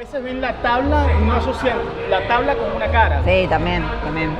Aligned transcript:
veces 0.00 0.22
ven 0.22 0.40
la 0.40 0.54
tabla 0.62 1.04
y 1.20 1.24
no 1.24 1.34
asocian 1.34 1.76
la 2.08 2.26
tabla 2.26 2.54
con 2.54 2.72
una 2.74 2.86
cara. 2.90 3.20
Sí, 3.24 3.46
también, 3.50 3.84
también. 4.02 4.30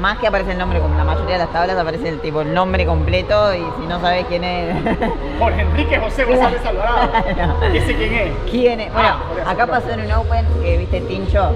Más 0.00 0.16
que 0.18 0.26
aparece 0.26 0.52
el 0.52 0.58
nombre, 0.58 0.80
como 0.80 0.96
la 0.96 1.04
mayoría 1.04 1.34
de 1.34 1.38
las 1.40 1.52
tablas 1.52 1.76
aparece 1.76 2.08
el 2.08 2.18
tipo 2.20 2.40
el 2.40 2.54
nombre 2.54 2.86
completo 2.86 3.52
y 3.54 3.58
si 3.58 3.86
no 3.86 4.00
sabes 4.00 4.24
quién 4.26 4.42
es. 4.42 4.74
Jorge 5.38 5.60
Enrique 5.60 5.98
José 5.98 6.24
González 6.24 6.64
Alvarado. 6.64 7.10
Claro. 7.34 7.62
¿Ese 7.74 7.94
quién 7.94 8.14
es? 8.14 8.32
¿Quién 8.50 8.80
es? 8.80 8.92
Bueno, 8.94 9.08
Ah, 9.46 9.50
acá 9.50 9.66
pasó 9.66 9.90
en 9.90 10.00
un 10.00 10.12
Open 10.12 10.46
que 10.62 10.78
viste 10.78 11.00
Tincho. 11.02 11.50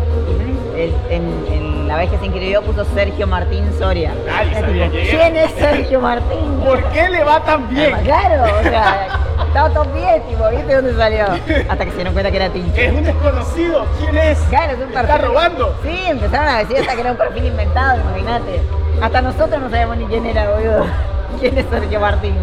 el- 0.77 0.93
en, 1.09 1.47
en 1.51 1.89
la 1.89 1.97
vez 1.97 2.11
que 2.11 2.19
se 2.19 2.27
inscribió 2.27 2.61
puso 2.61 2.85
Sergio 2.95 3.27
Martín 3.27 3.65
Soria. 3.79 4.13
Nadie 4.27 4.53
sabía 4.55 4.91
tipo. 4.91 5.05
¿Quién 5.17 5.37
es 5.37 5.51
Sergio 5.53 6.01
Martín? 6.03 6.61
¿Por 6.63 6.83
qué 6.91 7.09
le 7.09 7.25
va 7.25 7.41
tan 7.43 7.67
bien? 7.71 7.97
Claro, 8.05 8.45
o 8.61 8.63
sea, 8.65 9.09
estaba 9.57 9.73
todo 9.73 9.95
bien, 9.95 10.23
tipo, 10.29 10.51
¿viste 10.51 10.75
dónde 10.75 10.95
salió? 10.95 11.25
Hasta 11.71 11.85
que 11.87 11.91
se 11.91 11.97
dieron 11.97 12.13
cuenta 12.13 12.31
que 12.31 12.37
era 12.37 12.51
Tincho. 12.51 12.79
Es 12.79 12.93
un 12.93 13.05
desconocido. 13.05 13.87
¿Quién 13.99 14.19
es? 14.19 14.39
Claro, 14.51 14.73
es 14.73 14.79
un 14.81 14.89
perfil. 14.89 15.01
¿Está 15.01 15.19
robando? 15.19 15.79
Sí, 15.83 15.99
empezaron 16.07 16.49
a 16.49 16.59
decir 16.59 16.77
hasta 16.77 16.95
que 16.95 17.01
era 17.01 17.13
un 17.13 17.17
perfil 17.17 17.47
inventado, 17.47 18.01
imagínate. 18.03 18.61
Hasta 19.01 19.23
nosotros 19.23 19.63
no 19.63 19.71
sabíamos 19.71 19.97
ni 19.97 20.05
quién 20.05 20.27
era, 20.27 20.51
boludo. 20.51 20.87
¿Quién 21.41 21.57
es 21.57 21.65
Sergio 21.71 22.01
Martín? 22.01 22.35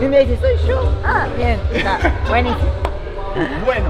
Y 0.00 0.04
me 0.04 0.24
dice, 0.24 0.38
soy 0.40 0.68
yo. 0.68 0.92
Ah, 1.04 1.26
bien, 1.36 1.58
está, 1.72 1.98
buenísimo. 2.28 2.70
Bueno, 3.64 3.88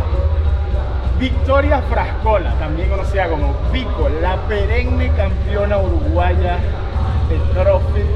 Victoria 1.18 1.82
Frascola, 1.90 2.54
también 2.54 2.88
conocida 2.88 3.28
como 3.28 3.54
Vico, 3.72 4.08
la 4.22 4.36
perenne 4.48 5.12
campeona 5.14 5.76
uruguaya 5.76 6.56
de 7.28 7.36
CrossFit 7.52 8.06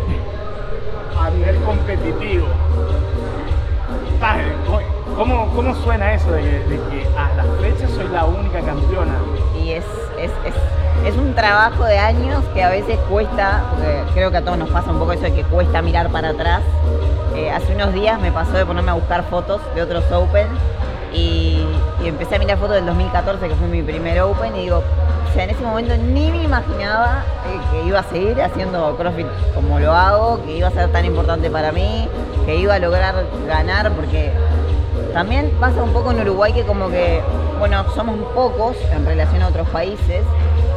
a 1.21 1.29
nivel 1.33 1.57
competitivo. 1.65 2.47
¿Cómo, 5.17 5.49
cómo 5.55 5.75
suena 5.77 6.15
eso 6.15 6.31
de 6.33 6.43
que, 6.43 7.07
a 7.17 7.35
la 7.35 7.45
fecha 7.61 7.89
soy 7.89 8.09
la 8.09 8.25
única 8.25 8.61
campeona? 8.61 9.15
Y 9.63 9.73
es, 9.73 9.85
es, 10.19 10.31
es, 10.45 10.55
es 11.07 11.17
un 11.17 11.35
trabajo 11.35 11.85
de 11.85 11.99
años 11.99 12.45
que 12.53 12.63
a 12.63 12.71
veces 12.71 12.99
cuesta, 13.09 13.65
porque 13.71 14.03
creo 14.15 14.31
que 14.31 14.39
a 14.39 14.45
todos 14.45 14.59
nos 14.59 14.71
pasa 14.71 14.91
un 14.91 14.99
poco 14.99 15.13
eso 15.13 15.23
de 15.23 15.35
que 15.35 15.45
cuesta 15.45 15.83
mirar 15.83 16.11
para 16.11 16.31
atrás. 16.31 16.63
Eh, 17.37 17.51
hace 17.51 17.75
unos 17.75 17.93
días 17.93 18.21
me 18.21 18.33
pasó 18.33 18.53
de 18.53 18.67
ponerme 18.67 18.91
a 18.91 18.95
buscar 18.95 19.23
fotos 19.25 19.61
de 19.75 19.83
otros 19.83 20.05
Open 20.11 20.49
y, 21.13 21.65
y 22.03 22.09
empecé 22.09 22.37
a 22.37 22.39
mirar 22.39 22.59
fotos 22.59 22.77
del 22.77 22.87
2014, 22.87 23.49
que 23.49 23.55
fue 23.55 23.69
mi 23.69 23.83
primer 23.83 24.21
Open, 24.23 24.57
y 24.57 24.63
digo, 24.63 24.83
en 25.43 25.51
ese 25.51 25.63
momento 25.63 25.97
ni 25.97 26.31
me 26.31 26.43
imaginaba 26.43 27.25
eh, 27.47 27.61
que 27.71 27.87
iba 27.87 28.01
a 28.01 28.03
seguir 28.05 28.43
haciendo 28.43 28.97
CrossFit 28.97 29.27
como 29.55 29.79
lo 29.79 29.93
hago, 29.93 30.43
que 30.45 30.57
iba 30.57 30.69
a 30.69 30.71
ser 30.73 30.91
tan 30.91 31.05
importante 31.05 31.51
para 31.51 31.71
mí, 31.71 32.09
que 32.45 32.57
iba 32.57 32.75
a 32.75 32.79
lograr 32.79 33.15
ganar, 33.47 33.93
porque 33.93 34.33
también 35.13 35.51
pasa 35.61 35.83
un 35.83 35.93
poco 35.93 36.11
en 36.11 36.21
Uruguay 36.21 36.53
que 36.53 36.65
como 36.65 36.89
que, 36.89 37.23
bueno, 37.59 37.85
somos 37.95 38.17
pocos 38.35 38.77
en 38.93 39.07
relación 39.07 39.43
a 39.43 39.49
otros 39.49 39.69
países 39.69 40.23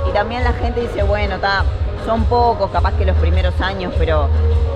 y 0.08 0.12
también 0.14 0.44
la 0.44 0.54
gente 0.54 0.82
dice, 0.82 1.04
bueno, 1.04 1.38
ta, 1.40 1.64
son 2.06 2.26
pocos, 2.26 2.70
capaz 2.72 2.94
que 2.94 3.06
los 3.06 3.18
primeros 3.18 3.60
años, 3.62 3.94
pero 3.98 4.28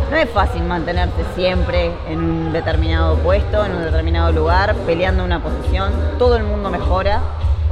no 0.10 0.18
es 0.18 0.30
fácil 0.30 0.64
mantenerse 0.64 1.24
siempre 1.36 1.92
en 2.10 2.20
un 2.20 2.54
determinado 2.54 3.16
puesto, 3.18 3.66
en 3.66 3.72
un 3.72 3.84
determinado 3.84 4.32
lugar, 4.32 4.76
peleando 4.86 5.24
una 5.24 5.42
posición. 5.42 5.92
Todo 6.18 6.38
el 6.38 6.44
mundo 6.44 6.70
mejora 6.70 7.22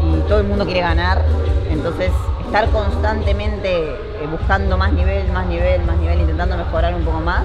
y 0.03 0.21
todo 0.27 0.39
el 0.39 0.47
mundo 0.47 0.65
quiere 0.65 0.81
ganar. 0.81 1.21
Entonces, 1.69 2.11
estar 2.45 2.69
constantemente 2.69 3.89
eh, 3.89 4.27
buscando 4.29 4.77
más 4.77 4.91
nivel, 4.93 5.27
más 5.31 5.45
nivel, 5.47 5.81
más 5.85 5.97
nivel, 5.97 6.19
intentando 6.21 6.57
mejorar 6.57 6.93
un 6.95 7.03
poco 7.03 7.19
más, 7.19 7.43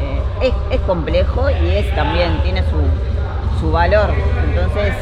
eh, 0.00 0.20
es, 0.48 0.54
es 0.70 0.80
complejo 0.86 1.48
y 1.50 1.68
es 1.76 1.94
también, 1.94 2.42
tiene 2.42 2.62
su, 2.64 3.60
su 3.60 3.70
valor. 3.72 4.10
Entonces, 4.48 4.92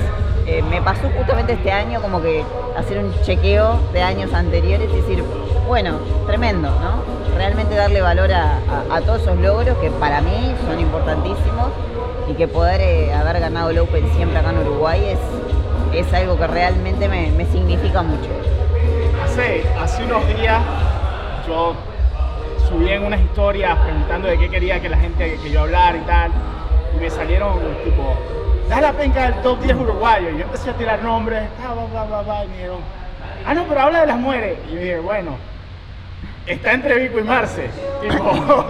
eh, 0.47 0.63
me 0.71 0.81
pasó 0.83 1.09
justamente 1.17 1.55
este 1.55 1.71
año 1.73 2.01
como 2.01 2.21
que 2.23 2.43
hacer 2.77 2.99
un 2.99 3.13
chequeo 3.23 3.79
de 3.93 4.03
años 4.03 4.33
anteriores 4.33 4.89
y 4.93 4.97
decir, 4.97 5.23
bueno, 5.67 5.99
tremendo, 6.27 6.69
¿no? 6.71 7.19
Realmente 7.37 7.75
darle 7.75 8.01
valor 8.01 8.33
a, 8.33 8.59
a- 8.91 9.01
todos 9.03 9.23
esos 9.23 9.37
logros 9.39 9.77
que 9.79 9.91
para 9.91 10.21
mí 10.21 10.55
son 10.67 10.81
importantísimos 10.81 11.69
y 12.29 12.35
que 12.35 12.49
poder 12.49 13.13
haber 13.15 13.41
ganado 13.41 13.71
el 13.71 13.79
Open 13.79 14.11
siempre 14.17 14.39
acá 14.39 14.51
en 14.51 14.59
Uruguay 14.59 15.01
es, 15.05 15.19
es 15.93 16.13
algo 16.13 16.37
que 16.39 16.47
realmente 16.47 17.09
me, 17.09 17.31
me 17.33 17.47
significa 17.47 18.03
mucho. 18.03 18.29
Hace, 19.25 19.65
hace 19.81 20.05
unos 20.05 20.27
días 20.37 20.63
yo 21.47 21.75
subí 22.69 22.91
en 22.91 23.05
unas 23.05 23.21
historias 23.21 23.79
preguntando 23.79 24.29
de 24.29 24.39
qué 24.39 24.51
quería 24.51 24.81
que 24.81 24.89
la 24.89 24.99
gente 24.99 25.39
que 25.43 25.51
yo 25.51 25.61
hablara 25.63 25.97
y 25.97 26.01
tal. 26.03 26.31
Y 26.97 27.01
me 27.01 27.11
salieron 27.11 27.59
tipo, 27.85 28.15
da 28.69 28.81
la 28.81 28.93
penca 28.93 29.31
del 29.31 29.43
top 29.43 29.61
10 29.61 29.77
uruguayo. 29.77 30.31
Y 30.31 30.39
yo 30.39 30.45
empecé 30.45 30.71
a 30.71 30.75
tirar 30.75 31.03
nombres, 31.03 31.49
va, 31.61 32.23
va, 32.23 32.45
y 32.45 32.49
me 32.49 32.55
dijeron, 32.55 32.81
ah 33.47 33.55
no, 33.55 33.65
pero 33.65 33.81
habla 33.81 34.01
de 34.01 34.07
las 34.07 34.19
mujeres. 34.19 34.59
Y 34.69 34.75
yo 34.75 34.81
dije, 34.81 34.99
bueno, 34.99 35.37
está 36.47 36.73
entre 36.73 36.99
Vico 36.99 37.19
y 37.19 37.23
Marce. 37.23 37.71
Tipo, 38.03 38.67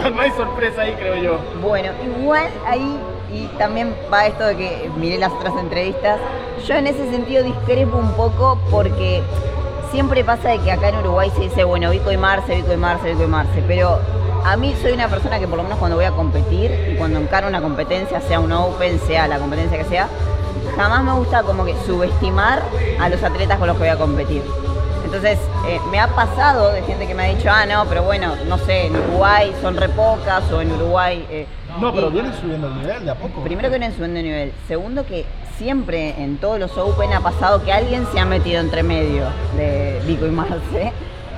no 0.10 0.20
hay 0.20 0.30
sorpresa 0.30 0.82
ahí, 0.82 0.94
creo 0.94 1.16
yo. 1.16 1.38
Bueno, 1.60 1.90
igual 2.04 2.48
ahí, 2.66 2.98
y 3.32 3.46
también 3.58 3.94
va 4.12 4.26
esto 4.26 4.44
de 4.44 4.56
que 4.56 4.90
miré 4.96 5.18
las 5.18 5.32
otras 5.32 5.54
entrevistas, 5.58 6.18
yo 6.66 6.74
en 6.74 6.86
ese 6.86 7.10
sentido 7.10 7.42
discrepo 7.42 7.96
un 7.96 8.12
poco 8.12 8.58
porque 8.70 9.22
siempre 9.90 10.24
pasa 10.24 10.50
de 10.50 10.58
que 10.58 10.70
acá 10.70 10.88
en 10.88 10.98
Uruguay 10.98 11.30
se 11.34 11.42
dice, 11.42 11.64
bueno, 11.64 11.90
Vico 11.90 12.12
y 12.12 12.16
Marce, 12.16 12.56
Vico 12.56 12.72
y 12.72 12.76
Marce, 12.76 13.10
Vico 13.10 13.24
y 13.24 13.26
Marce, 13.26 13.62
pero 13.66 13.98
a 14.44 14.56
mí 14.56 14.74
soy 14.80 14.92
una 14.92 15.08
persona 15.08 15.38
que 15.38 15.46
por 15.46 15.56
lo 15.56 15.62
menos 15.62 15.78
cuando 15.78 15.96
voy 15.96 16.06
a 16.06 16.12
competir 16.12 16.70
y 16.92 16.96
cuando 16.96 17.18
encaro 17.18 17.48
una 17.48 17.60
competencia, 17.60 18.20
sea 18.20 18.40
un 18.40 18.52
Open, 18.52 18.98
sea 19.00 19.28
la 19.28 19.38
competencia 19.38 19.78
que 19.78 19.84
sea, 19.84 20.08
jamás 20.76 21.04
me 21.04 21.12
gusta 21.12 21.42
como 21.42 21.64
que 21.64 21.74
subestimar 21.86 22.62
a 22.98 23.08
los 23.08 23.22
atletas 23.22 23.58
con 23.58 23.68
los 23.68 23.76
que 23.76 23.82
voy 23.82 23.88
a 23.90 23.96
competir. 23.96 24.42
Entonces, 25.12 25.40
eh, 25.66 25.80
me 25.90 25.98
ha 25.98 26.06
pasado 26.06 26.70
de 26.72 26.82
gente 26.82 27.04
que 27.04 27.16
me 27.16 27.24
ha 27.24 27.34
dicho, 27.34 27.48
ah, 27.50 27.66
no, 27.66 27.84
pero 27.86 28.04
bueno, 28.04 28.36
no 28.46 28.58
sé, 28.58 28.86
en 28.86 28.94
Uruguay 28.94 29.52
son 29.60 29.76
re 29.76 29.88
pocas 29.88 30.48
o 30.52 30.60
en 30.60 30.70
Uruguay... 30.70 31.26
eh, 31.28 31.46
No, 31.80 31.92
pero 31.92 32.12
vienen 32.12 32.32
subiendo 32.40 32.68
el 32.68 32.76
nivel 32.78 33.04
de 33.04 33.10
a 33.10 33.16
poco. 33.16 33.42
Primero 33.42 33.68
que 33.70 33.78
vienen 33.78 33.92
subiendo 33.92 34.18
de 34.18 34.22
nivel. 34.22 34.52
Segundo 34.68 35.04
que 35.04 35.26
siempre 35.58 36.14
en 36.22 36.38
todos 36.38 36.60
los 36.60 36.78
Open 36.78 37.12
ha 37.12 37.20
pasado 37.20 37.64
que 37.64 37.72
alguien 37.72 38.06
se 38.12 38.20
ha 38.20 38.24
metido 38.24 38.60
entre 38.60 38.84
medio 38.84 39.24
de 39.56 40.00
Vico 40.06 40.26
y 40.26 40.30
Marce 40.30 40.92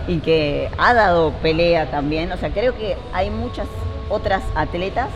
y 0.06 0.18
que 0.18 0.68
ha 0.76 0.92
dado 0.92 1.32
pelea 1.42 1.90
también. 1.90 2.30
O 2.30 2.36
sea, 2.36 2.50
creo 2.50 2.76
que 2.76 2.98
hay 3.14 3.30
muchas 3.30 3.66
otras 4.10 4.42
atletas, 4.54 5.08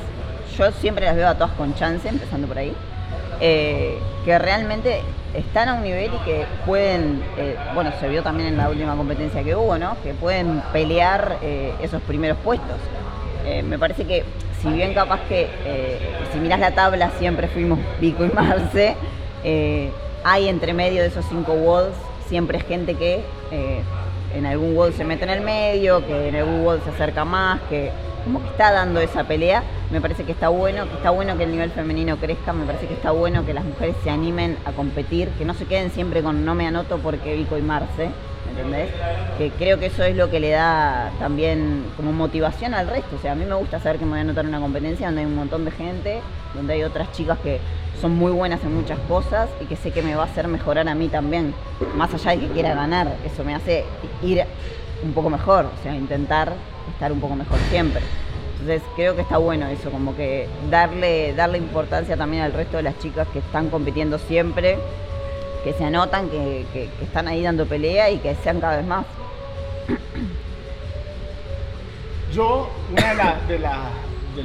yo 0.56 0.72
siempre 0.72 1.04
las 1.04 1.14
veo 1.14 1.28
a 1.28 1.34
todas 1.34 1.52
con 1.52 1.74
chance, 1.74 2.08
empezando 2.08 2.46
por 2.46 2.56
ahí, 2.56 2.74
eh, 3.40 3.98
que 4.24 4.38
realmente 4.38 5.02
están 5.34 5.68
a 5.68 5.74
un 5.74 5.82
nivel 5.82 6.10
y 6.14 6.24
que 6.24 6.46
pueden, 6.64 7.22
eh, 7.36 7.56
bueno, 7.74 7.92
se 8.00 8.08
vio 8.08 8.22
también 8.22 8.48
en 8.48 8.56
la 8.56 8.68
última 8.68 8.96
competencia 8.96 9.42
que 9.42 9.54
hubo, 9.54 9.76
¿no? 9.78 9.96
Que 10.02 10.14
pueden 10.14 10.62
pelear 10.72 11.38
eh, 11.42 11.74
esos 11.82 12.00
primeros 12.02 12.38
puestos. 12.38 12.76
Me 13.68 13.78
parece 13.78 14.04
que 14.04 14.24
si 14.60 14.68
bien 14.70 14.92
capaz 14.92 15.20
que 15.28 15.48
si 16.32 16.40
mirás 16.40 16.58
la 16.58 16.72
tabla 16.72 17.12
siempre 17.16 17.46
fuimos 17.46 17.78
Pico 18.00 18.24
y 18.24 18.28
Marce, 18.30 18.96
hay 20.24 20.48
entre 20.48 20.74
medio 20.74 21.02
de 21.02 21.08
esos 21.08 21.24
cinco 21.26 21.52
walls 21.52 21.94
siempre 22.26 22.58
gente 22.58 22.96
que 22.96 23.20
en 24.34 24.46
algún 24.46 24.76
wall 24.76 24.92
se 24.94 25.04
mete 25.04 25.22
en 25.22 25.30
el 25.30 25.42
medio, 25.42 26.04
que 26.04 26.28
en 26.28 26.34
algún 26.34 26.62
wall 26.62 26.80
se 26.82 26.90
acerca 26.90 27.24
más, 27.24 27.60
que 27.70 27.92
como 28.26 28.42
que 28.42 28.48
está 28.48 28.72
dando 28.72 28.98
esa 29.00 29.22
pelea. 29.22 29.62
Me 29.92 30.00
parece 30.00 30.24
que 30.24 30.32
está 30.32 30.48
bueno, 30.48 30.88
que 30.88 30.96
está 30.96 31.10
bueno 31.10 31.36
que 31.38 31.44
el 31.44 31.52
nivel 31.52 31.70
femenino 31.70 32.16
crezca, 32.16 32.52
me 32.52 32.66
parece 32.66 32.88
que 32.88 32.94
está 32.94 33.12
bueno 33.12 33.46
que 33.46 33.54
las 33.54 33.64
mujeres 33.64 33.94
se 34.02 34.10
animen 34.10 34.58
a 34.64 34.72
competir, 34.72 35.28
que 35.38 35.44
no 35.44 35.54
se 35.54 35.64
queden 35.66 35.92
siempre 35.92 36.22
con 36.24 36.44
no 36.44 36.56
me 36.56 36.66
anoto 36.66 36.98
porque 36.98 37.36
Vico 37.36 37.56
y 37.56 37.62
Marce. 37.62 38.10
¿me 38.46 38.52
entendés? 38.52 38.90
Que 39.38 39.50
creo 39.50 39.78
que 39.78 39.86
eso 39.86 40.02
es 40.02 40.16
lo 40.16 40.30
que 40.30 40.40
le 40.40 40.50
da 40.50 41.10
también 41.18 41.84
como 41.96 42.12
motivación 42.12 42.74
al 42.74 42.88
resto. 42.88 43.16
O 43.16 43.18
sea, 43.20 43.32
a 43.32 43.34
mí 43.34 43.44
me 43.44 43.54
gusta 43.54 43.80
saber 43.80 43.98
que 43.98 44.04
me 44.04 44.12
voy 44.12 44.18
a 44.18 44.22
anotar 44.22 44.44
en 44.44 44.48
una 44.48 44.60
competencia 44.60 45.06
donde 45.06 45.20
hay 45.20 45.26
un 45.26 45.36
montón 45.36 45.64
de 45.64 45.70
gente, 45.70 46.20
donde 46.54 46.74
hay 46.74 46.82
otras 46.82 47.12
chicas 47.12 47.38
que 47.38 47.60
son 48.00 48.14
muy 48.16 48.32
buenas 48.32 48.62
en 48.64 48.74
muchas 48.74 48.98
cosas 49.08 49.48
y 49.60 49.66
que 49.66 49.76
sé 49.76 49.90
que 49.90 50.02
me 50.02 50.14
va 50.16 50.22
a 50.22 50.26
hacer 50.26 50.48
mejorar 50.48 50.88
a 50.88 50.94
mí 50.94 51.08
también. 51.08 51.54
Más 51.96 52.12
allá 52.12 52.32
de 52.32 52.38
que 52.40 52.48
quiera 52.48 52.74
ganar, 52.74 53.16
eso 53.24 53.44
me 53.44 53.54
hace 53.54 53.84
ir 54.22 54.44
un 55.02 55.12
poco 55.12 55.30
mejor, 55.30 55.66
o 55.66 55.82
sea, 55.82 55.94
intentar 55.94 56.52
estar 56.92 57.12
un 57.12 57.20
poco 57.20 57.36
mejor 57.36 57.58
siempre. 57.70 58.02
Entonces 58.60 58.82
creo 58.96 59.14
que 59.14 59.22
está 59.22 59.38
bueno 59.38 59.66
eso, 59.68 59.90
como 59.90 60.16
que 60.16 60.48
darle, 60.70 61.34
darle 61.34 61.58
importancia 61.58 62.16
también 62.16 62.42
al 62.42 62.52
resto 62.52 62.78
de 62.78 62.84
las 62.84 62.98
chicas 62.98 63.28
que 63.32 63.40
están 63.40 63.68
compitiendo 63.68 64.18
siempre, 64.18 64.78
que 65.62 65.72
se 65.74 65.84
anotan, 65.84 66.28
que, 66.30 66.64
que- 66.72 66.88
están 67.02 67.28
ahí 67.28 67.42
dando 67.42 67.66
pelea 67.66 68.10
y 68.10 68.18
que 68.18 68.34
sean 68.36 68.60
cada 68.60 68.78
vez 68.78 68.86
más. 68.86 69.04
Yo, 72.32 72.68
una 72.90 73.36
de 73.46 73.58
las, 73.58 73.78
de 74.36 74.42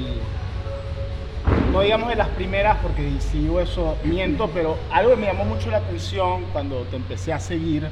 no 1.71 1.81
digamos 1.81 2.09
de 2.09 2.15
las 2.15 2.27
primeras, 2.29 2.77
porque 2.81 3.09
si 3.19 3.39
digo 3.39 3.61
eso 3.61 3.95
miento, 4.03 4.49
pero 4.53 4.77
algo 4.91 5.11
que 5.11 5.17
me 5.17 5.27
llamó 5.27 5.45
mucho 5.45 5.71
la 5.71 5.77
atención 5.77 6.45
cuando 6.51 6.83
te 6.83 6.97
empecé 6.97 7.33
a 7.33 7.39
seguir 7.39 7.89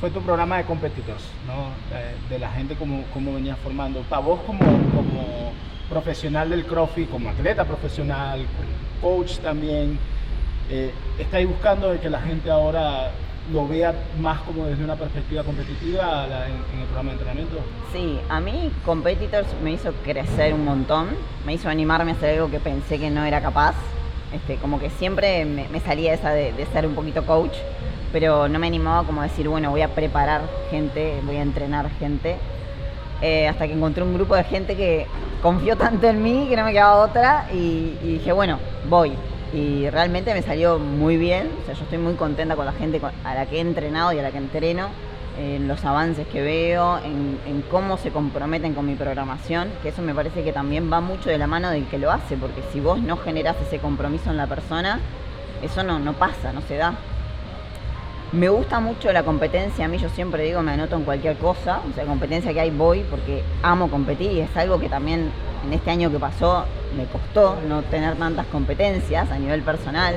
fue 0.00 0.10
tu 0.10 0.20
programa 0.20 0.58
de 0.58 0.64
competitors, 0.64 1.24
¿no? 1.46 1.70
De, 1.94 2.34
de 2.34 2.38
la 2.38 2.50
gente 2.50 2.74
como, 2.74 3.02
como 3.12 3.34
venías 3.34 3.58
formando. 3.58 4.00
Para 4.02 4.22
vos 4.22 4.40
como, 4.46 4.60
como 4.60 5.52
profesional 5.88 6.50
del 6.50 6.64
CrossFit, 6.64 7.10
como 7.10 7.30
atleta 7.30 7.64
profesional, 7.64 8.44
como 8.56 9.16
coach 9.16 9.38
también, 9.38 9.98
Eh, 10.70 10.92
¿Estáis 11.18 11.46
buscando 11.46 11.90
de 11.90 11.98
que 11.98 12.08
la 12.08 12.20
gente 12.20 12.50
ahora 12.50 13.10
lo 13.52 13.68
vea 13.68 13.94
más 14.18 14.40
como 14.40 14.64
desde 14.64 14.82
una 14.82 14.96
perspectiva 14.96 15.42
competitiva 15.42 16.26
en, 16.46 16.80
el 16.80 16.86
programa 16.86 17.10
de 17.10 17.16
entrenamiento? 17.16 17.56
Sí, 17.92 18.18
a 18.30 18.40
mí 18.40 18.72
Competitors 18.84 19.48
me 19.62 19.72
hizo 19.72 19.92
crecer 20.02 20.54
un 20.54 20.64
montón, 20.64 21.08
me 21.44 21.52
hizo 21.52 21.68
animarme 21.68 22.12
a 22.12 22.14
hacer 22.14 22.36
algo 22.36 22.50
que 22.50 22.60
pensé 22.60 22.98
que 22.98 23.10
no 23.10 23.24
era 23.24 23.42
capaz. 23.42 23.74
Este, 24.32 24.56
como 24.56 24.80
que 24.80 24.90
siempre 24.90 25.44
me, 25.44 25.80
salía 25.80 26.14
esa 26.14 26.30
de, 26.30 26.66
ser 26.72 26.86
un 26.86 26.94
poquito 26.94 27.24
coach, 27.24 27.54
pero 28.14 28.48
no 28.48 28.60
me 28.60 28.68
animaba 28.68 29.02
como 29.04 29.22
a 29.22 29.24
decir, 29.24 29.48
bueno, 29.48 29.72
voy 29.72 29.82
a 29.82 29.88
preparar 29.88 30.42
gente, 30.70 31.20
voy 31.24 31.34
a 31.34 31.42
entrenar 31.42 31.90
gente. 31.98 32.36
Eh, 33.20 33.48
hasta 33.48 33.66
que 33.66 33.72
encontré 33.72 34.04
un 34.04 34.14
grupo 34.14 34.36
de 34.36 34.44
gente 34.44 34.76
que 34.76 35.08
confió 35.42 35.76
tanto 35.76 36.06
en 36.06 36.22
mí 36.22 36.46
que 36.48 36.56
no 36.56 36.62
me 36.62 36.70
quedaba 36.70 37.02
otra 37.02 37.48
y 37.52 37.96
dije, 38.02 38.30
bueno, 38.30 38.60
voy 38.88 39.14
y 39.52 39.90
realmente 39.90 40.32
me 40.32 40.42
salió 40.42 40.78
muy 40.78 41.16
bien. 41.16 41.50
O 41.60 41.66
sea, 41.66 41.74
yo 41.74 41.82
estoy 41.82 41.98
muy 41.98 42.14
contenta 42.14 42.54
con 42.54 42.66
la 42.66 42.72
gente 42.72 43.00
a 43.24 43.34
la 43.34 43.46
que 43.46 43.56
he 43.56 43.60
entrenado 43.60 44.12
y 44.12 44.20
a 44.20 44.22
la 44.22 44.30
que 44.30 44.38
entreno, 44.38 44.90
en 45.36 45.66
los 45.66 45.84
avances 45.84 46.24
que 46.28 46.40
veo, 46.40 46.98
en, 46.98 47.64
cómo 47.68 47.96
se 47.96 48.10
comprometen 48.10 48.74
con 48.74 48.86
mi 48.86 48.94
programación, 48.94 49.70
que 49.82 49.88
eso 49.88 50.02
me 50.02 50.14
parece 50.14 50.44
que 50.44 50.52
también 50.52 50.88
va 50.92 51.00
mucho 51.00 51.30
de 51.30 51.38
la 51.38 51.48
mano 51.48 51.70
del 51.70 51.86
que 51.86 51.98
lo 51.98 52.12
hace, 52.12 52.36
porque 52.36 52.62
si 52.72 52.78
vos 52.78 53.00
no 53.00 53.16
generás 53.16 53.56
ese 53.66 53.80
compromiso 53.80 54.30
en 54.30 54.36
la 54.36 54.46
persona, 54.46 55.00
eso 55.62 55.82
no, 55.82 55.98
no 55.98 56.12
pasa, 56.12 56.52
no 56.52 56.60
se 56.60 56.76
da. 56.76 56.94
Me 58.32 58.48
gusta 58.48 58.80
mucho 58.80 59.12
la 59.12 59.22
competencia, 59.22 59.84
a 59.84 59.88
mí 59.88 59.98
yo 59.98 60.08
siempre 60.08 60.42
digo, 60.42 60.60
me 60.62 60.72
anoto 60.72 60.96
en 60.96 61.04
cualquier 61.04 61.36
cosa, 61.36 61.80
o 61.88 61.94
sea, 61.94 62.04
competencia 62.04 62.52
que 62.52 62.60
hay 62.60 62.70
voy 62.70 63.04
porque 63.08 63.44
amo 63.62 63.88
competir 63.88 64.32
y 64.32 64.40
es 64.40 64.56
algo 64.56 64.80
que 64.80 64.88
también 64.88 65.30
en 65.64 65.72
este 65.72 65.90
año 65.90 66.10
que 66.10 66.18
pasó 66.18 66.64
me 66.96 67.04
costó 67.06 67.56
no 67.68 67.82
tener 67.82 68.16
tantas 68.16 68.46
competencias 68.46 69.30
a 69.30 69.38
nivel 69.38 69.62
personal. 69.62 70.16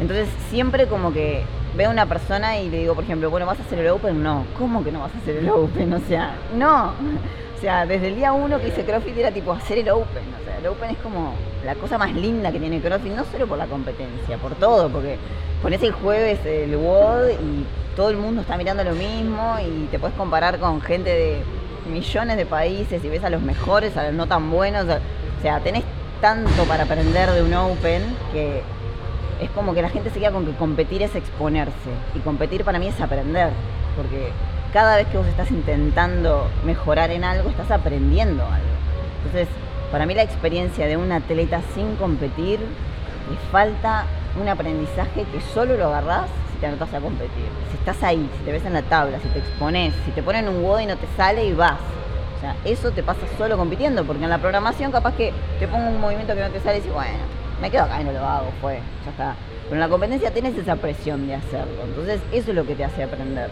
Entonces 0.00 0.28
siempre 0.50 0.86
como 0.86 1.12
que 1.12 1.44
veo 1.76 1.88
a 1.88 1.92
una 1.92 2.06
persona 2.06 2.58
y 2.58 2.70
le 2.70 2.78
digo, 2.78 2.94
por 2.94 3.04
ejemplo, 3.04 3.30
bueno, 3.30 3.46
¿vas 3.46 3.60
a 3.60 3.62
hacer 3.62 3.78
el 3.78 3.88
Open? 3.88 4.22
No, 4.22 4.44
¿cómo 4.58 4.82
que 4.82 4.90
no 4.90 5.00
vas 5.00 5.14
a 5.14 5.18
hacer 5.18 5.36
el 5.36 5.48
Open? 5.48 5.92
O 5.92 6.00
sea, 6.00 6.36
no. 6.54 6.92
O 7.54 7.66
sea, 7.66 7.86
desde 7.86 8.08
el 8.08 8.16
día 8.16 8.30
uno 8.34 8.60
que 8.60 8.68
hice 8.68 8.84
CrossFit 8.84 9.16
era 9.16 9.30
tipo 9.30 9.50
hacer 9.50 9.78
el 9.78 9.88
Open. 9.88 10.24
O 10.38 10.44
sea, 10.44 10.58
el 10.58 10.66
Open 10.66 10.90
es 10.90 10.98
como 10.98 11.32
la 11.64 11.74
cosa 11.74 11.98
más 11.98 12.12
linda 12.14 12.52
que 12.52 12.60
tiene 12.60 12.80
CrossFit, 12.80 13.12
no 13.12 13.24
solo 13.24 13.46
por 13.46 13.58
la 13.58 13.66
competencia, 13.66 14.36
por 14.38 14.54
todo, 14.54 14.88
porque 14.88 15.18
pones 15.62 15.82
el 15.82 15.92
jueves 15.92 16.38
el 16.44 16.76
WOD 16.76 17.30
y 17.30 17.64
todo 17.96 18.10
el 18.10 18.16
mundo 18.16 18.42
está 18.42 18.56
mirando 18.56 18.84
lo 18.84 18.92
mismo 18.92 19.56
y 19.64 19.86
te 19.86 19.98
puedes 19.98 20.16
comparar 20.16 20.58
con 20.58 20.80
gente 20.80 21.10
de 21.10 21.42
millones 21.90 22.36
de 22.36 22.46
países 22.46 23.04
y 23.04 23.08
ves 23.08 23.24
a 23.24 23.30
los 23.30 23.42
mejores, 23.42 23.96
a 23.96 24.04
los 24.04 24.14
no 24.14 24.26
tan 24.26 24.50
buenos. 24.50 24.84
O 24.84 25.42
sea, 25.42 25.60
tenés 25.60 25.84
tanto 26.20 26.64
para 26.64 26.84
aprender 26.84 27.30
de 27.30 27.42
un 27.42 27.54
Open 27.54 28.02
que 28.32 28.62
es 29.40 29.50
como 29.50 29.74
que 29.74 29.82
la 29.82 29.90
gente 29.90 30.10
se 30.10 30.18
queda 30.18 30.32
con 30.32 30.46
que 30.46 30.52
competir 30.52 31.02
es 31.02 31.14
exponerse. 31.14 31.90
Y 32.14 32.20
competir 32.20 32.64
para 32.64 32.78
mí 32.78 32.86
es 32.86 33.00
aprender. 33.00 33.50
Porque 33.96 34.30
cada 34.72 34.96
vez 34.96 35.06
que 35.08 35.18
vos 35.18 35.26
estás 35.26 35.50
intentando 35.50 36.48
mejorar 36.64 37.10
en 37.10 37.24
algo, 37.24 37.50
estás 37.50 37.70
aprendiendo 37.70 38.42
algo. 38.42 38.74
Entonces, 39.24 39.48
para 39.94 40.06
mí 40.06 40.14
la 40.14 40.24
experiencia 40.24 40.88
de 40.88 40.96
un 40.96 41.12
atleta 41.12 41.60
sin 41.72 41.94
competir, 41.94 42.58
le 42.58 43.36
falta 43.52 44.06
un 44.42 44.48
aprendizaje 44.48 45.24
que 45.32 45.40
solo 45.40 45.76
lo 45.76 45.86
agarrás 45.86 46.26
si 46.50 46.58
te 46.58 46.66
anotas 46.66 46.92
a 46.94 47.00
competir. 47.00 47.44
Si 47.70 47.76
estás 47.76 48.02
ahí, 48.02 48.28
si 48.36 48.44
te 48.44 48.50
ves 48.50 48.64
en 48.64 48.72
la 48.72 48.82
tabla, 48.82 49.20
si 49.20 49.28
te 49.28 49.38
expones, 49.38 49.94
si 50.04 50.10
te 50.10 50.20
ponen 50.20 50.48
un 50.48 50.64
WOD 50.64 50.80
y 50.80 50.86
no 50.86 50.96
te 50.96 51.06
sale 51.16 51.44
y 51.44 51.52
vas. 51.52 51.78
O 52.36 52.40
sea, 52.40 52.56
eso 52.64 52.90
te 52.90 53.04
pasa 53.04 53.20
solo 53.38 53.56
compitiendo, 53.56 54.02
porque 54.04 54.24
en 54.24 54.30
la 54.30 54.38
programación 54.38 54.90
capaz 54.90 55.14
que 55.14 55.32
te 55.60 55.68
pongo 55.68 55.86
un 55.86 56.00
movimiento 56.00 56.34
que 56.34 56.40
no 56.40 56.50
te 56.50 56.58
sale 56.58 56.78
y 56.78 56.80
dices, 56.80 56.92
bueno, 56.92 57.20
me 57.60 57.70
quedo 57.70 57.84
acá 57.84 58.00
y 58.00 58.04
no 58.04 58.10
lo 58.10 58.26
hago, 58.26 58.48
fue, 58.60 58.80
ya 59.04 59.12
está. 59.12 59.36
Pero 59.62 59.74
en 59.74 59.80
la 59.80 59.88
competencia 59.88 60.32
tienes 60.32 60.58
esa 60.58 60.74
presión 60.74 61.28
de 61.28 61.36
hacerlo. 61.36 61.84
Entonces, 61.84 62.20
eso 62.32 62.50
es 62.50 62.56
lo 62.56 62.66
que 62.66 62.74
te 62.74 62.84
hace 62.84 63.04
aprender. 63.04 63.48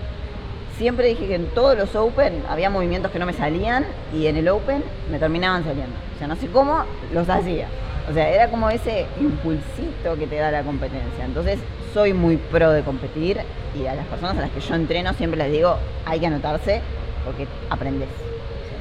Siempre 0.79 1.09
dije 1.09 1.27
que 1.27 1.35
en 1.35 1.47
todos 1.49 1.77
los 1.77 1.95
Open 1.95 2.43
había 2.49 2.71
movimientos 2.71 3.13
que 3.13 3.19
no 3.19 3.27
me 3.27 3.33
salían 3.33 3.85
y 4.13 4.27
en 4.27 4.37
el 4.37 4.49
Open 4.49 4.83
me 5.11 5.19
terminaban 5.19 5.65
saliendo. 5.65 5.95
O 6.15 6.19
sea, 6.19 6.27
no 6.27 6.37
sé 6.37 6.49
cómo 6.49 6.85
los 7.13 7.29
hacía. 7.29 7.69
O 8.11 8.15
sea, 8.15 8.29
era 8.29 8.49
como 8.49 8.69
ese 8.71 9.07
impulsito 9.21 10.17
que 10.19 10.27
te 10.27 10.37
da 10.37 10.51
la 10.51 10.63
competencia. 10.63 11.25
Entonces, 11.25 11.59
soy 11.93 12.15
muy 12.15 12.37
pro 12.37 12.73
de 12.73 12.83
competir 12.83 13.41
y 13.79 13.87
a 13.87 13.95
las 13.95 14.07
personas 14.07 14.37
a 14.39 14.41
las 14.43 14.51
que 14.51 14.61
yo 14.61 14.75
entreno 14.75 15.13
siempre 15.15 15.39
les 15.39 15.53
digo, 15.53 15.77
hay 16.05 16.21
que 16.21 16.27
anotarse 16.27 16.81
porque 17.25 17.47
aprendes. 17.71 18.09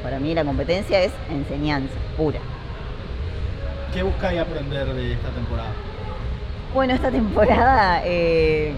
para 0.01 0.19
mí 0.19 0.33
la 0.33 0.43
competencia 0.43 1.01
es 1.01 1.11
enseñanza 1.29 1.93
pura. 2.17 2.39
¿Qué 3.93 4.03
buscáis 4.03 4.39
aprender 4.39 4.87
de 4.93 5.13
esta 5.13 5.29
temporada? 5.29 5.71
Bueno, 6.73 6.93
esta 6.93 7.11
temporada 7.11 8.01
eh, 8.05 8.73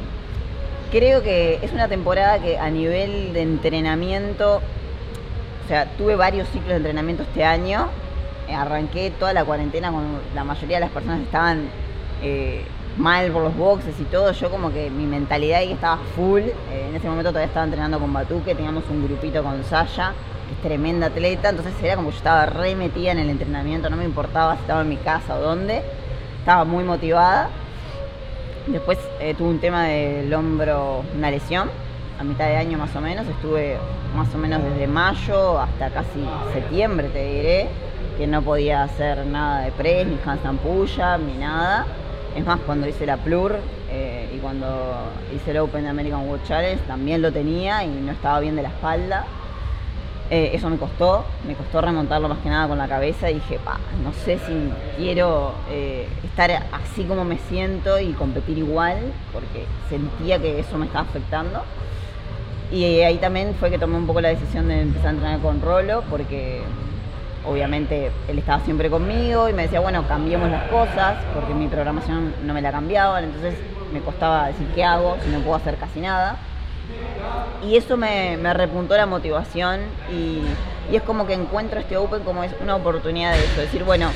creo 0.93 1.23
que 1.23 1.57
es 1.63 1.73
una 1.73 1.87
temporada 1.87 2.37
que 2.37 2.59
a 2.59 2.69
nivel 2.69 3.33
de 3.33 3.41
entrenamiento, 3.41 4.57
o 4.57 5.67
sea, 5.67 5.87
tuve 5.97 6.15
varios 6.15 6.47
ciclos 6.49 6.69
de 6.69 6.75
entrenamiento 6.75 7.23
este 7.23 7.43
año. 7.43 7.87
Eh, 8.47 8.53
arranqué 8.53 9.09
toda 9.09 9.33
la 9.33 9.43
cuarentena 9.43 9.91
cuando 9.91 10.19
la 10.35 10.43
mayoría 10.43 10.77
de 10.77 10.81
las 10.81 10.91
personas 10.91 11.21
estaban 11.21 11.67
eh, 12.21 12.63
mal 12.95 13.31
por 13.31 13.41
los 13.41 13.57
boxes 13.57 13.99
y 13.99 14.03
todo, 14.03 14.31
yo 14.33 14.51
como 14.51 14.71
que 14.71 14.91
mi 14.91 15.07
mentalidad 15.07 15.61
ahí 15.61 15.71
estaba 15.71 15.97
full, 16.15 16.41
eh, 16.41 16.85
en 16.89 16.95
ese 16.95 17.07
momento 17.07 17.31
todavía 17.31 17.47
estaba 17.47 17.65
entrenando 17.65 17.97
con 17.97 18.13
Batuque, 18.13 18.53
teníamos 18.53 18.83
un 18.91 19.03
grupito 19.03 19.41
con 19.41 19.63
Sasha, 19.63 20.13
que 20.47 20.53
es 20.53 20.61
tremenda 20.61 21.07
atleta, 21.07 21.49
entonces 21.49 21.73
era 21.81 21.95
como 21.95 22.11
yo 22.11 22.17
estaba 22.17 22.45
re 22.45 22.75
metida 22.75 23.13
en 23.13 23.17
el 23.17 23.31
entrenamiento, 23.31 23.89
no 23.89 23.97
me 23.97 24.05
importaba 24.05 24.53
si 24.57 24.61
estaba 24.61 24.81
en 24.81 24.89
mi 24.89 24.97
casa 24.97 25.37
o 25.37 25.39
dónde, 25.39 25.81
estaba 26.37 26.65
muy 26.65 26.83
motivada. 26.83 27.49
Después 28.67 28.97
tuve 29.37 29.49
un 29.49 29.59
tema 29.59 29.85
del 29.85 30.33
hombro, 30.33 31.03
una 31.15 31.29
lesión, 31.29 31.69
a 32.19 32.23
mitad 32.23 32.47
de 32.47 32.55
año 32.55 32.77
más 32.77 32.95
o 32.95 33.01
menos, 33.01 33.27
estuve 33.27 33.77
más 34.15 34.33
o 34.33 34.37
menos 34.37 34.63
desde 34.63 34.87
mayo 34.87 35.59
hasta 35.59 35.89
casi 35.89 36.25
septiembre, 36.53 37.09
te 37.09 37.25
diré, 37.25 37.67
que 38.17 38.27
no 38.27 38.41
podía 38.41 38.83
hacer 38.83 39.25
nada 39.25 39.61
de 39.61 39.71
press, 39.71 40.07
ni 40.07 40.17
handstand 40.23 40.59
ni 41.25 41.37
nada. 41.37 41.85
Es 42.35 42.45
más, 42.45 42.59
cuando 42.61 42.87
hice 42.87 43.05
la 43.05 43.17
Plur 43.17 43.57
eh, 43.89 44.31
y 44.33 44.37
cuando 44.39 44.67
hice 45.35 45.51
el 45.51 45.57
Open 45.57 45.85
American 45.85 46.27
World 46.27 46.45
Challenge 46.47 46.81
también 46.87 47.21
lo 47.21 47.31
tenía 47.31 47.83
y 47.83 47.89
no 47.89 48.11
estaba 48.11 48.39
bien 48.39 48.55
de 48.55 48.63
la 48.63 48.69
espalda. 48.69 49.25
Eh, 50.35 50.49
eso 50.55 50.67
me 50.67 50.77
costó, 50.77 51.25
me 51.47 51.53
costó 51.53 51.79
remontarlo 51.79 52.27
más 52.27 52.39
que 52.39 52.49
nada 52.49 52.67
con 52.67 52.79
la 52.79 52.87
cabeza 52.87 53.29
y 53.29 53.35
dije, 53.35 53.59
pa, 53.59 53.77
no 54.03 54.11
sé 54.13 54.39
si 54.39 54.73
quiero 54.97 55.51
eh, 55.69 56.07
estar 56.23 56.49
así 56.71 57.03
como 57.03 57.23
me 57.23 57.37
siento 57.37 57.99
y 57.99 58.13
competir 58.13 58.57
igual, 58.57 58.97
porque 59.31 59.67
sentía 59.89 60.39
que 60.39 60.59
eso 60.59 60.79
me 60.79 60.87
estaba 60.87 61.05
afectando. 61.05 61.61
Y 62.71 63.01
ahí 63.01 63.19
también 63.19 63.53
fue 63.59 63.69
que 63.69 63.77
tomé 63.77 63.95
un 63.95 64.07
poco 64.07 64.21
la 64.21 64.29
decisión 64.29 64.69
de 64.69 64.81
empezar 64.81 65.09
a 65.09 65.11
entrenar 65.11 65.39
con 65.39 65.61
Rolo, 65.61 66.03
porque 66.09 66.63
obviamente 67.47 68.09
él 68.27 68.39
estaba 68.39 68.63
siempre 68.63 68.89
conmigo 68.89 69.49
y 69.49 69.53
me 69.53 69.61
decía, 69.61 69.81
bueno, 69.81 70.07
cambiemos 70.07 70.49
las 70.49 70.67
cosas, 70.71 71.15
porque 71.35 71.53
mi 71.53 71.67
programación 71.67 72.33
no 72.43 72.55
me 72.55 72.61
la 72.63 72.71
cambiaban, 72.71 73.25
entonces 73.25 73.53
me 73.93 73.99
costaba 73.99 74.47
decir 74.47 74.65
qué 74.73 74.83
hago 74.83 75.15
si 75.23 75.29
no 75.29 75.41
puedo 75.41 75.57
hacer 75.57 75.75
casi 75.75 75.99
nada. 75.99 76.39
Y 77.65 77.77
eso 77.77 77.97
me, 77.97 78.37
repuntó 78.53 78.95
la 78.97 79.05
motivación 79.05 79.81
y, 80.11 80.41
es 80.93 81.01
como 81.01 81.25
que 81.25 81.33
encuentro 81.33 81.79
este 81.79 81.97
Open 81.97 82.23
como 82.23 82.43
es 82.43 82.53
una 82.61 82.75
oportunidad 82.75 83.33
de 83.33 83.39
eso, 83.39 83.61
decir, 83.61 83.83
bueno, 83.83 84.09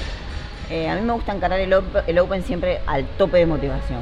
eh, 0.69 0.89
a 0.89 0.95
mí 0.95 1.01
me 1.01 1.13
gusta 1.13 1.33
encarar 1.33 1.59
el 1.59 1.73
open, 1.73 2.43
siempre 2.43 2.81
al 2.85 3.05
tope 3.17 3.37
de 3.37 3.45
motivación. 3.45 4.01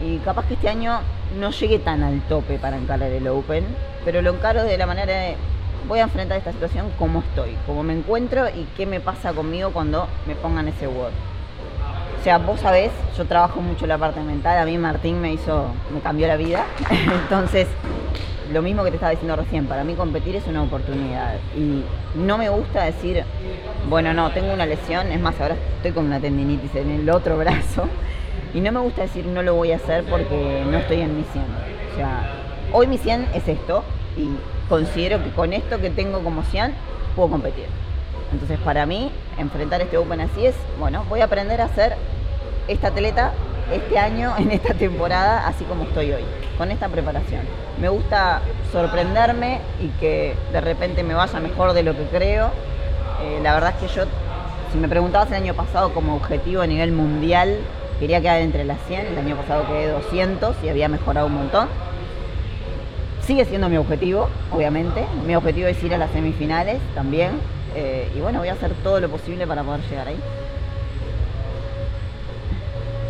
Y 0.00 0.18
capaz 0.18 0.46
que 0.46 0.54
este 0.54 0.68
año 0.68 1.00
no 1.38 1.50
llegue 1.50 1.78
tan 1.78 2.02
al 2.02 2.20
tope 2.22 2.58
para 2.58 2.76
encarar 2.76 3.10
el 3.10 3.26
Open, 3.28 3.64
pero 4.04 4.22
lo 4.22 4.34
encaro 4.34 4.62
de 4.62 4.76
la 4.76 4.86
manera 4.86 5.12
de 5.12 5.36
voy 5.88 5.98
a 5.98 6.02
enfrentar 6.02 6.38
esta 6.38 6.52
situación 6.52 6.90
como 6.98 7.20
estoy, 7.20 7.56
como 7.66 7.82
me 7.82 7.92
encuentro 7.92 8.48
y 8.48 8.66
qué 8.76 8.86
me 8.86 9.00
pasa 9.00 9.32
conmigo 9.32 9.70
cuando 9.70 10.08
me 10.26 10.34
pongan 10.34 10.68
ese 10.68 10.86
Word. 10.86 11.12
O 12.20 12.24
sea, 12.24 12.38
vos 12.38 12.60
sabés, 12.60 12.90
yo 13.18 13.26
trabajo 13.26 13.60
mucho 13.60 13.86
la 13.86 13.98
parte 13.98 14.20
mental, 14.20 14.58
a 14.58 14.64
mí 14.64 14.78
Martín 14.78 15.20
me 15.20 15.32
hizo, 15.32 15.66
me 15.92 16.00
cambió 16.00 16.26
la 16.26 16.36
vida. 16.36 16.64
Entonces, 17.22 17.68
lo 18.52 18.62
mismo 18.62 18.84
que 18.84 18.90
te 18.90 18.96
estaba 18.96 19.10
diciendo 19.10 19.36
recién, 19.36 19.66
para 19.66 19.84
mí 19.84 19.94
competir 19.94 20.36
es 20.36 20.46
una 20.46 20.62
oportunidad. 20.62 21.34
Y 21.56 21.82
no 22.18 22.38
me 22.38 22.48
gusta 22.48 22.84
decir, 22.84 23.24
bueno, 23.88 24.12
no, 24.12 24.30
tengo 24.32 24.52
una 24.52 24.66
lesión, 24.66 25.10
es 25.12 25.20
más, 25.20 25.40
ahora 25.40 25.56
estoy 25.76 25.92
con 25.92 26.06
una 26.06 26.20
tendinitis 26.20 26.74
en 26.74 26.90
el 26.90 27.10
otro 27.10 27.38
brazo. 27.38 27.88
Y 28.52 28.60
no 28.60 28.70
me 28.70 28.80
gusta 28.80 29.02
decir 29.02 29.26
no 29.26 29.42
lo 29.42 29.54
voy 29.54 29.72
a 29.72 29.76
hacer 29.76 30.04
porque 30.04 30.64
no 30.70 30.78
estoy 30.78 31.00
en 31.00 31.16
mi 31.16 31.24
100. 31.24 31.44
O 31.92 31.96
sea, 31.96 32.30
hoy 32.72 32.86
mi 32.86 32.98
100 32.98 33.28
es 33.34 33.48
esto 33.48 33.82
y 34.16 34.28
considero 34.68 35.22
que 35.22 35.30
con 35.30 35.52
esto 35.52 35.80
que 35.80 35.90
tengo 35.90 36.20
como 36.20 36.42
100 36.44 36.72
puedo 37.16 37.30
competir. 37.30 37.66
Entonces 38.32 38.58
para 38.60 38.86
mí, 38.86 39.10
enfrentar 39.38 39.80
este 39.80 39.96
Open 39.96 40.20
así 40.20 40.46
es, 40.46 40.54
bueno, 40.78 41.04
voy 41.08 41.20
a 41.20 41.24
aprender 41.24 41.60
a 41.60 41.68
ser 41.68 41.96
esta 42.68 42.88
atleta 42.88 43.32
este 43.72 43.98
año, 43.98 44.34
en 44.38 44.50
esta 44.50 44.74
temporada, 44.74 45.46
así 45.46 45.64
como 45.64 45.84
estoy 45.84 46.12
hoy, 46.12 46.24
con 46.58 46.70
esta 46.70 46.88
preparación. 46.88 47.42
Me 47.80 47.88
gusta 47.88 48.42
sorprenderme 48.72 49.60
y 49.80 49.88
que 50.00 50.34
de 50.52 50.60
repente 50.60 51.02
me 51.02 51.14
vaya 51.14 51.40
mejor 51.40 51.72
de 51.72 51.82
lo 51.82 51.96
que 51.96 52.04
creo. 52.04 52.50
Eh, 53.22 53.40
la 53.42 53.54
verdad 53.54 53.74
es 53.76 53.88
que 53.88 53.94
yo, 53.94 54.04
si 54.72 54.78
me 54.78 54.88
preguntabas 54.88 55.28
el 55.28 55.34
año 55.34 55.54
pasado 55.54 55.92
como 55.92 56.14
objetivo 56.14 56.62
a 56.62 56.66
nivel 56.66 56.92
mundial, 56.92 57.58
quería 57.98 58.20
quedar 58.20 58.40
entre 58.40 58.64
las 58.64 58.78
100, 58.86 59.06
el 59.06 59.18
año 59.18 59.36
pasado 59.36 59.66
quedé 59.66 59.88
200 59.88 60.56
y 60.62 60.68
había 60.68 60.88
mejorado 60.88 61.26
un 61.26 61.34
montón. 61.34 61.68
Sigue 63.22 63.46
siendo 63.46 63.70
mi 63.70 63.78
objetivo, 63.78 64.28
obviamente. 64.52 65.06
Mi 65.26 65.34
objetivo 65.34 65.66
es 65.66 65.82
ir 65.82 65.94
a 65.94 65.98
las 65.98 66.10
semifinales 66.10 66.78
también. 66.94 67.40
Eh, 67.74 68.12
y 68.14 68.20
bueno, 68.20 68.40
voy 68.40 68.48
a 68.48 68.52
hacer 68.52 68.72
todo 68.82 69.00
lo 69.00 69.08
posible 69.08 69.46
para 69.46 69.62
poder 69.62 69.80
llegar 69.88 70.08
ahí. 70.08 70.16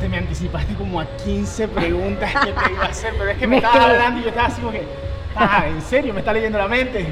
Te 0.05 0.11
me 0.11 0.19
anticipaste 0.19 0.75
como 0.75 1.01
a 1.01 1.07
15 1.07 1.69
preguntas 1.75 2.31
que 2.31 2.53
te 2.53 2.73
iba 2.73 2.85
a 2.85 2.89
hacer, 2.89 3.15
pero 3.17 3.31
es 3.31 3.39
que 3.39 3.47
me, 3.47 3.57
estaba 3.57 3.87
hablando 3.87 4.21
y 4.21 4.25
yo 4.25 4.29
estaba 4.29 4.49
así 4.49 4.61
como 4.61 4.73
que, 4.73 4.83
ah, 5.35 5.65
¿en 5.67 5.81
serio? 5.81 6.13
¿Me 6.13 6.21
está 6.21 6.35
leyendo 6.35 6.59
la 6.59 6.69
mente? 6.69 7.07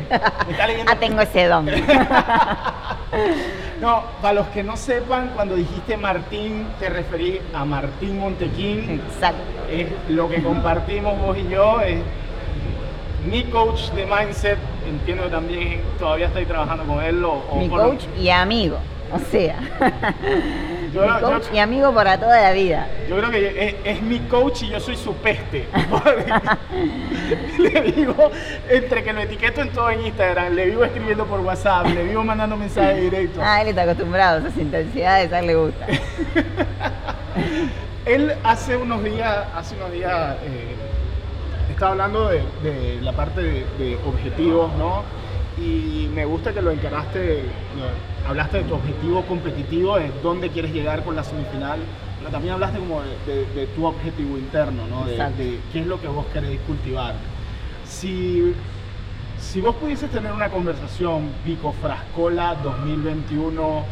¿Me 0.47 0.53
está 0.53 0.67
leyendo... 0.67 0.93
ah, 0.93 0.97
tengo 0.97 1.23
ese 1.23 1.47
don. 1.47 1.65
no, 3.81 4.03
para 4.21 4.35
los 4.35 4.47
que 4.49 4.63
no 4.63 4.77
sepan, 4.77 5.31
cuando 5.35 5.57
dijiste 5.57 5.97
Martín, 5.97 6.67
te 6.79 6.91
referí 6.91 7.41
a 7.55 7.65
Martín 7.65 8.19
Montequín. 8.19 9.01
Exacto. 9.07 9.41
Es 9.71 9.87
lo 10.11 10.29
que 10.29 10.43
compartimos 10.43 11.19
vos 11.19 11.39
y 11.39 11.49
yo. 11.49 11.81
Es 11.81 11.99
mi 13.27 13.45
coach 13.45 13.89
de 13.93 14.05
mindset, 14.05 14.59
entiendo 14.87 15.25
que 15.25 15.31
también 15.31 15.81
todavía 15.99 16.27
estoy 16.27 16.45
trabajando 16.45 16.85
con 16.85 17.03
él. 17.03 17.25
O, 17.25 17.57
mi 17.57 17.71
coach 17.71 18.05
y 18.21 18.29
amigo, 18.29 18.77
o 19.11 19.19
sea. 19.19 19.57
Mi 20.93 21.21
coach 21.21 21.45
y 21.53 21.59
amigo 21.59 21.95
para 21.95 22.19
toda 22.19 22.41
la 22.41 22.53
vida. 22.53 22.89
Yo 23.09 23.17
creo 23.17 23.31
que 23.31 23.81
es, 23.85 24.03
mi 24.03 24.21
coach 24.21 24.63
y 24.63 24.69
yo 24.69 24.81
soy 24.81 24.97
su 24.97 25.15
peste. 25.15 25.67
le 27.59 27.81
digo, 27.93 28.31
entre 28.69 29.03
que 29.03 29.13
lo 29.13 29.21
etiqueto 29.21 29.63
en 29.63 29.71
todo 29.71 29.91
en 29.91 30.07
Instagram, 30.07 30.55
le 30.55 30.67
vivo 30.67 30.85
escribiendo 30.85 31.27
por 31.27 31.41
WhatsApp, 31.41 31.87
le 31.87 32.05
vivo 32.05 32.25
mandando 32.25 32.57
mensajes 32.57 33.01
directos. 33.01 33.43
Ah, 33.45 33.63
él 33.63 33.69
está 33.69 33.83
acostumbrado 33.83 34.39
a 34.39 34.49
esas 34.49 34.59
intensidades, 34.59 35.33
a 35.33 35.41
él 35.41 35.47
le 35.47 35.55
gusta. 35.55 35.87
él 38.07 38.33
hace 38.45 38.77
unos 38.77 39.03
días, 39.03 39.47
hace 39.55 39.77
unos 39.77 39.93
días 39.93 40.37
eh, 40.45 40.75
estaba 41.71 41.93
hablando 41.93 42.29
de, 42.29 42.99
la 43.01 43.13
parte 43.13 43.43
de, 43.43 43.99
objetivos, 44.07 44.73
¿no? 44.75 45.03
Y 45.59 46.09
me 46.15 46.25
gusta 46.25 46.53
que 46.53 46.63
lo 46.63 46.71
encaraste, 46.71 47.45
hablaste 48.27 48.59
de 48.59 48.65
tu 48.65 48.75
objetivo 48.75 49.23
competitivo, 49.23 49.99
de 49.99 50.11
dónde 50.23 50.51
quieres 50.51 50.73
llegar 50.73 51.05
con 51.05 51.17
la 51.17 51.25
semifinal, 51.25 51.81
pero 52.19 52.31
también 52.31 52.55
hablaste 52.55 52.79
como 52.79 53.03
de, 53.03 53.67
tu 53.75 53.85
objetivo 53.85 54.39
interno, 54.39 54.87
¿no? 54.87 55.05
De, 55.07 55.61
qué 55.73 55.81
es 55.81 55.87
lo 55.87 56.01
que 56.01 56.09
vos 56.09 56.27
querés 56.33 56.61
cultivar. 56.61 57.15
Si, 57.85 58.55
si 59.39 59.61
vos 59.61 59.75
pudieses 59.77 60.11
tener 60.11 60.33
una 60.33 60.49
conversación, 60.49 61.31
Pico 61.45 61.73
Frascola 61.73 62.57
2021, 62.63 63.85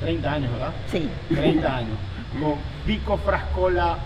30 0.00 0.32
años, 0.32 0.52
¿verdad? 0.52 0.72
Sí. 0.86 1.08
30 1.34 1.76
años. 1.76 1.98
Con 2.40 2.54
Pico 2.86 3.16
Frascola 3.18 3.98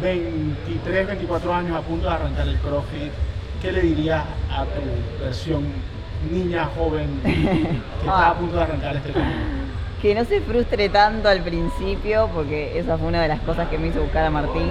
23, 0.00 1.06
24 1.06 1.54
años 1.54 1.76
a 1.76 1.80
punto 1.80 2.08
de 2.08 2.14
arrancar 2.14 2.48
el 2.48 2.56
CrossFit, 2.58 3.12
¿qué 3.60 3.72
le 3.72 3.82
dirías 3.82 4.24
a 4.50 4.64
tu 4.64 5.24
versión 5.24 5.64
niña 6.30 6.68
joven 6.76 7.20
que 7.22 7.80
está 8.00 8.30
a 8.30 8.34
punto 8.34 8.56
de 8.56 8.62
arrancar 8.62 8.96
este 8.96 9.12
camino? 9.12 9.62
Que 10.00 10.14
no 10.14 10.24
se 10.24 10.40
frustre 10.40 10.88
tanto 10.88 11.28
al 11.28 11.42
principio, 11.42 12.28
porque 12.34 12.78
esa 12.78 12.98
fue 12.98 13.08
una 13.08 13.22
de 13.22 13.28
las 13.28 13.40
cosas 13.40 13.68
que 13.68 13.78
me 13.78 13.88
hizo 13.88 14.02
buscar 14.02 14.24
a 14.24 14.30
Martín. 14.30 14.70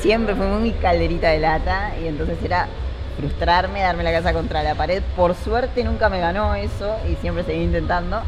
Siempre 0.00 0.34
fue 0.34 0.46
muy 0.46 0.72
calderita 0.72 1.28
de 1.28 1.38
lata 1.38 1.92
y 2.02 2.08
entonces 2.08 2.36
era 2.44 2.66
frustrarme, 3.16 3.80
darme 3.80 4.02
la 4.02 4.12
casa 4.12 4.32
contra 4.32 4.62
la 4.62 4.74
pared. 4.74 5.02
Por 5.14 5.34
suerte 5.34 5.84
nunca 5.84 6.08
me 6.08 6.20
ganó 6.20 6.54
eso 6.54 6.96
y 7.10 7.14
siempre 7.16 7.44
seguí 7.44 7.62
intentando. 7.62 8.20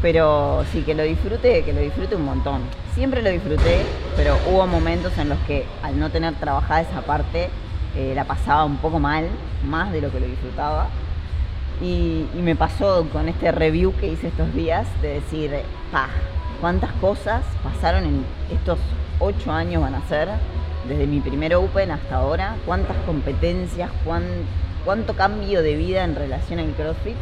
Pero 0.00 0.64
sí, 0.70 0.82
que 0.82 0.94
lo 0.94 1.02
disfrute, 1.02 1.64
que 1.64 1.72
lo 1.72 1.80
disfrute 1.80 2.14
un 2.14 2.24
montón. 2.24 2.62
Siempre 2.94 3.22
lo 3.22 3.30
disfruté, 3.30 3.84
pero 4.16 4.36
hubo 4.48 4.66
momentos 4.66 5.16
en 5.18 5.30
los 5.30 5.38
que 5.40 5.66
al 5.82 5.98
no 5.98 6.10
tener 6.10 6.34
trabajada 6.34 6.82
esa 6.82 7.00
parte, 7.00 7.48
eh, 7.96 8.12
la 8.14 8.24
pasaba 8.24 8.64
un 8.64 8.76
poco 8.76 8.98
mal, 8.98 9.28
más 9.64 9.92
de 9.92 10.00
lo 10.00 10.10
que 10.10 10.20
lo 10.20 10.26
disfrutaba. 10.26 10.88
Y, 11.80 12.26
me 12.34 12.54
pasó 12.54 13.06
con 13.12 13.28
este 13.28 13.50
review 13.52 13.94
que 13.96 14.08
hice 14.08 14.28
estos 14.28 14.52
días 14.54 14.86
de 15.02 15.14
decir, 15.14 15.50
pa, 15.90 16.08
cuántas 16.60 16.92
cosas 16.94 17.42
pasaron 17.62 18.04
en 18.04 18.24
estos 18.52 18.78
ocho 19.18 19.52
años 19.52 19.82
van 19.82 19.94
a 19.94 20.06
ser, 20.08 20.28
desde 20.88 21.06
mi 21.06 21.20
primer 21.20 21.54
Open 21.54 21.90
hasta 21.90 22.16
ahora, 22.16 22.56
cuántas 22.66 22.96
competencias, 23.06 23.90
cuánto 24.84 25.14
cambio 25.14 25.62
de 25.62 25.76
vida 25.76 26.04
en 26.04 26.14
relación 26.14 26.58
al 26.58 26.72
CrossFit 26.72 27.16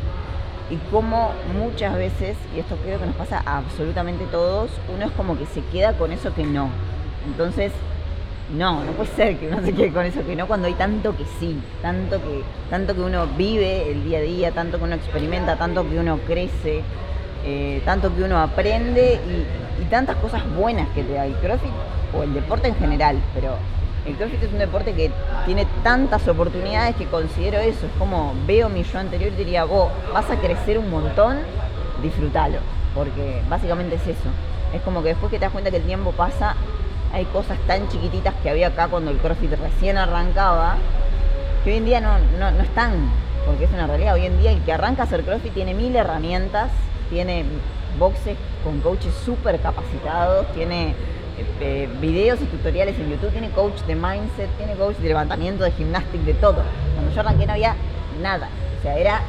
y 0.71 0.77
cómo 0.91 1.33
muchas 1.59 1.95
veces, 1.95 2.37
y 2.57 2.61
esto 2.61 2.77
creo 2.83 2.99
que 2.99 3.07
nos 3.07 3.15
pasa 3.17 3.43
a 3.45 3.59
absolutamente 3.59 4.25
todos, 4.27 4.71
uno 4.95 5.07
es 5.07 5.13
como 5.13 5.39
que 5.39 5.47
se 5.47 5.63
queda 5.67 5.93
con 5.95 6.13
eso 6.13 6.35
que 6.35 6.45
no. 6.45 6.71
Entonces, 7.27 7.73
no, 8.53 8.85
no 8.85 8.93
puede 8.93 9.11
ser 9.11 9.37
que 9.39 9.49
uno 9.49 9.63
se 9.63 9.73
quede 9.73 9.93
con 9.93 10.05
eso 10.05 10.25
que 10.25 10.37
no 10.37 10.47
cuando 10.47 10.69
hay 10.69 10.75
tanto 10.75 11.17
que 11.17 11.25
sí, 11.39 11.59
tanto 11.81 12.17
que, 12.23 12.43
tanto 12.71 12.95
que 12.95 13.01
uno 13.01 13.27
vive 13.37 13.91
el 13.91 14.05
día 14.05 14.19
a 14.19 14.23
día, 14.23 14.53
tanto 14.53 14.79
que 14.79 14.85
uno 14.85 14.95
experimenta, 14.95 15.57
tanto 15.57 15.89
que 15.89 15.99
uno 15.99 16.19
crece, 16.27 16.83
eh, 17.45 17.83
tanto 17.85 18.15
que 18.15 18.23
uno 18.23 18.39
aprende 18.39 19.21
y, 19.27 19.83
y, 19.83 19.87
tantas 19.87 20.17
cosas 20.17 20.43
buenas 20.55 20.89
que 20.91 21.03
te 21.03 21.15
da 21.15 21.27
el 21.27 21.35
CrossFit 21.35 21.73
o 22.17 22.23
el 22.23 22.35
deporte 22.35 22.69
en 22.69 22.77
general, 22.77 23.17
pero 23.35 23.57
el 24.05 24.17
CrossFit 24.17 24.43
es 24.43 24.53
un 24.53 24.59
deporte 24.59 24.95
que 24.95 25.13
tiene 25.47 25.65
tantas 25.85 26.27
oportunidades 26.27 26.97
que 26.97 27.07
considero 27.07 27.59
eso. 27.59 27.87
Es 27.87 27.93
como 27.99 28.35
veo 28.47 28.69
mi 28.69 28.83
yo 28.83 28.99
anterior 28.99 29.33
y 29.33 29.37
diría, 29.37 29.65
vos 29.65 29.93
vas 30.13 30.29
a 30.29 30.37
crecer 30.37 30.79
un 30.79 30.91
montón, 30.91 31.39
disfrútalo. 32.03 32.59
Porque 32.97 33.41
básicamente 33.49 33.95
es 33.95 34.03
eso. 34.03 34.29
Es 34.75 34.83
como 34.83 35.03
que 35.03 35.11
después 35.11 35.31
que 35.31 35.39
te 35.39 35.45
das 35.45 35.53
cuenta 35.53 35.71
que 35.71 35.77
el 35.77 35.85
tiempo 35.85 36.11
pasa, 36.13 36.57
hay 37.13 37.27
cosas 37.27 37.59
tan 37.67 37.89
chiquititas 37.89 38.35
que 38.43 38.51
había 38.51 38.69
acá 38.69 38.89
cuando 38.89 39.11
el 39.11 39.19
CrossFit 39.19 39.53
recién 39.53 39.99
arrancaba, 39.99 40.77
que 41.63 41.71
hoy 41.71 41.77
en 41.77 41.85
día 41.85 42.01
no, 42.01 42.19
no, 42.39 42.51
no 42.51 42.63
están. 42.63 43.11
Porque 43.47 43.65
es 43.65 43.73
una 43.73 43.87
realidad. 43.87 44.15
Hoy 44.15 44.27
en 44.27 44.39
día 44.39 44.53
el 44.53 44.63
que 44.63 44.73
arranca 44.73 45.03
a 45.03 45.07
hacer 45.07 45.25
CrossFit 45.25 45.53
tiene 45.53 45.75
mil 45.75 45.95
herramientas, 45.95 46.71
tiene 47.11 47.45
boxes 47.99 48.37
con 48.65 48.81
coaches 48.81 49.13
súper 49.25 49.61
capacitados, 49.61 50.47
tiene 50.55 50.95
este, 51.39 51.89
videos 52.01 52.41
y 52.41 52.45
tutoriales 52.45 52.99
en 52.99 53.11
YouTube, 53.11 53.31
tiene 53.31 53.51
coach 53.51 53.81
de 53.83 53.95
mindset, 53.95 54.49
tiene 54.57 54.75
coach 54.75 54.97
de 54.97 55.09
levantamiento, 55.09 55.65
de 55.65 55.73
gimnástica, 55.73 56.25
de 56.25 56.35
todo. 56.35 56.63
Cuando 56.95 57.13
yo 57.13 57.21
arranqué 57.21 57.47
no 57.47 57.53
había 57.53 57.75
nada. 58.23 58.49
O 58.79 58.83
sea, 58.83 58.97
era 58.97 59.23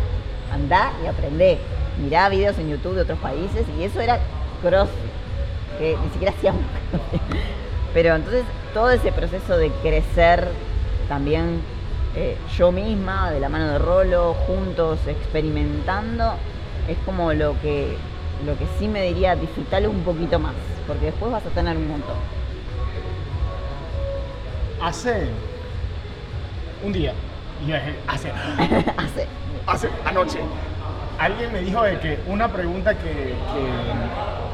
andar 0.53 0.91
y 1.03 1.07
aprender. 1.07 1.57
Mirá 2.01 2.29
videos 2.29 2.57
en 2.59 2.69
YouTube 2.69 2.95
de 2.95 3.01
otros 3.01 3.19
países 3.19 3.65
y 3.77 3.83
eso 3.83 3.99
era 3.99 4.19
CrossFit, 4.61 5.11
que 5.77 5.97
ni 6.01 6.09
siquiera 6.11 6.33
hacíamos 6.37 6.61
Pero 7.93 8.15
entonces 8.15 8.43
todo 8.73 8.89
ese 8.89 9.11
proceso 9.11 9.57
de 9.57 9.69
crecer 9.81 10.47
también 11.07 11.61
eh, 12.15 12.37
yo 12.57 12.71
misma, 12.71 13.31
de 13.31 13.39
la 13.39 13.49
mano 13.49 13.71
de 13.71 13.79
Rolo, 13.79 14.33
juntos, 14.45 14.99
experimentando, 15.07 16.33
es 16.87 16.97
como 17.05 17.33
lo 17.33 17.59
que, 17.61 17.95
lo 18.45 18.57
que 18.57 18.65
sí 18.79 18.87
me 18.87 19.03
diría 19.03 19.35
disfrutarlo 19.35 19.89
un 19.89 20.01
poquito 20.01 20.39
más 20.39 20.53
porque 20.87 21.07
después 21.07 21.31
vas 21.31 21.45
a 21.45 21.49
tener 21.49 21.77
un 21.77 21.87
montón. 21.87 22.15
Hace 24.81 25.27
un 26.83 26.91
día, 26.91 27.13
hace, 28.07 28.31
hace, 28.97 29.27
hace 29.65 29.89
anoche, 30.05 30.39
alguien 31.17 31.53
me 31.53 31.61
dijo 31.61 31.83
de 31.83 31.99
que 31.99 32.19
una 32.27 32.49
pregunta 32.49 32.93
que, 32.95 33.33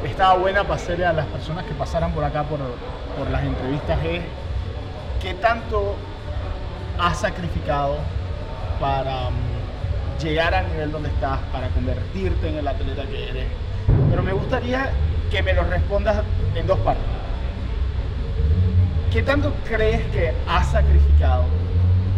estaba 0.05 0.35
buena 0.35 0.63
para 0.63 0.75
hacerle 0.75 1.05
a 1.05 1.13
las 1.13 1.25
personas 1.27 1.65
que 1.65 1.73
pasaran 1.73 2.11
por 2.11 2.23
acá 2.23 2.43
por, 2.43 2.59
por 3.17 3.29
las 3.29 3.43
entrevistas 3.43 3.99
es 4.05 4.21
¿qué 5.21 5.33
tanto 5.35 5.95
has 6.97 7.19
sacrificado 7.19 7.97
para 8.79 9.29
mm, 9.29 10.21
llegar 10.21 10.53
al 10.53 10.69
nivel 10.69 10.91
donde 10.91 11.09
estás, 11.09 11.39
para 11.51 11.67
convertirte 11.69 12.49
en 12.49 12.57
el 12.57 12.67
atleta 12.67 13.03
que 13.03 13.29
eres? 13.29 13.45
Pero 14.09 14.23
me 14.23 14.33
gustaría 14.33 14.91
que 15.29 15.43
me 15.43 15.53
lo 15.53 15.63
respondas 15.63 16.23
en 16.55 16.67
dos 16.67 16.79
partes. 16.79 17.03
¿Qué 19.11 19.23
tanto 19.23 19.53
crees 19.67 20.01
que 20.11 20.33
has 20.47 20.71
sacrificado, 20.71 21.43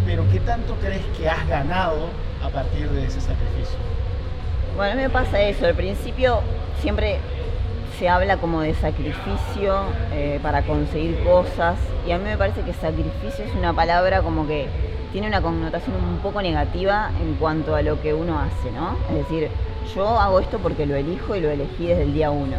pero 0.06 0.26
qué 0.32 0.40
tanto 0.42 0.76
crees 0.76 1.06
que 1.18 1.30
has 1.30 1.48
ganado 1.48 2.10
a 2.44 2.50
partir 2.50 2.90
de 2.90 3.06
ese 3.06 3.22
sacrificio? 3.22 3.78
Bueno, 4.76 4.94
a 4.94 4.96
mí 4.96 5.02
me 5.04 5.10
pasa 5.10 5.42
eso. 5.42 5.66
Al 5.66 5.76
principio 5.76 6.42
siempre 6.82 7.20
se 8.02 8.10
habla 8.10 8.38
como 8.38 8.62
de 8.62 8.74
sacrificio 8.74 9.84
eh, 10.12 10.40
para 10.42 10.64
conseguir 10.64 11.24
cosas 11.24 11.78
y 12.08 12.12
a 12.12 12.18
mí 12.18 12.24
me 12.24 12.36
parece 12.36 12.64
que 12.64 12.74
sacrificio 12.74 13.46
es 13.46 13.54
una 13.54 13.74
palabra 13.74 14.24
como 14.24 14.48
que 14.48 14.68
tiene 15.12 15.28
una 15.28 15.40
connotación 15.40 15.98
un 15.98 16.18
poco 16.18 16.42
negativa 16.42 17.12
en 17.22 17.36
cuanto 17.36 17.76
a 17.76 17.84
lo 17.84 18.02
que 18.02 18.16
uno 18.16 18.40
hace, 18.40 18.72
¿no? 18.72 18.98
Es 19.08 19.18
decir, 19.18 19.50
yo 19.94 20.20
hago 20.20 20.40
esto 20.40 20.58
porque 20.58 20.88
lo 20.88 20.96
elijo 20.96 21.36
y 21.36 21.42
lo 21.42 21.52
elegí 21.52 21.86
desde 21.86 22.02
el 22.02 22.14
día 22.16 22.32
uno. 22.32 22.56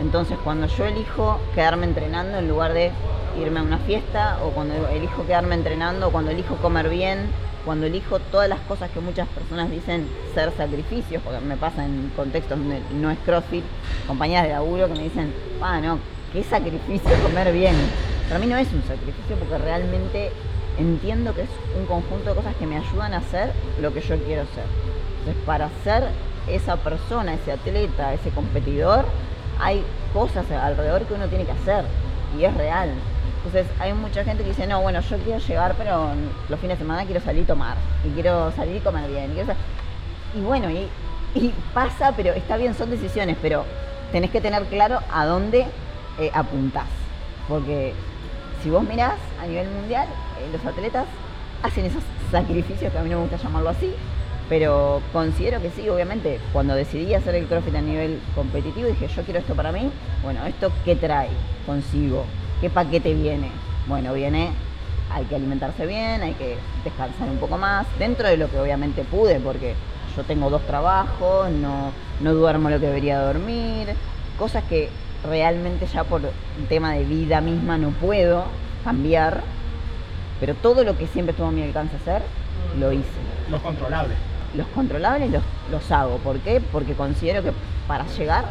Entonces 0.00 0.36
cuando 0.42 0.66
yo 0.66 0.84
elijo 0.84 1.38
quedarme 1.54 1.86
entrenando 1.86 2.38
en 2.38 2.48
lugar 2.48 2.72
de 2.72 2.90
irme 3.40 3.60
a 3.60 3.62
una 3.62 3.78
fiesta, 3.78 4.38
o 4.44 4.50
cuando 4.50 4.74
elijo 4.88 5.24
quedarme 5.24 5.54
entrenando, 5.54 6.08
o 6.08 6.10
cuando 6.10 6.32
elijo 6.32 6.56
comer 6.56 6.88
bien, 6.88 7.30
cuando 7.64 7.86
elijo 7.86 8.18
todas 8.18 8.48
las 8.48 8.60
cosas 8.60 8.90
que 8.90 9.00
muchas 9.00 9.28
personas 9.28 9.70
dicen 9.70 10.08
ser 10.34 10.52
sacrificios, 10.56 11.22
porque 11.22 11.40
me 11.40 11.56
pasa 11.56 11.84
en 11.84 12.10
contextos 12.16 12.58
donde 12.58 12.80
no 12.94 13.10
es 13.10 13.18
CrossFit, 13.18 13.64
compañías 14.06 14.44
de 14.44 14.50
laburo 14.50 14.88
que 14.88 14.94
me 14.94 15.04
dicen, 15.04 15.32
ah, 15.60 15.80
no, 15.80 15.98
qué 16.32 16.42
sacrificio 16.42 17.10
comer 17.22 17.52
bien. 17.52 17.74
Para 18.28 18.40
mí 18.40 18.46
no 18.46 18.56
es 18.56 18.72
un 18.72 18.82
sacrificio 18.82 19.36
porque 19.36 19.58
realmente 19.58 20.30
entiendo 20.78 21.34
que 21.34 21.42
es 21.42 21.50
un 21.78 21.86
conjunto 21.86 22.30
de 22.30 22.36
cosas 22.36 22.54
que 22.56 22.66
me 22.66 22.76
ayudan 22.76 23.12
a 23.14 23.18
hacer 23.18 23.52
lo 23.80 23.92
que 23.92 24.00
yo 24.00 24.16
quiero 24.24 24.44
ser. 24.54 24.64
Entonces, 25.20 25.42
para 25.44 25.68
ser 25.84 26.04
esa 26.48 26.76
persona, 26.76 27.34
ese 27.34 27.52
atleta, 27.52 28.14
ese 28.14 28.30
competidor, 28.30 29.04
hay 29.58 29.84
cosas 30.12 30.50
alrededor 30.50 31.02
que 31.02 31.14
uno 31.14 31.26
tiene 31.28 31.44
que 31.44 31.52
hacer 31.52 31.84
y 32.38 32.44
es 32.44 32.54
real. 32.54 32.90
Entonces 33.44 33.66
hay 33.80 33.94
mucha 33.94 34.22
gente 34.22 34.42
que 34.42 34.50
dice, 34.50 34.66
no, 34.66 34.82
bueno, 34.82 35.00
yo 35.00 35.16
quiero 35.18 35.38
llegar, 35.38 35.74
pero 35.78 36.10
los 36.48 36.60
fines 36.60 36.78
de 36.78 36.84
semana 36.84 37.06
quiero 37.06 37.22
salir 37.22 37.42
y 37.42 37.46
tomar, 37.46 37.76
y 38.04 38.10
quiero 38.10 38.52
salir 38.52 38.76
y 38.76 38.80
comer 38.80 39.08
bien. 39.10 39.32
Y, 40.34 40.40
bueno, 40.40 40.68
y, 40.70 40.88
pasa, 41.72 42.12
pero 42.14 42.32
está 42.32 42.58
bien, 42.58 42.74
son 42.74 42.90
decisiones, 42.90 43.38
pero 43.40 43.64
tenés 44.12 44.30
que 44.30 44.42
tener 44.42 44.64
claro 44.64 45.00
a 45.10 45.24
dónde 45.24 45.66
eh, 46.18 46.30
apuntás. 46.34 46.88
Porque 47.48 47.94
si 48.62 48.68
vos 48.68 48.82
mirás 48.86 49.14
a 49.42 49.46
nivel 49.46 49.68
mundial, 49.70 50.06
eh, 50.38 50.50
los 50.52 50.64
atletas 50.66 51.06
hacen 51.62 51.86
esos 51.86 52.02
sacrificios, 52.30 52.92
que 52.92 52.98
a 52.98 53.02
mí 53.02 53.08
no 53.08 53.16
me 53.16 53.22
gusta 53.22 53.38
llamarlo 53.38 53.70
así, 53.70 53.94
pero 54.50 55.00
considero 55.14 55.62
que 55.62 55.70
sí, 55.70 55.88
obviamente, 55.88 56.40
cuando 56.52 56.74
decidí 56.74 57.14
hacer 57.14 57.36
el 57.36 57.46
CrossFit 57.46 57.74
a 57.74 57.80
nivel 57.80 58.20
competitivo, 58.34 58.88
dije, 58.88 59.08
yo 59.08 59.22
quiero 59.22 59.40
esto 59.40 59.54
para 59.54 59.72
mí, 59.72 59.90
bueno, 60.22 60.44
¿esto 60.44 60.70
qué 60.84 60.94
trae 60.94 61.28
consigo? 61.64 62.26
¿Qué 62.60 62.70
paquete 62.70 63.14
viene? 63.14 63.50
Bueno, 63.86 64.12
viene, 64.12 64.50
hay 65.10 65.24
que 65.24 65.36
alimentarse 65.36 65.86
bien, 65.86 66.22
hay 66.22 66.34
que 66.34 66.56
descansar 66.84 67.28
un 67.28 67.38
poco 67.38 67.56
más, 67.56 67.86
dentro 67.98 68.28
de 68.28 68.36
lo 68.36 68.50
que 68.50 68.58
obviamente 68.58 69.02
pude, 69.04 69.40
porque 69.40 69.74
yo 70.16 70.24
tengo 70.24 70.50
dos 70.50 70.66
trabajos, 70.66 71.50
no, 71.50 71.92
no 72.20 72.34
duermo 72.34 72.68
lo 72.70 72.78
que 72.78 72.86
debería 72.86 73.20
dormir, 73.20 73.88
cosas 74.38 74.64
que 74.64 74.88
realmente 75.28 75.86
ya 75.86 76.04
por 76.04 76.20
un 76.20 76.66
tema 76.68 76.92
de 76.92 77.04
vida 77.04 77.40
misma 77.40 77.78
no 77.78 77.90
puedo 77.90 78.44
cambiar, 78.84 79.42
pero 80.38 80.54
todo 80.54 80.84
lo 80.84 80.96
que 80.96 81.06
siempre 81.06 81.30
estuvo 81.30 81.48
a 81.48 81.52
mi 81.52 81.62
alcance 81.62 81.96
hacer, 81.96 82.22
lo 82.78 82.92
hice. 82.92 83.08
Los 83.50 83.60
controlables 83.62 84.16
los 84.54 84.66
controlables 84.68 85.30
los, 85.30 85.42
los 85.70 85.92
hago. 85.92 86.18
¿Por 86.18 86.38
qué? 86.40 86.60
Porque 86.60 86.94
considero 86.94 87.42
que 87.42 87.52
para 87.86 88.06
llegar 88.06 88.44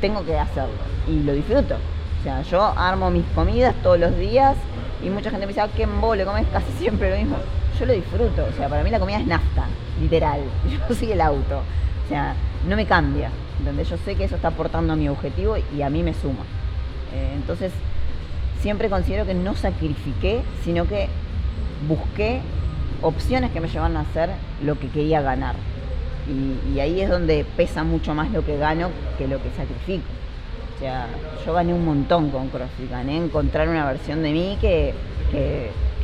tengo 0.00 0.24
que 0.24 0.38
hacerlo 0.38 0.74
y 1.08 1.20
lo 1.20 1.32
disfruto. 1.32 1.76
O 2.22 2.24
sea, 2.24 2.42
yo 2.42 2.62
armo 2.62 3.10
mis 3.10 3.24
comidas 3.34 3.74
todos 3.82 3.98
los 3.98 4.16
días 4.16 4.56
y 5.02 5.10
mucha 5.10 5.30
gente 5.30 5.44
me 5.44 5.50
dice, 5.52 5.60
ah, 5.60 5.68
qué 5.76 5.82
embole, 5.82 6.24
comes 6.24 6.46
casi 6.52 6.70
siempre 6.78 7.10
lo 7.10 7.16
mismo. 7.16 7.36
Yo 7.80 7.84
lo 7.86 7.92
disfruto, 7.94 8.46
o 8.48 8.56
sea, 8.56 8.68
para 8.68 8.84
mí 8.84 8.90
la 8.90 9.00
comida 9.00 9.18
es 9.18 9.26
nafta, 9.26 9.66
literal. 10.00 10.40
Yo 10.88 10.94
soy 10.94 11.10
el 11.10 11.20
auto, 11.20 11.58
o 11.58 12.08
sea, 12.08 12.36
no 12.68 12.76
me 12.76 12.86
cambia. 12.86 13.30
Donde 13.64 13.84
yo 13.84 13.96
sé 13.98 14.16
que 14.16 14.24
eso 14.24 14.34
está 14.34 14.48
aportando 14.48 14.92
a 14.92 14.96
mi 14.96 15.08
objetivo 15.08 15.56
y 15.76 15.82
a 15.82 15.90
mí 15.90 16.02
me 16.02 16.14
suma. 16.14 16.42
Eh, 17.14 17.32
entonces, 17.34 17.72
siempre 18.60 18.88
considero 18.88 19.24
que 19.24 19.34
no 19.34 19.54
sacrifiqué, 19.54 20.42
sino 20.64 20.86
que 20.88 21.08
busqué 21.86 22.40
opciones 23.02 23.52
que 23.52 23.60
me 23.60 23.68
llevan 23.68 23.96
a 23.96 24.00
hacer 24.00 24.30
lo 24.64 24.78
que 24.78 24.88
quería 24.88 25.20
ganar. 25.20 25.54
Y, 26.74 26.78
ahí 26.80 27.00
es 27.00 27.08
donde 27.08 27.44
pesa 27.56 27.84
mucho 27.84 28.14
más 28.14 28.30
lo 28.30 28.44
que 28.44 28.56
gano 28.56 28.90
que 29.18 29.28
lo 29.28 29.42
que 29.42 29.50
sacrifico. 29.50 30.04
O 30.76 30.78
sea, 30.78 31.06
yo 31.44 31.54
gané 31.54 31.72
un 31.72 31.84
montón 31.84 32.30
con 32.30 32.48
CrossFit, 32.48 32.90
gané 32.90 33.16
encontrar 33.16 33.68
una 33.68 33.86
versión 33.86 34.22
de 34.22 34.32
mí 34.32 34.58
que, 34.60 34.94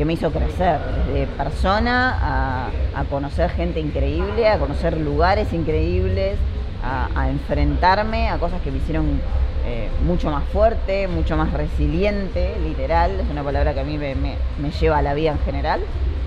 me 0.04 0.12
hizo 0.12 0.30
crecer, 0.30 0.78
desde 1.06 1.26
persona 1.26 2.70
a, 2.94 3.04
conocer 3.10 3.50
gente 3.50 3.80
increíble, 3.80 4.48
a 4.48 4.58
conocer 4.58 4.96
lugares 4.96 5.52
increíbles, 5.52 6.36
a, 6.84 7.28
enfrentarme 7.28 8.28
a 8.28 8.38
cosas 8.38 8.60
que 8.62 8.70
me 8.70 8.78
hicieron 8.78 9.20
eh, 9.66 9.88
mucho 10.04 10.30
más 10.30 10.44
fuerte, 10.44 11.08
mucho 11.08 11.36
más 11.36 11.52
resiliente, 11.52 12.54
literal, 12.64 13.10
es 13.20 13.28
una 13.30 13.42
palabra 13.42 13.74
que 13.74 13.80
a 13.80 13.84
mí 13.84 13.98
me, 13.98 14.14
me 14.14 14.70
lleva 14.80 14.98
a 14.98 15.02
la 15.02 15.14
vida 15.14 15.32
en 15.32 15.40
general. 15.40 15.80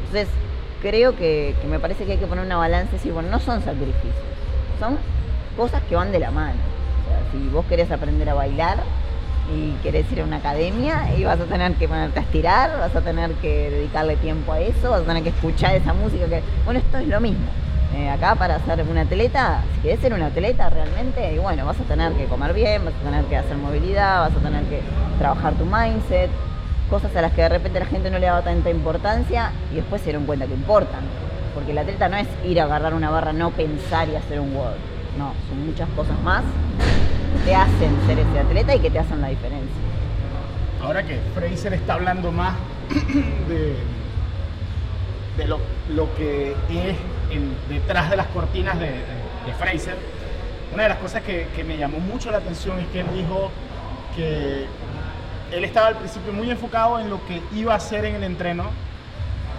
Entonces, 0.06 0.28
creo 0.82 1.16
que, 1.16 1.56
me 1.70 1.80
parece 1.80 2.06
que 2.06 2.14
hay 2.14 2.18
que 2.18 2.28
poner 2.28 2.46
una 2.46 2.58
balanza 2.58 2.90
y 2.92 2.98
decir, 2.98 3.14
bueno, 3.14 3.30
no 3.30 3.40
son 3.40 3.62
sacrificios, 3.62 4.14
son 4.80 4.98
cosas 5.56 5.82
que 5.84 5.96
van 5.96 6.12
de 6.12 6.20
la 6.20 6.32
mano. 6.32 6.60
Si 7.32 7.50
vos 7.50 7.66
querés 7.66 7.92
aprender 7.92 8.30
a 8.30 8.34
bailar 8.34 8.78
y 9.54 9.72
querés 9.84 10.10
ir 10.12 10.22
a 10.22 10.24
una 10.24 10.38
academia 10.38 11.10
y 11.18 11.24
vas 11.24 11.40
a 11.40 11.46
tener 11.46 11.74
que 11.74 11.88
ponerte 11.88 12.20
a 12.20 12.22
estirar, 12.22 12.78
vas 12.80 12.96
a 12.96 13.02
tener 13.02 13.32
que 13.36 13.70
dedicarle 13.70 14.16
tiempo 14.18 14.54
a 14.54 14.60
eso, 14.60 14.92
vas 14.92 15.02
a 15.02 15.06
tener 15.06 15.24
que 15.24 15.30
escuchar 15.30 15.76
esa 15.76 15.94
música 15.94 16.26
que, 16.28 16.42
bueno, 16.66 16.80
esto 16.80 16.98
es 16.98 17.08
lo 17.08 17.20
mismo. 17.20 17.46
Eh, 17.96 18.10
acá 18.10 18.36
para 18.36 18.58
ser 18.60 18.86
un 18.90 18.98
atleta, 18.98 19.64
si 19.76 19.82
querés 19.82 20.00
ser 20.00 20.14
un 20.14 20.22
atleta 20.22 20.70
realmente, 20.70 21.34
y 21.34 21.40
bueno, 21.40 21.66
vas 21.66 21.78
a 21.80 21.84
tener 21.84 22.14
que 22.14 22.26
comer 22.26 22.54
bien, 22.54 22.86
vas 22.86 22.94
a 22.94 23.04
tener 23.04 23.26
que 23.26 23.36
hacer 23.36 23.58
movilidad, 23.58 24.22
vas 24.22 24.36
a 24.36 24.40
tener 24.40 24.64
que 24.66 24.80
trabajar 25.20 25.54
tu 25.56 25.66
mindset, 25.66 26.30
cosas 26.90 27.14
a 27.16 27.22
las 27.22 27.34
que 27.34 27.42
de 27.42 27.50
repente 27.50 27.80
la 27.80 27.86
gente 27.86 28.10
no 28.10 28.20
le 28.20 28.28
daba 28.28 28.44
tanta 28.44 28.70
importancia 28.70 29.52
y 29.74 29.76
después 29.76 30.02
se 30.02 30.06
dieron 30.06 30.26
cuenta 30.26 30.48
que 30.48 30.54
importan. 30.54 31.02
Porque 31.54 31.72
el 31.72 31.78
atleta 31.78 32.08
no 32.08 32.16
es 32.16 32.28
ir 32.46 32.62
a 32.62 32.64
agarrar 32.64 32.94
una 32.94 33.10
barra, 33.10 33.34
no 33.34 33.52
pensar 33.52 34.08
y 34.08 34.16
hacer 34.16 34.40
un 34.40 34.56
world. 34.56 34.91
No, 35.22 35.34
son 35.48 35.68
muchas 35.68 35.88
cosas 35.90 36.20
más 36.24 36.42
que 36.42 37.46
te 37.46 37.54
hacen 37.54 37.96
ser 38.08 38.18
ese 38.18 38.40
atleta 38.40 38.76
y 38.76 38.80
que 38.80 38.90
te 38.90 38.98
hacen 38.98 39.22
la 39.22 39.28
diferencia. 39.28 39.82
Ahora 40.82 41.04
que 41.04 41.20
Fraser 41.36 41.76
está 41.76 41.94
hablando 41.94 42.32
más 42.32 42.56
de, 43.48 43.76
lo, 45.46 45.60
que 46.16 46.56
es 46.72 46.98
detrás 47.70 48.10
de 48.10 48.18
las 48.18 48.26
cortinas 48.28 48.80
de, 48.80 48.96
Fraser, 49.60 49.96
una 50.74 50.84
de 50.84 50.90
las 50.90 50.98
cosas 50.98 51.22
que, 51.22 51.50
que 51.56 51.64
me 51.64 51.78
llamó 51.78 52.00
mucho 52.00 52.32
la 52.32 52.40
atención 52.40 52.80
es 52.80 52.88
que 52.88 53.02
él 53.02 53.08
dijo 53.14 53.52
que 54.16 54.66
él 55.52 55.64
estaba 55.64 55.90
al 55.90 55.98
principio 55.98 56.34
muy 56.34 56.50
enfocado 56.50 57.00
en 57.00 57.12
lo 57.12 57.24
que 57.28 57.44
iba 57.54 57.74
a 57.74 57.78
hacer 57.78 58.06
en 58.06 58.16
el 58.16 58.24
entreno 58.24 58.72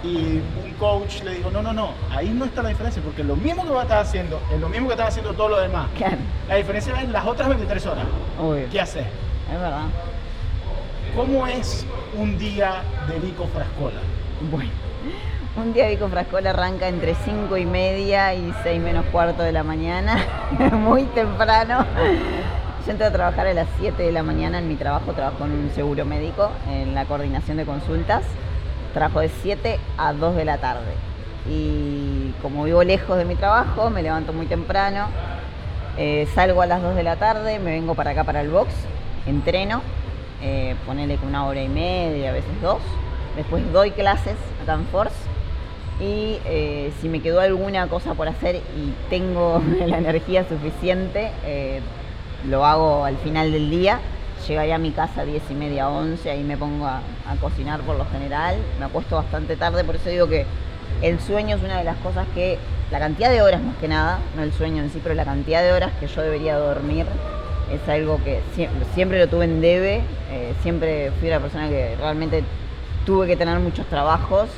y 0.03 0.41
un 0.63 0.73
coach 0.77 1.23
le 1.23 1.35
dijo, 1.35 1.49
no, 1.49 1.61
no, 1.61 1.71
no, 1.73 1.91
ahí 2.11 2.29
no 2.29 2.45
está 2.45 2.61
la 2.61 2.69
diferencia, 2.69 3.01
porque 3.01 3.23
lo 3.23 3.35
mismo 3.35 3.63
que 3.63 3.69
vas 3.69 3.79
a 3.79 3.83
estar 3.83 3.99
haciendo 3.99 4.41
es 4.53 4.59
lo 4.59 4.69
mismo 4.69 4.87
que 4.87 4.93
estás 4.93 5.09
haciendo 5.09 5.33
todo 5.33 5.49
lo 5.49 5.59
demás. 5.59 5.87
La 6.49 6.55
diferencia 6.55 7.01
es 7.01 7.09
las 7.09 7.25
otras 7.25 7.47
23 7.47 7.85
horas. 7.85 8.05
¿Qué 8.69 8.81
haces? 8.81 9.05
Es 9.51 9.59
verdad. 9.59 9.85
¿Cómo 11.15 11.47
es 11.47 11.85
un 12.17 12.37
día 12.37 12.81
de 13.07 13.19
Vico 13.19 13.47
Frascola? 13.47 14.01
Bueno, 14.51 14.71
un 15.55 15.71
día 15.73 15.85
de 15.85 15.91
Vico 15.91 16.09
Frascola 16.09 16.49
arranca 16.49 16.87
entre 16.87 17.15
5 17.15 17.55
y 17.57 17.65
media 17.65 18.33
y 18.33 18.53
6 18.63 18.81
menos 18.81 19.05
cuarto 19.05 19.43
de 19.43 19.51
la 19.51 19.63
mañana, 19.63 20.17
muy 20.73 21.03
temprano. 21.03 21.85
Yo 22.85 22.91
entro 22.91 23.07
a 23.07 23.11
trabajar 23.11 23.47
a 23.47 23.53
las 23.53 23.67
7 23.79 24.03
de 24.03 24.11
la 24.11 24.23
mañana 24.23 24.59
en 24.59 24.67
mi 24.67 24.75
trabajo, 24.75 25.13
trabajo 25.13 25.45
en 25.45 25.51
un 25.51 25.71
seguro 25.73 26.03
médico, 26.03 26.51
en 26.69 26.93
la 26.93 27.05
coordinación 27.05 27.55
de 27.55 27.65
consultas. 27.65 28.23
Trabajo 28.93 29.19
de 29.19 29.29
7 29.29 29.79
a 29.97 30.13
2 30.13 30.35
de 30.35 30.45
la 30.45 30.57
tarde. 30.57 30.93
Y 31.49 32.31
como 32.41 32.63
vivo 32.63 32.83
lejos 32.83 33.17
de 33.17 33.25
mi 33.25 33.35
trabajo, 33.35 33.89
me 33.89 34.01
levanto 34.01 34.33
muy 34.33 34.45
temprano, 34.45 35.07
eh, 35.97 36.27
salgo 36.33 36.61
a 36.61 36.65
las 36.65 36.81
2 36.81 36.95
de 36.95 37.03
la 37.03 37.17
tarde, 37.17 37.59
me 37.59 37.71
vengo 37.71 37.95
para 37.95 38.11
acá 38.11 38.23
para 38.23 38.41
el 38.41 38.49
box, 38.49 38.71
entreno, 39.25 39.81
eh, 40.41 40.75
ponele 40.85 41.17
una 41.25 41.45
hora 41.45 41.61
y 41.61 41.69
media, 41.69 42.29
a 42.29 42.33
veces 42.33 42.61
dos. 42.61 42.81
Después 43.35 43.71
doy 43.71 43.91
clases 43.91 44.35
acá 44.61 44.73
en 44.73 44.85
Force 44.87 45.15
y 45.99 46.37
eh, 46.45 46.91
si 46.99 47.07
me 47.07 47.21
quedó 47.21 47.39
alguna 47.39 47.87
cosa 47.87 48.13
por 48.13 48.27
hacer 48.27 48.57
y 48.57 48.93
tengo 49.09 49.61
la 49.85 49.97
energía 49.97 50.45
suficiente, 50.47 51.31
eh, 51.45 51.81
lo 52.47 52.65
hago 52.65 53.05
al 53.05 53.17
final 53.17 53.51
del 53.51 53.69
día. 53.69 53.99
Llegaría 54.47 54.75
a 54.75 54.77
mi 54.77 54.91
casa 54.91 55.21
a 55.21 55.25
10 55.25 55.41
y 55.51 55.53
media, 55.53 55.89
11, 55.89 56.29
ahí 56.29 56.43
me 56.43 56.57
pongo 56.57 56.85
a, 56.85 57.01
cocinar 57.39 57.81
por 57.81 57.95
lo 57.95 58.05
general. 58.05 58.57
Me 58.77 58.85
acuesto 58.85 59.15
bastante 59.15 59.55
tarde, 59.55 59.83
por 59.83 59.95
eso 59.95 60.09
digo 60.09 60.27
que 60.27 60.45
el 61.01 61.19
sueño 61.19 61.55
es 61.55 61.63
una 61.63 61.77
de 61.77 61.83
las 61.83 61.97
cosas 61.97 62.27
que, 62.35 62.57
la 62.91 62.99
cantidad 62.99 63.31
de 63.31 63.41
horas 63.41 63.61
más 63.61 63.75
que 63.77 63.87
nada, 63.87 64.19
no 64.35 64.43
el 64.43 64.51
sueño 64.51 64.83
en 64.83 64.89
sí, 64.89 64.99
pero 65.01 65.15
la 65.15 65.25
cantidad 65.25 65.63
de 65.63 65.71
horas 65.71 65.91
que 65.99 66.07
yo 66.07 66.21
debería 66.21 66.57
dormir 66.57 67.05
es 67.71 67.89
algo 67.89 68.19
que 68.23 68.41
siempre, 68.93 69.19
lo 69.19 69.27
tuve 69.27 69.45
en 69.45 69.61
debe. 69.61 70.01
Eh, 70.31 70.53
siempre 70.61 71.11
fui 71.19 71.29
una 71.29 71.39
persona 71.39 71.69
que 71.69 71.95
realmente 71.95 72.43
tuve 73.05 73.27
que 73.27 73.35
tener 73.35 73.59
muchos 73.59 73.85
trabajos 73.87 74.49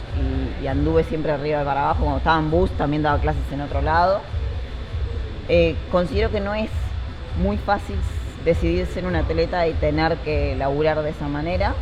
y, 0.61 0.67
anduve 0.67 1.03
siempre 1.03 1.31
arriba 1.31 1.59
de 1.59 1.65
para 1.65 1.83
abajo. 1.83 1.99
Cuando 2.01 2.17
estaba 2.17 2.39
en 2.39 2.49
bus 2.49 2.71
también 2.71 3.03
daba 3.03 3.19
clases 3.19 3.43
en 3.51 3.61
otro 3.61 3.83
lado. 3.83 4.21
Eh, 5.47 5.75
considero 5.91 6.31
que 6.31 6.39
no 6.39 6.55
es 6.55 6.71
muy 7.39 7.57
fácil 7.57 7.97
decidir 8.45 8.85
ser 8.85 9.05
un 9.05 9.15
atleta 9.15 9.67
y 9.67 9.73
tener 9.73 10.17
que 10.17 10.55
laburar 10.55 11.01
de 11.01 11.09
esa 11.09 11.27
manera. 11.27 11.73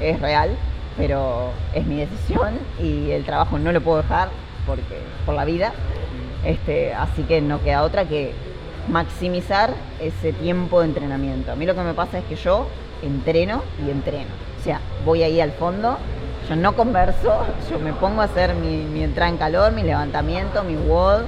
Es 0.00 0.20
real, 0.20 0.50
pero 0.96 1.50
es 1.74 1.86
mi 1.86 1.96
decisión 1.96 2.58
y 2.82 3.10
el 3.12 3.24
trabajo 3.24 3.58
no 3.58 3.72
lo 3.72 3.80
puedo 3.80 4.02
dejar 4.02 4.28
porque, 4.66 4.98
por 5.24 5.34
la 5.34 5.44
vida. 5.44 5.72
Este, 6.44 6.92
así 6.94 7.22
que 7.22 7.40
no 7.40 7.62
queda 7.62 7.82
otra 7.82 8.06
que 8.06 8.32
maximizar 8.88 9.74
ese 10.00 10.32
tiempo 10.32 10.80
de 10.80 10.86
entrenamiento. 10.86 11.52
A 11.52 11.54
mí 11.54 11.64
lo 11.64 11.74
que 11.74 11.82
me 11.82 11.94
pasa 11.94 12.18
es 12.18 12.24
que 12.24 12.36
yo 12.36 12.66
entreno 13.02 13.62
y 13.86 13.90
entreno. 13.90 14.30
O 14.58 14.62
sea, 14.62 14.80
voy 15.04 15.22
ahí 15.22 15.40
al 15.40 15.52
fondo, 15.52 15.96
yo 16.48 16.56
no 16.56 16.74
converso, 16.74 17.44
yo 17.70 17.78
me 17.78 17.92
pongo 17.92 18.22
a 18.22 18.24
hacer 18.24 18.54
mi, 18.54 18.78
mi 18.78 19.02
entrada 19.02 19.30
en 19.30 19.36
calor, 19.36 19.72
mi 19.72 19.82
levantamiento, 19.82 20.64
mi 20.64 20.76
WOD, 20.76 21.22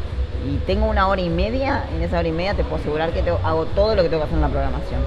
y 0.47 0.57
tengo 0.67 0.87
una 0.87 1.09
hora 1.09 1.21
y 1.21 1.31
media, 1.31 1.85
en 1.95 2.03
esa 2.03 2.19
hora 2.19 2.29
y 2.29 2.33
media 2.33 2.55
te 2.55 2.65
puedo 2.65 2.77
asegurar 2.77 3.13
que 3.13 3.21
hago 3.21 3.65
todo 3.67 3.95
lo 3.95 4.03
que 4.03 4.09
tengo 4.09 4.23
que 4.23 4.27
hacer 4.27 4.37
en 4.37 4.43
la 4.43 4.49
programación. 4.49 5.01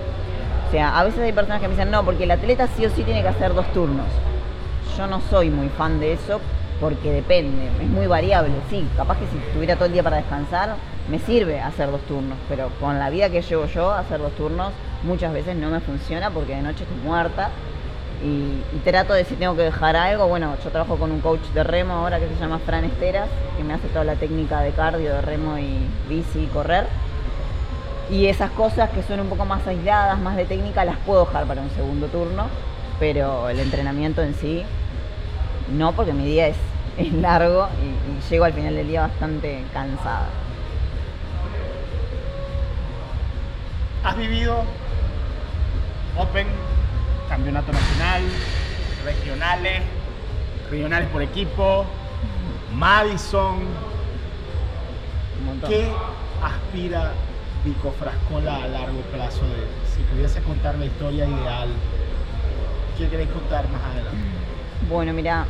sea, 0.72 0.98
a 0.98 1.04
veces 1.04 1.22
hay 1.22 1.34
personas 1.34 1.62
que 1.62 1.68
me 1.68 1.74
dicen, 1.74 1.92
no, 1.92 2.04
porque 2.04 2.24
el 2.24 2.32
atleta 2.32 2.68
sí 2.68 2.86
o 2.86 2.90
sí 2.90 3.04
tiene 3.04 3.22
que 3.22 3.28
hacer 3.28 3.54
dos 3.54 3.66
turnos. 3.74 4.08
Yo 4.98 5.08
no 5.08 5.22
soy 5.30 5.50
muy 5.50 5.70
fan 5.70 6.00
de 6.00 6.14
eso 6.14 6.40
porque 6.80 7.12
depende, 7.12 7.68
es 7.82 7.90
muy 7.90 8.08
variable. 8.08 8.54
Sí, 8.70 8.88
capaz 8.96 9.18
que 9.18 9.26
si 9.26 9.38
tuviera 9.54 9.76
todo 9.76 9.86
el 9.86 9.94
día 9.94 10.04
para 10.04 10.18
descansar, 10.18 10.76
me 11.10 11.20
sirve 11.20 11.60
hacer 11.60 11.92
dos 11.92 12.02
turnos, 12.02 12.38
pero 12.50 12.70
con 12.80 12.98
la 12.98 13.10
vida 13.10 13.30
que 13.30 13.42
llevo 13.42 13.66
yo, 13.68 13.92
hacer 13.92 14.20
dos 14.20 14.34
turnos 14.34 14.72
muchas 15.04 15.34
veces 15.34 15.56
no 15.56 15.70
me 15.70 15.80
funciona 15.80 16.32
porque 16.32 16.56
de 16.56 16.62
noche 16.62 16.84
estoy 16.84 16.98
muerta. 17.04 17.50
Y, 18.26 18.80
trato 18.84 19.14
de 19.14 19.24
si 19.24 19.36
tengo 19.36 19.56
que 19.56 19.62
dejar 19.62 19.96
algo, 19.96 20.28
bueno, 20.28 20.56
yo 20.64 20.70
trabajo 20.72 20.98
con 20.98 21.12
un 21.12 21.22
coach 21.22 21.42
de 21.54 21.64
remo 21.64 21.94
ahora 21.94 22.20
que 22.20 22.28
se 22.28 22.36
llama 22.40 22.60
Fran 22.60 22.84
Esteras, 22.84 23.30
que 23.56 23.64
me 23.64 23.74
hace 23.74 23.88
toda 23.88 24.04
la 24.04 24.16
técnica 24.16 24.62
de 24.62 24.72
cardio, 24.72 25.14
de 25.14 25.22
remo 25.22 25.58
y 25.60 25.78
bici 26.10 26.44
y 26.44 26.48
correr. 26.48 26.88
Y 28.10 28.26
esas 28.26 28.50
cosas 28.52 28.90
que 28.90 29.04
son 29.04 29.20
un 29.20 29.30
poco 29.30 29.46
más 29.46 29.66
aisladas, 29.68 30.20
más 30.20 30.36
de 30.38 30.46
técnica, 30.46 30.86
las 30.86 30.98
puedo 30.98 31.26
dejar 31.26 31.46
para 31.46 31.62
un 31.62 31.70
segundo 31.72 32.08
turno, 32.08 32.48
pero 33.00 33.48
el 33.50 33.60
entrenamiento 33.60 34.24
en 34.24 34.34
sí, 34.34 34.64
no, 35.72 35.92
porque 35.92 36.14
mi 36.14 36.26
día 36.26 36.48
es, 36.48 36.58
largo 37.14 37.68
y, 37.82 37.86
y 38.12 38.30
llego 38.30 38.46
al 38.46 38.54
final 38.54 38.76
del 38.76 38.88
día 38.88 39.02
bastante 39.02 39.64
cansada. 39.72 40.28
¿Has 44.04 44.18
vivido 44.18 44.64
Open, 46.18 46.48
Campeonato 47.30 47.72
Nacional, 47.72 48.22
regionales, 49.04 49.82
regionales 50.70 51.10
por 51.10 51.22
equipo, 51.22 51.86
Madison? 52.74 53.60
¿Qué 55.68 55.88
aspira 56.44 57.12
Vico 57.64 57.94
Frascola 58.00 58.64
a 58.64 58.68
largo 58.68 59.00
plazo? 59.14 59.42
De, 59.46 59.68
si 59.94 60.02
pudiese 60.04 60.42
contar 60.42 60.78
la 60.78 60.86
historia 60.86 61.26
ideal, 61.26 61.70
¿qué 62.98 63.08
queréis 63.08 63.30
contar 63.30 63.68
más 63.70 63.82
adelante? 63.84 64.18
Bueno, 64.90 65.14
mira, 65.14 65.46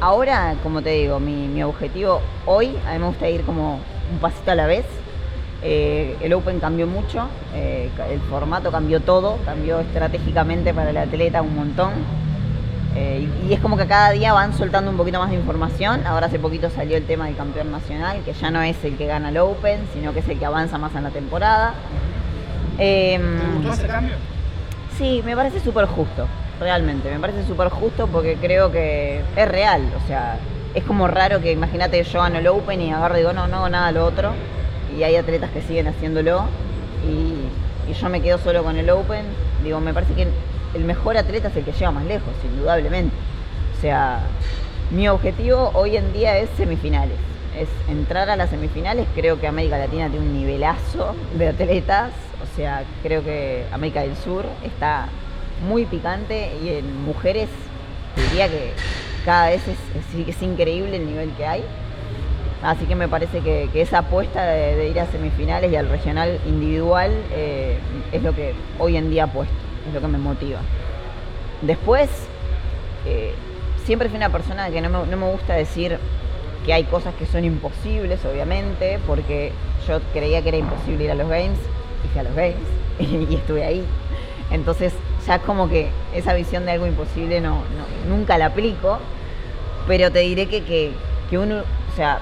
ahora, 0.00 0.56
como 0.62 0.82
te 0.82 0.90
digo, 0.90 1.20
mi, 1.20 1.48
mi 1.48 1.62
objetivo 1.62 2.20
hoy, 2.46 2.76
a 2.86 2.92
mí 2.92 2.98
me 2.98 3.06
gusta 3.06 3.28
ir 3.28 3.44
como 3.44 3.80
un 4.12 4.18
pasito 4.18 4.50
a 4.50 4.54
la 4.54 4.66
vez 4.66 4.84
eh, 5.66 6.14
el 6.20 6.34
Open 6.34 6.60
cambió 6.60 6.86
mucho, 6.86 7.26
eh, 7.54 7.88
el 8.10 8.20
formato 8.20 8.70
cambió 8.70 9.00
todo, 9.00 9.38
cambió 9.46 9.80
estratégicamente 9.80 10.74
para 10.74 10.90
el 10.90 10.96
atleta 10.98 11.40
un 11.40 11.56
montón. 11.56 11.92
Eh, 12.94 13.26
y, 13.48 13.52
es 13.52 13.60
como 13.60 13.78
que 13.78 13.86
cada 13.86 14.10
día 14.10 14.34
van 14.34 14.52
soltando 14.52 14.90
un 14.90 14.98
poquito 14.98 15.18
más 15.18 15.30
de 15.30 15.36
información. 15.36 16.06
Ahora 16.06 16.26
hace 16.26 16.38
poquito 16.38 16.68
salió 16.68 16.98
el 16.98 17.06
tema 17.06 17.24
del 17.26 17.36
campeón 17.36 17.72
nacional, 17.72 18.20
que 18.26 18.34
ya 18.34 18.50
no 18.50 18.60
es 18.60 18.76
el 18.84 18.98
que 18.98 19.06
gana 19.06 19.30
el 19.30 19.38
Open, 19.38 19.88
sino 19.94 20.12
que 20.12 20.18
es 20.18 20.28
el 20.28 20.38
que 20.38 20.44
avanza 20.44 20.76
más 20.76 20.94
en 20.94 21.02
la 21.02 21.10
temporada. 21.10 21.72
¿Te 22.76 23.18
gustó 23.56 23.72
ese 23.72 23.86
cambio? 23.86 24.14
Sí, 24.98 25.22
me 25.24 25.34
parece 25.34 25.60
súper 25.60 25.86
justo, 25.86 26.28
realmente. 26.60 27.10
Me 27.10 27.18
parece 27.18 27.42
súper 27.46 27.70
justo 27.70 28.06
porque 28.06 28.36
creo 28.36 28.70
que 28.70 29.22
es 29.34 29.48
real. 29.48 29.82
O 29.96 30.06
sea, 30.06 30.36
es 30.74 30.84
como 30.84 31.08
raro 31.08 31.40
que 31.40 31.52
imagínate 31.52 32.04
yo 32.04 32.20
gano 32.20 32.38
el 32.38 32.46
Open 32.48 32.82
y 32.82 32.92
agarro 32.92 33.14
y 33.14 33.20
digo, 33.20 33.32
no, 33.32 33.48
no 33.48 33.56
hago 33.56 33.70
nada 33.70 33.90
lo 33.92 34.04
otro 34.04 34.34
y 34.96 35.02
hay 35.02 35.16
atletas 35.16 35.50
que 35.50 35.62
siguen 35.62 35.88
haciéndolo 35.88 36.44
y, 37.08 37.92
yo 37.92 38.08
me 38.08 38.22
quedo 38.22 38.38
solo 38.38 38.64
con 38.64 38.76
el 38.78 38.88
Open. 38.88 39.26
Digo, 39.62 39.78
me 39.78 39.92
parece 39.92 40.14
que 40.14 40.26
el 40.74 40.84
mejor 40.84 41.18
atleta 41.18 41.48
es 41.48 41.56
el 41.56 41.64
que 41.64 41.72
llega 41.72 41.90
más 41.90 42.06
lejos, 42.06 42.32
indudablemente. 42.42 43.14
O 43.76 43.80
sea, 43.80 44.20
mi 44.90 45.06
objetivo 45.06 45.70
hoy 45.74 45.96
en 45.96 46.12
día 46.14 46.38
es 46.38 46.48
semifinales. 46.56 47.18
Es 47.58 47.68
entrar 47.88 48.30
a 48.30 48.36
las 48.36 48.48
semifinales. 48.48 49.06
Creo 49.14 49.38
que 49.38 49.46
América 49.46 49.76
Latina 49.76 50.08
tiene 50.08 50.26
un 50.26 50.32
nivelazo 50.32 51.14
de 51.36 51.48
atletas. 51.48 52.12
O 52.42 52.56
sea, 52.56 52.84
creo 53.02 53.22
que 53.22 53.66
América 53.70 54.00
del 54.00 54.16
Sur 54.16 54.46
está 54.64 55.08
muy 55.68 55.84
picante 55.84 56.52
y 56.64 56.70
en 56.70 57.04
mujeres 57.04 57.50
diría 58.16 58.48
que 58.48 58.72
cada 59.26 59.50
vez 59.50 59.62
es, 59.68 60.28
es 60.28 60.42
increíble 60.42 60.96
el 60.96 61.06
nivel 61.06 61.30
que 61.32 61.46
hay. 61.46 61.64
Así 62.64 62.86
que 62.86 62.94
me 62.94 63.08
parece 63.08 63.40
que, 63.40 63.68
esa 63.74 63.98
apuesta 63.98 64.42
de, 64.46 64.88
ir 64.88 64.98
a 64.98 65.04
semifinales 65.06 65.70
y 65.70 65.76
al 65.76 65.86
regional 65.86 66.40
individual 66.46 67.12
eh, 67.32 67.78
es 68.10 68.22
lo 68.22 68.34
que 68.34 68.54
hoy 68.78 68.96
en 68.96 69.10
día 69.10 69.24
apuesto, 69.24 69.54
es 69.86 69.92
lo 69.92 70.00
que 70.00 70.06
me 70.06 70.16
motiva. 70.16 70.60
Después, 71.60 72.08
eh, 73.04 73.34
siempre 73.84 74.08
fui 74.08 74.16
una 74.16 74.30
persona 74.30 74.70
que 74.70 74.80
no 74.80 75.04
me, 75.04 75.30
gusta 75.30 75.52
decir 75.52 75.98
que 76.64 76.72
hay 76.72 76.84
cosas 76.84 77.14
que 77.16 77.26
son 77.26 77.44
imposibles, 77.44 78.24
obviamente, 78.24 78.98
porque 79.06 79.52
yo 79.86 80.00
creía 80.14 80.40
que 80.40 80.48
era 80.48 80.56
imposible 80.56 81.04
ir 81.04 81.10
a 81.10 81.14
los 81.16 81.28
Games 81.28 81.58
y 82.02 82.08
fui 82.08 82.18
a 82.18 82.22
los 82.22 82.34
Games 82.34 82.56
y 83.30 83.34
estuve 83.34 83.62
ahí. 83.62 83.84
Entonces 84.50 84.94
ya 85.26 85.38
como 85.40 85.68
que 85.68 85.90
esa 86.14 86.32
visión 86.32 86.64
de 86.64 86.72
algo 86.72 86.86
imposible 86.86 87.42
no, 87.42 87.58
nunca 88.08 88.38
la 88.38 88.46
aplico, 88.46 89.00
pero 89.86 90.10
te 90.10 90.20
diré 90.20 90.46
que, 90.46 90.62
que 91.28 91.38
uno, 91.38 91.56
o 91.58 91.96
sea, 91.96 92.20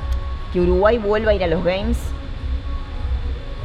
que 0.53 0.61
Uruguay 0.61 0.99
vuelva 0.99 1.31
a 1.31 1.35
ir 1.35 1.43
a 1.43 1.47
los 1.47 1.65
Games 1.65 1.99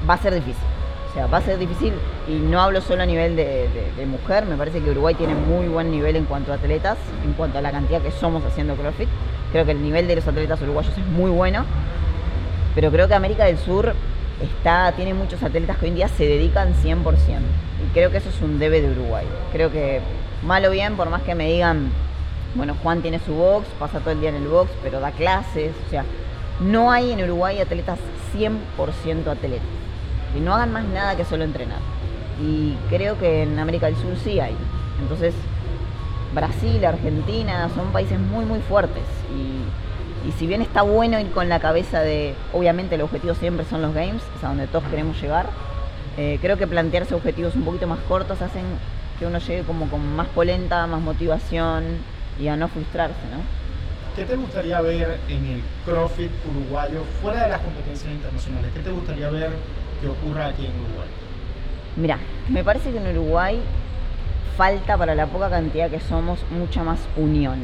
va 0.10 0.16
a 0.16 0.18
ser 0.18 0.34
difícil. 0.34 0.64
O 1.10 1.14
sea, 1.14 1.28
va 1.28 1.38
a 1.38 1.42
ser 1.42 1.58
difícil 1.58 1.94
y 2.28 2.34
no 2.34 2.62
hablo 2.62 2.82
solo 2.82 3.04
a 3.04 3.06
nivel 3.06 3.36
de, 3.36 3.68
mujer, 4.06 4.46
me 4.46 4.56
parece 4.56 4.82
que 4.82 4.92
Uruguay 4.92 5.16
tiene 5.16 5.34
muy 5.36 5.68
buen 5.68 5.92
nivel 5.92 6.16
en 6.16 6.26
cuanto 6.26 6.52
a 6.52 6.56
atletas, 6.56 6.98
en 7.26 7.34
cuanto 7.34 7.58
a 7.58 7.62
la 7.62 7.72
cantidad 7.72 8.02
que 8.02 8.12
somos 8.12 8.44
haciendo 8.46 8.76
CrossFit. 8.76 9.10
Creo 9.52 9.66
que 9.66 9.72
el 9.72 9.82
nivel 9.82 10.08
de 10.08 10.16
los 10.16 10.28
atletas 10.28 10.62
uruguayos 10.62 10.98
es 10.98 11.06
muy 11.06 11.32
bueno, 11.32 11.66
pero 12.76 12.92
creo 12.92 13.08
que 13.08 13.16
América 13.16 13.46
del 13.46 13.58
Sur 13.58 13.94
está, 14.42 14.92
tiene 14.92 15.14
muchos 15.14 15.42
atletas 15.42 15.78
que 15.78 15.86
hoy 15.86 15.90
en 15.90 15.96
día 15.96 16.08
se 16.10 16.26
dedican 16.26 16.74
100%. 16.74 17.04
Y 17.04 17.94
creo 17.94 18.12
que 18.12 18.18
eso 18.18 18.30
es 18.30 18.42
un 18.42 18.60
debe 18.60 18.82
de 18.82 18.92
Uruguay. 18.92 19.26
Creo 19.52 19.72
que, 19.72 20.02
mal 20.44 20.66
o 20.66 20.72
bien, 20.72 20.96
por 20.96 21.10
más 21.10 21.22
que 21.24 21.34
me 21.36 21.48
digan, 21.48 21.90
bueno, 22.56 22.76
Juan 22.84 23.02
tiene 23.02 23.20
su 23.20 23.34
box, 23.34 23.68
pasa 23.80 24.00
todo 24.00 24.12
el 24.12 24.20
día 24.20 24.30
en 24.30 24.36
el 24.36 24.48
box, 24.48 24.70
pero 24.84 25.00
da 25.00 25.12
clases, 25.12 25.72
o 25.88 25.90
sea, 25.90 26.04
no 26.60 26.92
hay 26.92 27.12
en 27.12 27.24
Uruguay 27.24 27.60
atletas 27.60 28.00
100% 28.36 29.28
atletas, 29.28 29.68
que 30.34 30.40
no 30.40 30.54
hagan 30.54 30.74
más 30.74 30.86
nada 30.86 31.16
que 31.16 31.26
solo 31.26 31.44
entrenar. 31.44 31.80
Y 32.42 32.76
creo 32.90 33.18
que 33.18 33.44
en 33.44 33.58
América 33.60 33.88
del 33.88 33.96
Sur 33.96 34.16
sí 34.24 34.40
hay. 34.40 34.56
Entonces, 35.02 35.34
Brasil, 36.34 36.84
Argentina, 36.86 37.70
son 37.76 37.92
países 37.92 38.20
muy, 38.20 38.46
muy 38.46 38.60
fuertes. 38.60 39.04
Y, 39.36 39.58
si 40.38 40.46
bien 40.46 40.62
está 40.62 40.82
bueno 40.82 41.18
ir 41.22 41.32
con 41.32 41.48
la 41.48 41.62
cabeza 41.62 42.02
de, 42.02 42.36
obviamente 42.52 42.96
el 42.96 43.02
objetivo 43.02 43.34
siempre 43.34 43.66
son 43.66 43.82
los 43.82 43.94
Games, 43.94 44.22
es 44.36 44.44
a 44.44 44.50
donde 44.50 44.68
todos 44.68 44.84
queremos 44.90 45.22
llegar, 45.22 45.48
eh, 46.18 46.38
creo 46.42 46.58
que 46.58 46.68
plantearse 46.68 47.16
objetivos 47.16 47.56
un 47.56 47.64
poquito 47.64 47.88
más 47.88 48.00
cortos 48.10 48.42
hacen 48.42 48.66
que 49.18 49.26
uno 49.26 49.38
llegue 49.38 49.64
como 49.64 49.88
con 49.88 50.16
más 50.18 50.28
polenta, 50.28 50.86
más 50.86 51.00
motivación 51.00 51.86
y 52.38 52.50
a 52.50 52.58
no 52.58 52.68
frustrarse, 52.68 53.22
¿no? 53.32 53.67
¿Qué 54.18 54.26
te 54.26 54.36
gustaría 54.36 54.82
ver 54.82 55.20
en 55.30 55.46
el 55.46 55.62
CrossFit 55.86 56.32
uruguayo 56.50 57.04
fuera 57.22 57.44
de 57.44 57.50
las 57.50 57.62
competencias 57.62 58.12
internacionales? 58.12 58.72
¿Qué 58.74 58.80
te 58.80 58.90
gustaría 58.90 59.30
ver 59.30 59.52
que 60.02 60.08
ocurra 60.08 60.48
aquí 60.48 60.66
en 60.66 60.72
Uruguay? 60.72 61.08
Mira, 61.98 62.18
me 62.50 62.64
parece 62.64 62.90
que 62.90 62.98
en 62.98 63.16
Uruguay 63.16 63.62
falta 64.58 64.98
para 64.98 65.14
la 65.14 65.28
poca 65.28 65.52
cantidad 65.52 65.92
que 65.92 66.00
somos 66.00 66.40
mucha 66.50 66.82
más 66.82 66.98
unión 67.16 67.60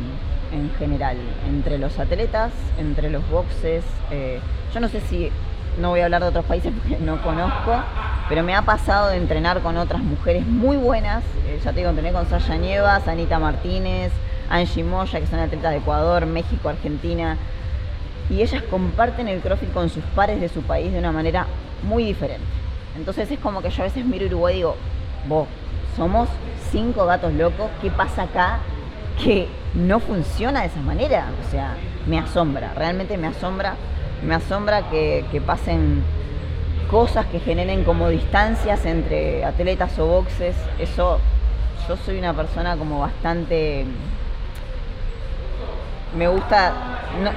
en 0.52 0.72
general 0.76 1.18
entre 1.50 1.80
los 1.80 1.98
atletas, 1.98 2.52
entre 2.78 3.10
los 3.10 3.28
boxes. 3.32 3.84
Eh, 4.12 4.40
yo 4.76 4.80
no 4.80 4.90
sé 4.90 5.02
si, 5.02 5.32
no 5.80 5.90
voy 5.90 6.02
a 6.02 6.06
hablar 6.06 6.22
de 6.22 6.28
otros 6.28 6.46
países 6.46 6.72
porque 6.72 7.04
no 7.04 7.20
conozco, 7.24 7.82
pero 8.30 8.44
me 8.44 8.54
ha 8.54 8.62
pasado 8.62 9.10
de 9.10 9.18
entrenar 9.18 9.62
con 9.62 9.76
otras 9.76 10.04
mujeres 10.04 10.46
muy 10.46 10.78
buenas. 10.78 11.24
Eh, 11.48 11.60
ya 11.64 11.72
te 11.72 11.78
digo, 11.78 11.90
entrené 11.90 12.14
con 12.14 12.30
Sasha 12.30 12.58
Nievas, 12.58 13.08
Anita 13.08 13.40
Martínez, 13.40 14.12
Angie 14.50 14.84
Moya, 14.84 15.20
que 15.20 15.28
son 15.28 15.40
atletas 15.40 15.72
de 15.72 15.78
Ecuador, 15.78 16.26
México, 16.26 16.70
Argentina. 16.70 17.38
Y 18.30 18.42
ellas 18.42 18.64
comparten 18.70 19.28
el 19.28 19.42
CrossFit 19.42 19.74
con 19.74 19.90
sus 19.90 20.04
pares 20.16 20.40
de 20.40 20.50
su 20.50 20.62
país 20.62 20.92
de 20.92 21.00
una 21.00 21.12
manera 21.12 21.48
muy 21.84 22.04
diferente. 22.04 22.46
Entonces 22.96 23.30
es 23.32 23.40
como 23.40 23.62
que 23.62 23.70
yo 23.70 23.84
a 23.84 23.86
veces 23.86 24.06
miro 24.06 24.26
Uruguay 24.28 24.54
y 24.54 24.58
digo, 24.58 24.76
vos, 25.28 25.48
somos 25.96 26.30
cinco 26.72 27.06
gatos 27.06 27.34
locos, 27.34 27.70
¿qué 27.82 27.90
pasa 27.92 28.24
acá 28.24 28.60
que 29.24 29.48
no 29.74 30.00
funciona 30.00 30.62
de 30.62 30.68
esa 30.68 30.80
manera? 30.80 31.28
O 31.46 31.52
sea, 31.52 31.76
me 32.08 32.20
asombra, 32.20 32.74
realmente 32.76 33.18
me 33.18 33.28
asombra, 33.28 33.76
me 34.26 34.36
asombra 34.36 34.90
que, 34.90 35.26
que 35.32 35.42
pasen 35.42 36.04
cosas 36.90 37.26
que 37.26 37.40
generen 37.40 37.84
como 37.84 38.10
distancias 38.10 38.86
entre 38.86 39.44
atletas 39.44 39.98
o 40.00 40.06
boxes. 40.06 40.56
Eso, 40.80 41.20
yo 41.88 41.98
soy 41.98 42.20
una 42.20 42.34
persona 42.34 42.78
como 42.78 43.00
bastante 43.00 43.86
me 46.16 46.28
gusta, 46.28 46.74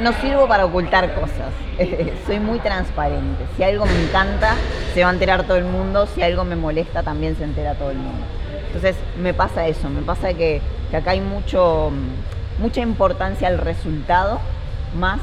no, 0.01 0.13
sirvo 0.15 0.47
para 0.47 0.65
ocultar 0.65 1.15
cosas, 1.15 1.53
soy 2.27 2.41
muy 2.41 2.59
transparente. 2.59 3.45
Si 3.57 3.63
algo 3.63 3.87
me 3.87 4.03
encanta, 4.05 4.55
se 4.95 5.03
va 5.03 5.11
a 5.11 5.13
enterar 5.13 5.45
todo 5.45 5.57
el 5.57 5.65
mundo, 5.65 6.07
si 6.07 6.23
algo 6.23 6.45
me 6.45 6.57
molesta, 6.57 7.03
también 7.03 7.37
se 7.37 7.45
entera 7.45 7.75
todo 7.75 7.91
el 7.91 7.99
mundo. 7.99 8.25
Entonces 8.67 8.97
me 9.21 9.33
pasa 9.33 9.67
eso, 9.67 9.89
me 9.89 10.03
pasa 10.03 10.35
que, 10.35 10.61
acá 10.93 11.13
hay 11.13 11.21
mucho, 11.21 11.91
mucha 12.59 12.81
importancia 12.81 13.49
al 13.49 13.59
resultado 13.59 14.41
más 14.99 15.21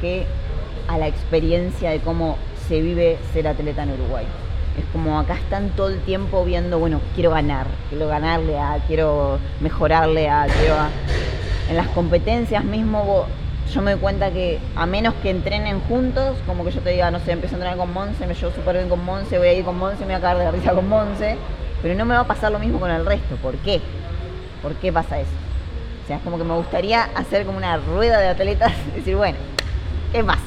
que 0.00 0.26
a 0.88 0.98
la 0.98 1.08
experiencia 1.08 1.90
de 1.90 2.00
cómo 2.00 2.36
se 2.68 2.80
vive 2.80 3.18
ser 3.32 3.48
atleta 3.48 3.82
en 3.82 3.92
Uruguay. 3.92 4.26
Es 4.78 4.84
como 4.92 5.18
acá 5.18 5.34
están 5.34 5.70
todo 5.70 5.88
el 5.88 6.00
tiempo 6.00 6.44
viendo, 6.44 6.78
bueno, 6.78 7.00
quiero 7.14 7.30
ganar, 7.30 7.66
quiero 7.88 8.08
ganarle 8.08 8.58
a, 8.58 8.78
quiero 8.86 9.38
mejorarle 9.60 10.28
a, 10.28 10.46
quiero 10.46 10.74
a... 10.74 10.90
En 11.68 11.76
las 11.76 11.88
competencias 11.88 12.64
mismo 12.64 13.26
yo 13.72 13.82
me 13.82 13.92
doy 13.92 14.00
cuenta 14.00 14.30
que 14.30 14.60
a 14.76 14.86
menos 14.86 15.14
que 15.14 15.30
entrenen 15.30 15.80
juntos, 15.80 16.36
como 16.46 16.64
que 16.64 16.70
yo 16.70 16.80
te 16.80 16.90
diga, 16.90 17.10
no 17.10 17.18
sé, 17.20 17.32
empiezo 17.32 17.56
a 17.56 17.58
entrenar 17.58 17.76
con 17.76 17.92
Monse, 17.92 18.26
me 18.26 18.34
llevo 18.34 18.52
súper 18.52 18.76
bien 18.76 18.88
con 18.88 19.04
Monse, 19.04 19.38
voy 19.38 19.48
a 19.48 19.52
ir 19.52 19.64
con 19.64 19.76
Monse, 19.76 20.00
me 20.00 20.06
voy 20.06 20.14
a 20.14 20.20
caer 20.20 20.38
de 20.38 20.44
la 20.44 20.50
risa 20.52 20.72
con 20.72 20.88
Monse, 20.88 21.36
pero 21.82 21.94
no 21.94 22.04
me 22.04 22.14
va 22.14 22.20
a 22.20 22.26
pasar 22.26 22.52
lo 22.52 22.60
mismo 22.60 22.78
con 22.78 22.90
el 22.90 23.04
resto. 23.04 23.36
¿Por 23.36 23.56
qué? 23.56 23.80
¿Por 24.62 24.74
qué 24.76 24.92
pasa 24.92 25.18
eso? 25.18 25.30
O 26.04 26.06
sea, 26.06 26.16
es 26.18 26.22
como 26.22 26.38
que 26.38 26.44
me 26.44 26.54
gustaría 26.54 27.02
hacer 27.16 27.44
como 27.44 27.58
una 27.58 27.76
rueda 27.78 28.20
de 28.20 28.28
atletas 28.28 28.72
y 28.92 28.98
decir, 28.98 29.16
bueno, 29.16 29.38
¿qué 30.12 30.22
pasa? 30.22 30.42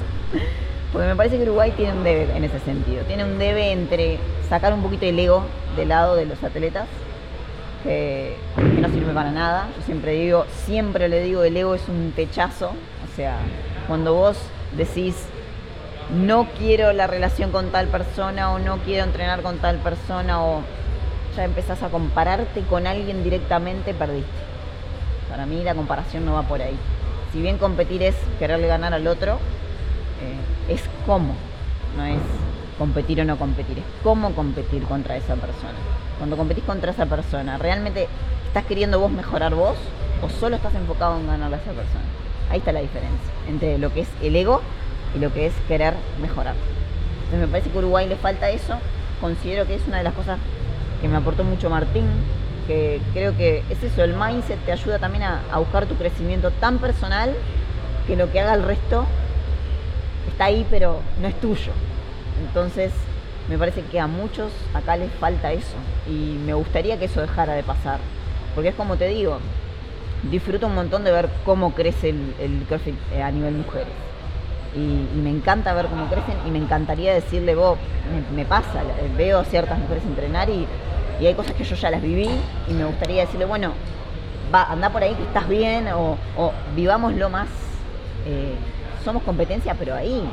Porque 0.93 1.07
me 1.07 1.15
parece 1.15 1.37
que 1.37 1.43
Uruguay 1.43 1.73
tiene 1.75 1.93
un 1.93 2.03
debe 2.03 2.35
en 2.35 2.43
ese 2.45 2.59
sentido. 2.59 3.03
Tiene 3.03 3.25
un 3.25 3.37
debe 3.37 3.71
entre 3.71 4.17
sacar 4.47 4.73
un 4.73 4.81
poquito 4.81 5.05
el 5.05 5.19
ego 5.19 5.43
del 5.75 5.89
lado 5.89 6.15
de 6.15 6.25
los 6.25 6.41
atletas, 6.43 6.85
que, 7.83 8.35
no 8.79 8.89
sirve 8.89 9.13
para 9.13 9.31
nada. 9.31 9.67
Yo 9.77 9.85
siempre 9.85 10.13
digo, 10.13 10.45
siempre 10.65 11.09
le 11.09 11.21
digo, 11.23 11.43
el 11.43 11.55
ego 11.55 11.75
es 11.75 11.87
un 11.87 12.13
techazo 12.15 12.73
o 13.11 13.15
sea, 13.15 13.37
cuando 13.87 14.13
vos 14.13 14.37
decís, 14.77 15.15
no 16.13 16.47
quiero 16.57 16.93
la 16.93 17.07
relación 17.07 17.51
con 17.51 17.69
tal 17.69 17.87
persona 17.87 18.51
o 18.51 18.59
no 18.59 18.77
quiero 18.77 19.03
entrenar 19.03 19.41
con 19.41 19.57
tal 19.57 19.77
persona 19.77 20.43
o 20.43 20.61
ya 21.35 21.43
empezás 21.43 21.83
a 21.83 21.89
compararte 21.89 22.61
con 22.61 22.87
alguien 22.87 23.23
directamente, 23.23 23.93
perdiste. 23.93 24.29
Para 25.29 25.45
mí 25.45 25.63
la 25.63 25.75
comparación 25.75 26.25
no 26.25 26.33
va 26.33 26.43
por 26.43 26.61
ahí. 26.61 26.77
Si 27.31 27.41
bien 27.41 27.57
competir 27.57 28.03
es 28.03 28.15
quererle 28.39 28.67
ganar 28.67 28.93
al 28.93 29.05
otro, 29.07 29.33
eh, 30.21 30.73
es 30.73 30.83
cómo, 31.05 31.35
no 31.95 32.05
es 32.05 32.19
competir 32.77 33.21
o 33.21 33.25
no 33.25 33.37
competir, 33.37 33.79
es 33.79 33.85
cómo 34.03 34.33
competir 34.33 34.83
contra 34.83 35.15
esa 35.15 35.35
persona. 35.35 35.77
Cuando 36.19 36.37
competís 36.37 36.63
contra 36.65 36.91
esa 36.91 37.07
persona, 37.07 37.57
¿realmente 37.57 38.07
estás 38.45 38.65
queriendo 38.65 38.99
vos 38.99 39.11
mejorar 39.11 39.55
vos 39.55 39.77
o 40.21 40.29
solo 40.29 40.57
estás 40.57 40.75
enfocado 40.75 41.17
en 41.17 41.27
ganar 41.27 41.51
a 41.51 41.55
esa 41.55 41.71
persona? 41.71 42.05
Ahí 42.51 42.59
está 42.59 42.71
la 42.71 42.81
diferencia 42.81 43.31
entre 43.47 43.77
lo 43.77 43.91
que 43.93 44.01
es 44.01 44.09
el 44.21 44.35
ego 44.35 44.61
y 45.15 45.19
lo 45.19 45.33
que 45.33 45.47
es 45.47 45.53
querer 45.67 45.95
mejorar. 46.21 46.55
Entonces 47.23 47.39
me 47.39 47.47
parece 47.47 47.69
que 47.69 47.77
a 47.77 47.79
Uruguay 47.79 48.07
le 48.07 48.17
falta 48.17 48.49
eso. 48.49 48.75
Considero 49.21 49.65
que 49.65 49.75
es 49.75 49.87
una 49.87 49.97
de 49.97 50.03
las 50.03 50.13
cosas 50.13 50.39
que 51.01 51.07
me 51.07 51.15
aportó 51.15 51.43
mucho 51.43 51.69
Martín, 51.69 52.05
que 52.67 53.01
creo 53.13 53.35
que 53.35 53.63
es 53.69 53.81
eso, 53.81 54.03
el 54.03 54.13
mindset 54.13 54.59
te 54.65 54.71
ayuda 54.71 54.99
también 54.99 55.23
a 55.23 55.57
buscar 55.57 55.85
tu 55.85 55.95
crecimiento 55.95 56.51
tan 56.51 56.79
personal 56.79 57.33
que 58.07 58.15
lo 58.15 58.31
que 58.31 58.39
haga 58.39 58.53
el 58.53 58.63
resto 58.63 59.05
está 60.27 60.45
ahí 60.45 60.65
pero 60.69 60.99
no 61.21 61.27
es 61.27 61.39
tuyo. 61.39 61.71
Entonces 62.45 62.91
me 63.49 63.57
parece 63.57 63.81
que 63.81 63.99
a 63.99 64.05
muchos 64.05 64.51
acá 64.75 64.95
les 64.95 65.11
falta 65.13 65.51
eso 65.51 65.75
y 66.07 66.37
me 66.45 66.53
gustaría 66.53 66.99
que 66.99 67.05
eso 67.05 67.19
dejara 67.21 67.53
de 67.53 67.63
pasar. 67.63 67.99
Porque 68.53 68.69
es 68.69 68.75
como 68.75 68.95
te 68.95 69.07
digo, 69.07 69.39
disfruto 70.29 70.67
un 70.67 70.75
montón 70.75 71.03
de 71.03 71.11
ver 71.11 71.29
cómo 71.45 71.73
crece 71.73 72.09
el, 72.09 72.63
CrossFit 72.67 72.95
eh, 73.13 73.23
a 73.23 73.31
nivel 73.31 73.55
mujeres. 73.55 73.87
Y, 74.75 75.17
me 75.19 75.31
encanta 75.31 75.73
ver 75.73 75.87
cómo 75.87 76.07
crecen 76.07 76.35
y 76.45 76.51
me 76.51 76.59
encantaría 76.59 77.11
decirle, 77.11 77.55
vos, 77.55 77.79
me, 78.35 78.45
pasa, 78.45 78.83
veo 79.17 79.43
ciertas 79.43 79.79
mujeres 79.79 80.03
entrenar 80.03 80.47
y, 80.49 80.67
hay 81.19 81.33
cosas 81.33 81.53
que 81.53 81.63
yo 81.63 81.75
ya 81.75 81.89
las 81.89 82.01
viví 82.01 82.29
y 82.69 82.73
me 82.73 82.85
gustaría 82.85 83.21
decirle, 83.21 83.45
bueno, 83.45 83.73
va, 84.53 84.71
anda 84.71 84.89
por 84.89 85.03
ahí 85.03 85.15
que 85.15 85.23
estás 85.23 85.49
bien 85.49 85.87
o, 85.89 86.17
o 86.37 86.53
vivámoslo 86.75 87.29
más. 87.29 87.49
Eh, 88.25 88.55
somos 89.03 89.23
competencia, 89.23 89.73
pero 89.73 89.95
ahí, 89.95 90.23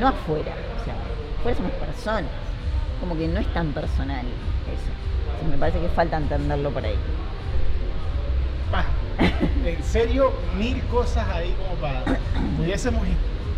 no 0.00 0.08
afuera. 0.08 0.52
O 0.80 0.84
sea, 0.84 0.94
afuera 1.38 1.56
somos 1.56 1.72
personas. 1.72 2.43
Como 3.00 3.16
que 3.16 3.28
no 3.28 3.40
es 3.40 3.46
tan 3.52 3.72
personal 3.72 4.24
eso. 4.72 5.48
me 5.50 5.58
parece 5.58 5.80
que 5.80 5.88
falta 5.88 6.16
entenderlo 6.16 6.70
por 6.70 6.84
ahí. 6.84 6.96
en 9.64 9.82
serio, 9.82 10.32
mil 10.56 10.82
cosas 10.84 11.28
ahí 11.28 11.54
como 11.58 11.74
para 11.80 12.02
pudiésemos 12.56 13.06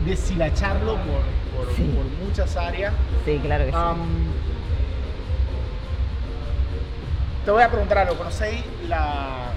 deshilacharlo 0.04 0.96
por, 0.96 1.66
por, 1.66 2.24
muchas 2.24 2.56
áreas. 2.56 2.92
Sí, 3.24 3.38
claro 3.42 3.64
que 3.64 3.72
sí. 3.72 3.78
Te 7.44 7.50
voy 7.50 7.62
a 7.62 7.70
preguntar 7.70 7.98
algo, 7.98 8.16
¿conocéis 8.16 8.64
la 8.88 9.52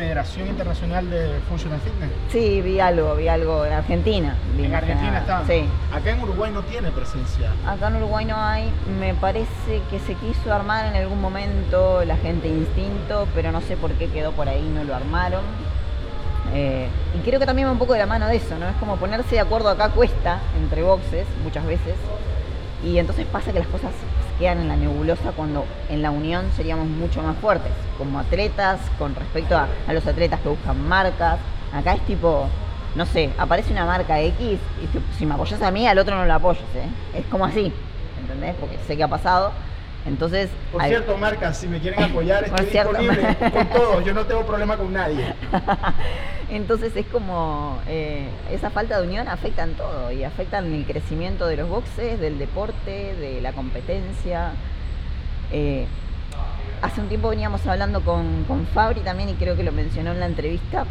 Federación 0.00 0.48
Internacional 0.48 1.10
de 1.10 1.40
Functional 1.46 1.78
Fitness. 1.80 2.10
Sí, 2.32 2.62
vi 2.62 2.80
algo, 2.80 3.14
vi 3.16 3.28
algo 3.28 3.66
en 3.66 3.74
Argentina. 3.74 4.34
en 4.58 4.74
Argentina 4.74 5.18
está. 5.18 5.44
Sí. 5.46 5.64
Acá 5.92 6.12
en 6.12 6.22
Uruguay 6.22 6.50
no 6.50 6.62
tiene 6.62 6.90
presencia. 6.90 7.52
Acá 7.66 7.88
en 7.88 7.96
Uruguay 7.96 8.24
no 8.24 8.36
hay. 8.36 8.72
Me 8.98 9.12
parece 9.12 9.82
que 9.90 9.98
se 9.98 10.14
quiso 10.14 10.54
armar 10.54 10.86
en 10.86 10.96
algún 10.96 11.20
momento 11.20 12.02
la 12.06 12.16
gente 12.16 12.48
Instinto, 12.48 13.28
pero 13.34 13.52
no 13.52 13.60
sé 13.60 13.76
por 13.76 13.92
qué 13.92 14.08
quedó 14.08 14.32
por 14.32 14.48
ahí, 14.48 14.62
no 14.74 14.84
lo 14.84 14.94
armaron. 14.94 15.42
Eh, 16.54 16.88
y 17.14 17.18
creo 17.18 17.38
que 17.38 17.44
también 17.44 17.68
va 17.68 17.72
un 17.72 17.78
poco 17.78 17.92
de 17.92 17.98
la 17.98 18.06
mano 18.06 18.26
de 18.26 18.36
eso, 18.36 18.56
¿no? 18.58 18.70
Es 18.70 18.76
como 18.76 18.96
ponerse 18.96 19.34
de 19.34 19.40
acuerdo 19.40 19.68
acá 19.68 19.90
cuesta 19.90 20.40
entre 20.58 20.82
boxes 20.82 21.26
muchas 21.44 21.66
veces. 21.66 21.94
Y 22.82 22.96
entonces 22.96 23.26
pasa 23.26 23.52
que 23.52 23.58
las 23.58 23.68
cosas 23.68 23.90
quedan 24.40 24.58
en 24.58 24.68
la 24.68 24.76
nebulosa 24.76 25.32
cuando 25.36 25.66
en 25.90 26.02
la 26.02 26.10
unión 26.10 26.50
seríamos 26.56 26.88
mucho 26.88 27.22
más 27.22 27.36
fuertes, 27.36 27.70
como 27.98 28.18
atletas, 28.18 28.80
con 28.98 29.14
respecto 29.14 29.56
a, 29.56 29.68
los 29.92 30.04
atletas 30.06 30.40
que 30.40 30.48
buscan 30.48 30.88
marcas. 30.88 31.38
Acá 31.72 31.92
es 31.92 32.00
tipo, 32.06 32.48
no 32.96 33.06
sé, 33.06 33.30
aparece 33.38 33.70
una 33.70 33.84
marca 33.84 34.18
X 34.20 34.58
y 34.82 35.18
si 35.18 35.26
me 35.26 35.34
apoyas 35.34 35.62
a 35.62 35.70
mí, 35.70 35.86
al 35.86 35.98
otro 35.98 36.16
no 36.16 36.24
lo 36.24 36.34
apoyes, 36.34 36.62
¿eh? 36.74 37.18
Es 37.18 37.26
como 37.26 37.44
así, 37.44 37.72
¿entendés? 38.18 38.56
Porque 38.58 38.78
sé 38.86 38.96
que 38.96 39.04
ha 39.04 39.08
pasado. 39.08 39.52
Entonces, 40.06 40.48
por 40.72 40.82
cierto, 40.82 41.18
marcas, 41.18 41.58
si 41.58 41.68
me 41.68 41.78
quieren 41.78 42.02
apoyar, 42.02 42.44
estoy 42.46 42.66
disponible 42.66 43.36
con 43.52 43.66
todos, 43.68 44.04
yo 44.04 44.14
no 44.14 44.24
tengo 44.24 44.46
problema 44.46 44.78
con 44.78 44.92
nadie. 44.92 45.34
Entonces 46.50 46.96
es 46.96 47.06
como 47.06 47.78
eh, 47.86 48.28
esa 48.50 48.70
falta 48.70 49.00
de 49.00 49.06
unión 49.06 49.28
afecta 49.28 49.62
en 49.62 49.74
todo 49.74 50.10
y 50.10 50.24
afecta 50.24 50.58
en 50.58 50.74
el 50.74 50.84
crecimiento 50.84 51.46
de 51.46 51.56
los 51.56 51.68
boxes, 51.68 52.18
del 52.18 52.38
deporte, 52.38 53.14
de 53.14 53.40
la 53.40 53.52
competencia. 53.52 54.52
Eh, 55.52 55.86
hace 56.82 57.00
un 57.00 57.08
tiempo 57.08 57.28
veníamos 57.28 57.64
hablando 57.66 58.00
con, 58.02 58.44
con, 58.44 58.66
Fabri 58.66 59.00
también 59.00 59.28
y 59.28 59.34
creo 59.34 59.56
que 59.56 59.62
lo 59.62 59.72
mencionó 59.72 60.10
en 60.12 60.20
la 60.20 60.26
entrevista. 60.26 60.86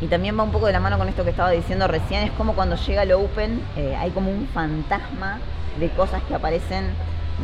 Y 0.00 0.06
también 0.06 0.38
va 0.38 0.44
un 0.44 0.52
poco 0.52 0.66
de 0.66 0.72
la 0.72 0.80
mano 0.80 0.98
con 0.98 1.08
esto 1.08 1.24
que 1.24 1.30
estaba 1.30 1.50
diciendo 1.50 1.88
recién, 1.88 2.22
es 2.22 2.30
como 2.32 2.54
cuando 2.54 2.76
llega 2.76 3.02
el 3.02 3.12
Open, 3.12 3.60
eh, 3.76 3.96
hay 3.96 4.10
como 4.10 4.30
un 4.30 4.46
fantasma 4.48 5.40
de 5.80 5.88
cosas 5.90 6.22
que 6.24 6.34
aparecen 6.34 6.84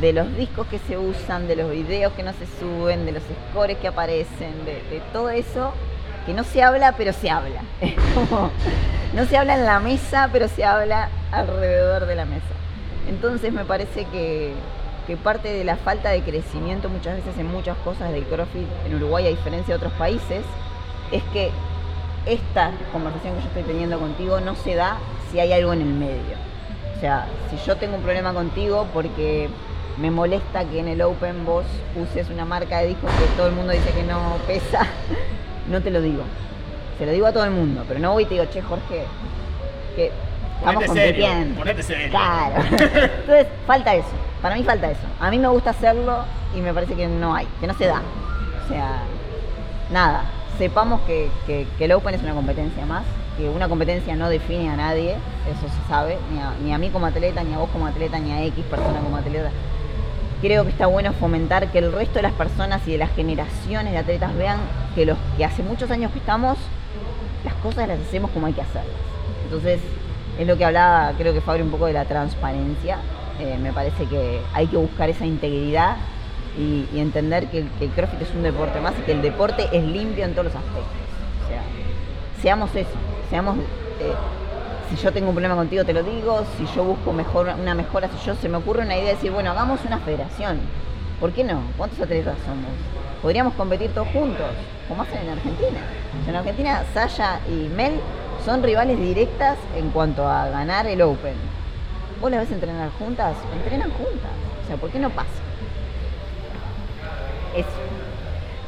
de 0.01 0.13
los 0.13 0.37
discos 0.37 0.67
que 0.67 0.79
se 0.79 0.99
usan, 0.99 1.47
de 1.47 1.57
los 1.57 1.71
videos 1.71 2.13
que 2.15 2.23
no 2.23 2.33
se 2.33 2.47
suben, 2.59 3.07
de 3.07 3.13
los 3.13 3.23
scores 3.51 3.79
que 3.79 3.89
aparecen, 3.89 4.65
de, 4.65 5.01
todo 5.13 5.31
eso, 5.31 5.73
que 6.25 6.33
no 6.33 6.45
se 6.45 6.63
habla, 6.63 6.93
pero 6.97 7.13
se 7.13 7.31
habla. 7.31 7.63
no 9.15 9.25
se 9.27 9.37
habla 9.37 9.55
en 9.55 9.65
la 9.65 9.81
mesa, 9.81 10.29
pero 10.33 10.49
se 10.49 10.65
habla 10.65 11.09
alrededor 11.33 12.07
de 12.07 12.15
la 12.15 12.25
mesa. 12.25 12.45
Entonces 13.09 13.53
me 13.53 13.65
parece 13.65 14.07
que, 14.07 14.55
parte 15.23 15.53
de 15.53 15.65
la 15.65 15.77
falta 15.77 16.11
de 16.11 16.23
crecimiento 16.23 16.89
muchas 16.89 17.17
veces 17.17 17.39
en 17.39 17.47
muchas 17.47 17.77
cosas 17.79 18.11
del 18.13 18.25
CrossFit 18.25 18.67
en 18.87 18.95
Uruguay, 18.97 19.27
a 19.27 19.31
diferencia 19.31 19.75
de 19.75 19.77
otros 19.77 19.93
países, 19.95 20.43
es 21.13 21.23
que 21.33 21.51
esta 22.27 22.73
conversación 22.91 23.35
que 23.35 23.41
yo 23.43 23.49
estoy 23.49 23.63
teniendo 23.65 23.99
contigo 23.99 24.41
no 24.41 24.55
se 24.55 24.75
da 24.75 24.97
si 25.31 25.41
hay 25.41 25.53
algo 25.53 25.73
en 25.73 25.83
el 25.83 25.89
medio. 25.89 26.37
O 26.97 27.01
sea, 27.01 27.27
si 27.51 27.57
yo 27.67 27.77
tengo 27.77 27.97
un 27.97 28.03
problema 28.03 28.33
contigo 28.33 28.87
porque 28.95 29.51
me 29.99 30.11
molesta 30.11 30.65
que 30.65 30.81
en 30.81 30.89
el 30.89 31.03
Open 31.03 31.45
vos 31.45 31.67
uses 31.97 32.31
una 32.31 32.45
marca 32.45 32.79
de 32.79 32.89
discos 32.89 33.11
que 33.13 33.37
todo 33.37 33.49
el 33.49 33.53
mundo 33.53 33.73
dice 33.73 33.91
que 33.93 34.03
no 34.03 34.37
pesa, 34.47 34.87
no 35.68 35.81
te 35.81 35.90
lo 35.90 36.00
digo. 36.00 36.22
Se 36.98 37.07
lo 37.07 37.12
digo 37.12 37.27
a 37.27 37.33
todo 37.33 37.44
el 37.44 37.50
mundo, 37.50 37.85
pero 37.88 38.00
no 38.00 38.12
voy 38.12 38.24
y 38.24 38.27
te 38.27 38.35
digo, 38.35 38.46
che, 38.46 38.62
Jorge, 38.62 39.05
que 39.96 40.12
estamos 40.59 40.85
compitiendo. 40.85 41.62
Claro. 42.11 42.55
Entonces, 42.70 43.46
falta 43.66 43.94
eso. 43.94 44.09
Para 44.40 44.55
mí 44.57 44.62
falta 44.62 44.90
eso. 44.90 45.07
A 45.20 45.31
mí 45.31 45.38
me 45.38 45.48
gusta 45.48 45.70
hacerlo 45.70 46.24
y 46.55 46.61
me 46.61 46.72
parece 46.72 46.94
que 46.94 47.07
no 47.07 47.35
hay, 47.35 47.46
que 47.61 47.66
no 47.66 47.74
se 47.74 47.87
da. 47.87 48.03
O 48.64 48.68
sea, 48.68 49.03
nada. 49.90 50.24
Sepamos 50.59 51.00
que, 51.03 51.31
que, 51.46 51.66
el 51.81 51.92
Open 51.92 52.14
es 52.14 52.22
una 52.22 52.33
competencia 52.33 52.87
más, 52.87 53.03
que 53.37 53.48
una 53.48 53.68
competencia 53.68 54.14
no 54.14 54.29
define 54.29 54.70
a 54.70 54.77
nadie, 54.77 55.16
eso 55.50 55.66
se 55.66 55.88
sabe, 55.88 56.16
ni 56.31 56.38
a, 56.38 56.53
ni 56.62 56.72
a 56.72 56.79
mí 56.79 56.90
como 56.90 57.07
atleta, 57.07 57.42
ni 57.42 57.55
a 57.55 57.59
vos 57.59 57.68
como 57.70 57.88
atleta, 57.88 58.20
ni 58.20 58.31
a 58.31 58.44
X 58.44 58.64
persona 58.70 59.00
como 59.00 59.16
atleta 59.16 59.50
creo 60.44 60.64
que 60.64 60.70
está 60.70 60.87
bueno 60.87 61.14
fomentar 61.14 61.72
que 61.72 61.78
el 61.78 61.90
resto 61.90 62.16
de 62.16 62.22
las 62.22 62.33
personas 62.33 62.87
y 62.87 62.92
de 62.92 62.98
las 62.98 63.11
generaciones 63.14 63.94
de 63.94 63.98
atletas 63.98 64.37
vean 64.37 64.59
que 64.94 65.07
los 65.07 65.16
que 65.38 65.44
hace 65.46 65.62
muchos 65.62 65.90
años 65.90 66.12
que 66.12 66.18
estamos, 66.18 66.59
las 67.46 67.54
cosas 67.54 67.88
las 67.88 67.98
hacemos 67.98 68.30
como 68.30 68.44
hay 68.44 68.52
que 68.52 68.61
hacerlas. 68.61 68.94
Entonces, 69.44 69.80
es 70.38 70.46
lo 70.46 70.59
que 70.59 70.66
hablaba, 70.66 71.14
creo 71.16 71.33
que 71.33 71.40
Fabri, 71.40 71.62
un 71.62 71.70
poco 71.70 71.87
de 71.87 71.94
la 71.94 72.04
transparencia. 72.04 72.98
Eh, 73.40 73.57
me 73.59 73.72
parece 73.72 74.04
que 74.04 74.42
hay 74.52 74.66
que 74.66 74.76
buscar 74.76 75.09
esa 75.09 75.24
integridad 75.24 75.96
y, 76.59 76.87
entender 76.94 77.46
que, 77.46 77.61
el 77.61 77.90
CrossFit 77.96 78.20
es 78.20 78.35
un 78.35 78.42
deporte 78.42 78.83
más 78.83 78.92
y 78.98 79.02
que 79.02 79.12
el 79.12 79.22
deporte 79.22 79.66
es 79.72 79.83
limpio 79.83 80.26
en 80.26 80.33
todos 80.33 80.44
los 80.44 80.54
aspectos. 80.54 80.85
O 81.42 81.48
sea, 81.48 81.62
seamos 82.42 82.68
eso, 82.76 82.90
seamos, 83.30 83.57
eh, 83.57 84.12
si 84.90 84.97
yo 84.97 85.12
tengo 85.12 85.29
un 85.29 85.35
problema 85.35 85.55
contigo 85.55 85.85
te 85.85 85.92
lo 85.92 86.03
digo, 86.03 86.44
si 86.57 86.66
yo 86.75 86.85
busco 86.85 87.12
mejor, 87.12 87.49
una 87.61 87.75
mejora, 87.75 88.09
si 88.09 88.27
yo 88.27 88.35
se 88.35 88.49
me 88.49 88.59
ocurre 88.59 88.83
una 88.83 88.94
idea 88.97 89.07
de 89.07 89.14
decir, 89.14 89.31
bueno, 89.31 89.51
hagamos 89.51 89.81
una 89.85 89.99
federación. 89.99 90.61
¿Por 91.20 91.33
qué 91.33 91.44
no? 91.44 91.62
¿Cuántos 91.77 92.01
atletas 92.01 92.37
somos? 92.44 92.70
Podríamos 93.23 93.55
competir 93.55 93.90
todos 93.94 94.09
juntos, 94.09 94.47
como 94.88 95.03
hacen 95.03 95.23
en 95.23 95.31
Argentina. 95.31 95.81
En 96.29 96.37
Argentina, 96.37 96.83
Saya 96.92 97.40
y 97.49 97.68
Mel 97.68 97.94
son 98.44 98.62
rivales 98.62 98.99
directas 98.99 99.57
en 99.77 99.90
cuanto 99.90 100.29
a 100.29 100.49
ganar 100.49 100.87
el 100.87 101.01
Open. 101.01 101.35
¿Vos 102.20 102.31
las 102.31 102.40
ves 102.40 102.53
entrenar 102.53 102.90
juntas? 102.99 103.35
Entrenan 103.55 103.90
juntas. 103.90 104.31
O 104.62 104.66
sea, 104.66 104.77
¿por 104.77 104.90
qué 104.90 104.99
no 104.99 105.11
pasa? 105.11 105.29
Eso. 107.57 107.68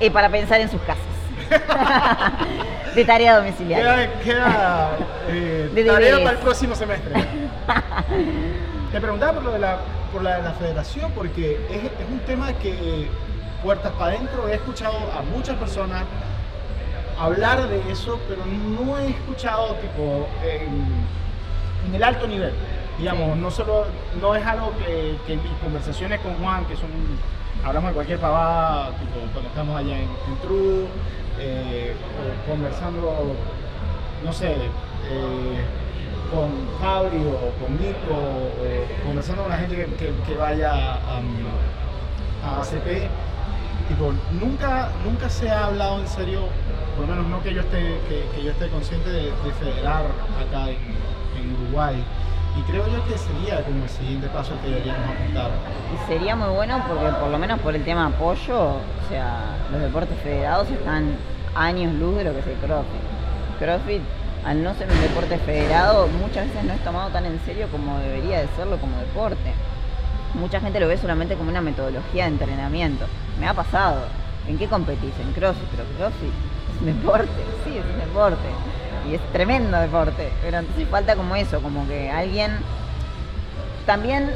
Eh, 0.01 0.11
para 0.11 0.31
pensar 0.31 0.61
en 0.61 0.71
sus 0.71 0.81
casas. 0.83 1.16
de 2.95 3.05
tarea 3.05 3.37
domiciliaria. 3.37 4.11
Queda, 4.21 4.21
queda 4.23 4.91
eh, 5.29 5.71
De 5.75 5.85
tarea 5.85 6.19
para 6.19 6.31
el 6.31 6.39
próximo 6.39 6.75
semestre. 6.75 7.13
Te 8.93 9.01
preguntaba 9.01 9.33
por 9.35 9.43
lo 9.45 9.53
de 9.53 9.59
la, 9.59 9.79
por 10.13 10.23
la, 10.23 10.37
de 10.37 10.43
la 10.43 10.53
federación, 10.53 11.13
porque 11.13 11.61
es, 11.71 11.85
es 11.85 12.11
un 12.11 12.21
tema 12.21 12.53
que 12.55 13.09
puertas 13.63 13.93
para 13.93 14.13
adentro 14.13 14.49
he 14.49 14.55
escuchado 14.55 14.95
a 15.19 15.23
muchas 15.35 15.57
personas 15.57 16.05
hablar 17.19 17.69
de 17.69 17.91
eso, 17.91 18.19
pero 18.29 18.43
no 18.47 18.99
he 18.99 19.09
escuchado 19.11 19.75
tipo 19.77 20.29
en, 20.45 21.89
en 21.89 21.95
el 21.95 22.03
alto 22.03 22.27
nivel. 22.27 22.53
Digamos, 22.99 23.35
Sí. 23.35 23.41
no 23.41 23.51
solo, 23.51 23.85
no 24.21 24.35
es 24.35 24.47
algo 24.47 24.73
que, 24.79 25.17
que 25.27 25.35
en 25.35 25.43
mis 25.43 25.53
conversaciones 25.63 26.21
con 26.21 26.35
Juan, 26.37 26.65
que 26.67 26.77
son, 26.77 26.89
hablamos 27.65 27.91
de 27.91 27.95
cualquier 27.95 28.19
pavada, 28.19 28.91
tipo 28.99 29.19
cuando 29.33 29.49
estamos 29.51 29.79
allá 29.79 29.97
en, 29.97 30.03
en 30.05 30.37
True, 30.43 30.87
eh, 31.39 31.95
conversando, 32.49 33.35
no 34.25 34.33
sé, 34.33 34.53
eh, 34.53 35.65
con 36.31 36.51
Fabri 36.81 37.19
o 37.19 37.53
con 37.61 37.73
Nico, 37.81 38.15
o 38.15 39.07
conversando 39.07 39.43
con 39.43 39.53
la 39.53 39.59
gente 39.59 39.87
que, 40.27 40.35
vaya 40.35 40.73
a, 40.95 41.21
a 42.45 42.61
ACP, 42.61 43.09
tipo, 43.89 44.13
nunca, 44.41 44.91
nunca 45.05 45.29
se 45.29 45.51
ha 45.51 45.67
hablado 45.67 46.01
en 46.01 46.09
serio, 46.09 46.41
por 46.97 47.07
lo 47.07 47.15
menos 47.15 47.29
no 47.29 47.43
que 47.43 47.55
yo 47.55 47.61
esté, 47.61 48.01
que, 48.09 48.27
que 48.35 48.45
yo 48.45 48.51
esté 48.51 48.69
consciente 48.69 49.11
de, 49.11 49.23
de 49.23 49.53
federar 49.59 50.05
acá 50.41 50.71
en, 50.71 50.79
en 51.41 51.55
Uruguay. 51.63 52.03
Y 52.57 52.63
creo 52.63 52.87
yo 52.87 53.05
que 53.05 53.19
sería 53.19 53.63
como 53.65 53.85
el 53.85 53.89
siguiente 53.89 54.29
paso 54.29 54.53
que 54.63 54.71
deberíamos 54.71 55.11
apuntar. 55.11 55.51
Y 55.93 56.09
sería 56.09 56.35
muy 56.37 56.49
bueno 56.55 56.83
porque 56.89 57.07
por 57.21 57.29
lo 57.29 57.39
menos 57.39 57.61
por 57.61 57.75
el 57.75 57.85
tema 57.85 58.07
apoyo, 58.07 58.59
o 58.59 59.09
sea, 59.11 59.57
los 59.71 59.81
deportes 59.83 60.19
federados 60.21 60.71
están 60.71 61.17
años 61.55 61.93
luz 61.95 62.17
de 62.17 62.25
lo 62.25 62.33
que 62.33 62.41
es 62.41 62.47
el 62.47 62.55
CrossFit. 62.55 63.59
CrossFit, 63.59 64.03
al 64.45 64.63
no 64.63 64.75
ser 64.75 64.91
un 64.91 65.01
deporte 65.03 65.39
federado, 65.39 66.09
muchas 66.09 66.47
veces 66.47 66.65
no 66.65 66.73
es 66.73 66.85
tomado 66.85 67.11
tan 67.11 67.27
en 67.27 67.39
serio 67.41 67.69
como 67.71 67.99
debería 67.99 68.41
de 68.41 68.49
serlo 68.57 68.79
como 68.79 68.97
deporte. 68.99 69.53
Mucha 70.35 70.61
gente 70.61 70.81
lo 70.81 70.89
ve 70.89 70.97
solamente 70.97 71.35
como 71.35 71.51
una 71.51 71.61
metodología 71.61 72.25
de 72.25 72.31
entrenamiento. 72.31 73.07
Me 73.39 73.49
ha 73.49 73.55
pasado. 73.55 74.01
¿En 74.49 74.57
qué 74.59 74.69
competís? 74.69 75.13
En 75.21 75.33
CrossFit, 75.33 75.69
pero 75.71 75.85
CrossFit 75.99 76.31
es 76.31 76.81
un 76.81 76.87
deporte, 76.87 77.43
sí, 77.65 77.77
es 77.77 77.85
un 77.85 77.99
deporte. 77.99 78.49
Y 79.11 79.15
es 79.15 79.21
tremendo 79.33 79.79
deporte. 79.79 80.31
Pero 80.43 80.59
entonces 80.59 80.89
falta 80.89 81.15
como 81.17 81.37
eso, 81.37 81.61
como 81.61 81.87
que 81.87 82.11
alguien 82.11 82.53
también 83.85 84.31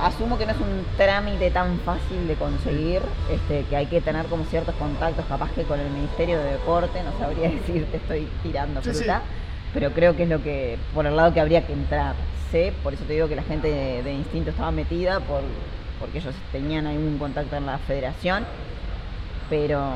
asumo 0.00 0.36
que 0.36 0.44
no 0.44 0.52
es 0.52 0.58
un 0.58 0.84
trámite 0.96 1.50
tan 1.50 1.78
fácil 1.80 2.26
de 2.28 2.34
conseguir, 2.34 3.00
este, 3.30 3.64
que 3.64 3.76
hay 3.76 3.86
que 3.86 4.00
tener 4.00 4.26
como 4.26 4.44
ciertos 4.44 4.74
contactos, 4.74 5.24
capaz 5.26 5.50
que 5.52 5.62
con 5.62 5.80
el 5.80 5.88
Ministerio 5.90 6.38
de 6.38 6.52
Deporte, 6.52 7.00
no 7.02 7.18
sabría 7.18 7.48
decirte, 7.50 7.96
estoy 7.96 8.28
tirando 8.42 8.82
Sí, 8.82 8.90
sí. 8.92 8.98
fruta, 8.98 9.22
pero 9.72 9.92
creo 9.92 10.14
que 10.16 10.24
es 10.24 10.28
lo 10.28 10.42
que, 10.42 10.78
por 10.94 11.06
el 11.06 11.16
lado 11.16 11.32
que 11.32 11.40
habría 11.40 11.66
que 11.66 11.72
entrar. 11.72 12.14
Sé, 12.50 12.72
por 12.82 12.92
eso 12.94 13.04
te 13.04 13.14
digo 13.14 13.28
que 13.28 13.36
la 13.36 13.42
gente 13.42 13.68
de, 13.70 14.02
de 14.02 14.12
Instinto 14.12 14.50
estaba 14.50 14.70
metida, 14.70 15.20
por, 15.20 15.40
porque 15.98 16.18
ellos 16.18 16.34
tenían 16.52 16.86
algún 16.86 17.18
contacto 17.18 17.56
en 17.56 17.66
la 17.66 17.78
federación, 17.78 18.44
pero 19.48 19.94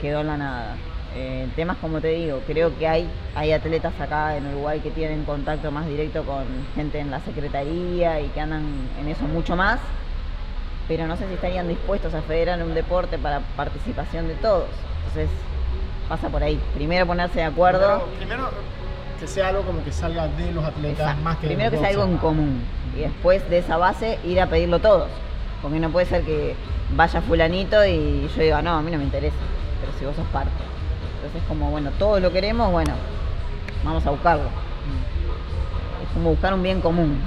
quedó 0.00 0.20
en 0.20 0.26
la 0.28 0.36
nada. 0.36 0.76
Eh, 1.14 1.46
temas 1.54 1.76
como 1.76 2.00
te 2.00 2.08
digo, 2.08 2.40
creo 2.46 2.76
que 2.78 2.88
hay, 2.88 3.08
hay 3.34 3.52
atletas 3.52 3.92
acá 4.00 4.36
en 4.36 4.46
Uruguay 4.46 4.80
que 4.80 4.90
tienen 4.90 5.24
contacto 5.24 5.70
más 5.70 5.86
directo 5.86 6.24
con 6.24 6.44
gente 6.74 7.00
en 7.00 7.10
la 7.10 7.20
secretaría 7.20 8.20
y 8.20 8.28
que 8.28 8.40
andan 8.40 8.64
en 8.98 9.08
eso 9.08 9.24
mucho 9.24 9.54
más, 9.54 9.78
pero 10.88 11.06
no 11.06 11.16
sé 11.16 11.28
si 11.28 11.34
estarían 11.34 11.68
dispuestos 11.68 12.14
a 12.14 12.22
federar 12.22 12.62
un 12.62 12.72
deporte 12.72 13.18
para 13.18 13.40
participación 13.56 14.26
de 14.26 14.34
todos. 14.34 14.68
Entonces, 14.98 15.28
pasa 16.08 16.28
por 16.28 16.42
ahí. 16.42 16.58
Primero 16.74 17.06
ponerse 17.06 17.40
de 17.40 17.44
acuerdo. 17.44 18.06
Primero, 18.16 18.48
primero, 18.48 18.50
que 19.20 19.26
sea 19.26 19.48
algo 19.48 19.62
como 19.62 19.84
que 19.84 19.92
salga 19.92 20.28
de 20.28 20.50
los 20.50 20.64
atletas 20.64 21.00
Exacto. 21.00 21.22
más 21.22 21.36
que 21.36 21.42
de 21.42 21.48
Primero 21.48 21.70
que 21.70 21.76
los 21.76 21.86
sea 21.86 21.90
algo 21.90 22.10
en 22.10 22.18
común 22.18 22.62
y 22.96 23.00
después 23.00 23.48
de 23.50 23.58
esa 23.58 23.76
base 23.76 24.18
ir 24.24 24.40
a 24.40 24.46
pedirlo 24.46 24.78
todos. 24.78 25.08
Porque 25.60 25.78
no 25.78 25.90
puede 25.90 26.06
ser 26.06 26.24
que 26.24 26.56
vaya 26.96 27.20
fulanito 27.20 27.84
y 27.84 28.28
yo 28.34 28.42
diga, 28.42 28.62
no, 28.62 28.72
a 28.72 28.82
mí 28.82 28.90
no 28.90 28.98
me 28.98 29.04
interesa, 29.04 29.36
pero 29.80 29.96
si 29.98 30.04
vos 30.04 30.16
sos 30.16 30.26
parte. 30.32 30.50
Entonces 31.32 31.48
como, 31.48 31.70
bueno, 31.70 31.90
todos 31.98 32.20
lo 32.20 32.30
queremos, 32.30 32.70
bueno, 32.70 32.92
vamos 33.82 34.04
a 34.06 34.10
buscarlo. 34.10 34.44
Es 36.02 36.08
como 36.12 36.30
buscar 36.30 36.52
un 36.52 36.62
bien 36.62 36.80
común. 36.82 37.18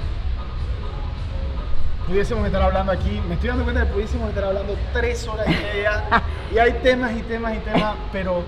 Pudiésemos 2.06 2.46
estar 2.46 2.62
hablando 2.62 2.92
aquí, 2.92 3.20
me 3.26 3.34
estoy 3.34 3.48
dando 3.48 3.64
cuenta 3.64 3.84
que 3.84 3.92
pudiésemos 3.92 4.28
estar 4.28 4.44
hablando 4.44 4.76
tres 4.92 5.26
horas 5.26 5.46
y 5.48 5.50
media 5.50 6.04
y 6.54 6.58
hay 6.58 6.72
temas 6.74 7.10
y 7.16 7.22
temas 7.22 7.56
y 7.56 7.58
temas, 7.58 7.96
pero 8.12 8.44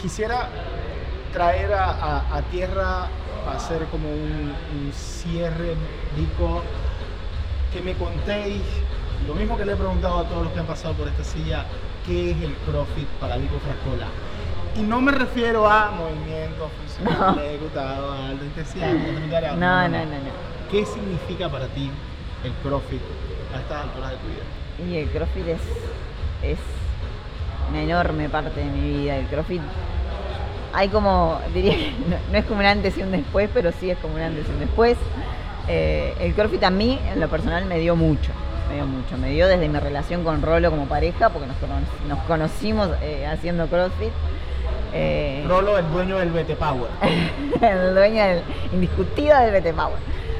quisiera 0.00 0.48
traer 1.32 1.72
a, 1.72 1.84
a- 1.90 2.36
a 2.36 2.42
tierra, 2.50 3.06
hacer 3.56 3.86
como 3.86 4.10
un, 4.10 4.52
un 4.74 4.92
cierre 4.92 5.74
rico, 6.18 6.62
que 7.72 7.80
me 7.80 7.94
contéis, 7.94 8.60
lo 9.26 9.34
mismo 9.34 9.56
que 9.56 9.64
le 9.64 9.72
he 9.72 9.76
preguntado 9.76 10.18
a 10.18 10.24
todos 10.24 10.44
los 10.44 10.52
que 10.52 10.60
han 10.60 10.66
pasado 10.66 10.92
por 10.92 11.08
esta 11.08 11.24
silla, 11.24 11.64
¿qué 12.04 12.32
es 12.32 12.42
el 12.42 12.52
CrossFit 12.56 13.08
para 13.18 13.38
Vico 13.38 13.58
Frascola? 13.60 14.08
Y 14.74 14.80
no 14.80 15.00
me 15.00 15.12
refiero 15.12 15.68
a 15.68 15.90
movimiento, 15.90 16.70
funcional, 16.78 17.36
No. 17.36 17.42
ejecutado, 17.42 18.12
alta 18.12 18.44
intensidad, 18.44 18.92
No, 19.56 19.88
no, 19.88 19.88
no, 19.88 20.04
no. 20.04 20.52
¿Qué 20.70 20.86
significa 20.86 21.48
para 21.50 21.66
ti 21.66 21.90
el 22.44 22.52
CrossFit 22.62 23.02
a 23.54 23.58
estas 23.60 23.82
alturas 23.84 24.10
de 24.12 24.16
tu 24.16 24.26
vida? 24.28 24.90
Y 24.90 24.96
el 24.96 25.08
CrossFit 25.10 25.48
es, 25.48 25.60
es 26.42 26.58
una 27.68 27.82
enorme 27.82 28.28
parte 28.30 28.60
de 28.60 28.66
mi 28.66 28.98
vida. 28.98 29.16
El 29.16 29.26
CrossFit, 29.26 29.60
hay 30.72 30.88
como, 30.88 31.38
diría 31.52 31.74
que 31.74 31.90
no, 32.08 32.16
no 32.32 32.38
es 32.38 32.44
como 32.46 32.60
un 32.60 32.66
antes 32.66 32.96
y 32.96 33.02
un 33.02 33.12
después, 33.12 33.50
pero 33.52 33.72
sí 33.78 33.90
es 33.90 33.98
como 33.98 34.14
un 34.14 34.22
antes 34.22 34.46
y 34.48 34.52
un 34.52 34.60
después. 34.60 34.96
Eh, 35.68 36.14
el 36.20 36.32
CrossFit 36.34 36.64
a 36.64 36.70
mí, 36.70 36.98
en 37.12 37.20
lo 37.20 37.28
personal, 37.28 37.66
me 37.66 37.78
dio 37.78 37.94
mucho. 37.94 38.32
Me 38.70 38.76
dio 38.76 38.86
mucho. 38.86 39.18
Me 39.18 39.28
dio 39.30 39.46
desde 39.48 39.68
mi 39.68 39.78
relación 39.78 40.24
con 40.24 40.40
Rolo 40.40 40.70
como 40.70 40.86
pareja, 40.86 41.28
porque 41.28 41.46
nos 42.08 42.18
conocimos 42.20 42.88
eh, 43.02 43.26
haciendo 43.26 43.66
CrossFit. 43.66 44.12
Eh, 44.94 45.44
Rolo, 45.48 45.78
el 45.78 45.90
dueño 45.90 46.18
del 46.18 46.30
BT 46.30 46.56
Power. 46.56 46.88
el 47.60 47.94
dueño 47.94 48.22
del, 48.24 48.42
indiscutido 48.72 49.38
del 49.38 49.60
BT 49.60 49.74
Power. 49.74 49.96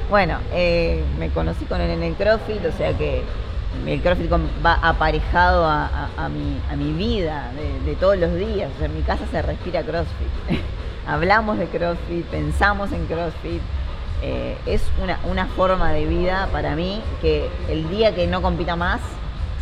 Bueno, 0.09 0.37
eh, 0.53 1.03
me 1.17 1.29
conocí 1.29 1.65
con 1.65 1.81
él 1.81 1.89
en 1.89 2.03
el 2.03 2.13
CrossFit, 2.15 2.63
o 2.65 2.71
sea 2.71 2.93
que 2.95 3.23
el 3.87 4.01
CrossFit 4.01 4.31
va 4.63 4.73
aparejado 4.81 5.65
a, 5.65 5.85
a- 5.87 6.25
a 6.25 6.29
mi, 6.29 6.59
a 6.71 6.75
mi 6.75 6.91
vida 6.93 7.49
de, 7.55 7.89
de 7.89 7.95
todos 7.95 8.17
los 8.17 8.33
días. 8.35 8.69
O 8.75 8.77
sea, 8.77 8.85
en 8.87 8.95
mi 8.95 9.01
casa 9.01 9.23
se 9.31 9.41
respira 9.41 9.81
CrossFit. 9.81 10.59
Hablamos 11.07 11.57
de 11.57 11.65
CrossFit, 11.67 12.25
pensamos 12.27 12.91
en 12.91 13.05
CrossFit. 13.07 13.61
Eh, 14.21 14.55
es 14.67 14.83
una, 15.01 15.19
una 15.29 15.47
forma 15.47 15.91
de 15.91 16.05
vida 16.05 16.47
para 16.53 16.75
mí 16.75 17.01
que 17.21 17.49
el 17.69 17.89
día 17.89 18.15
que 18.15 18.25
no 18.27 18.41
compita 18.41 18.75
más, 18.77 19.01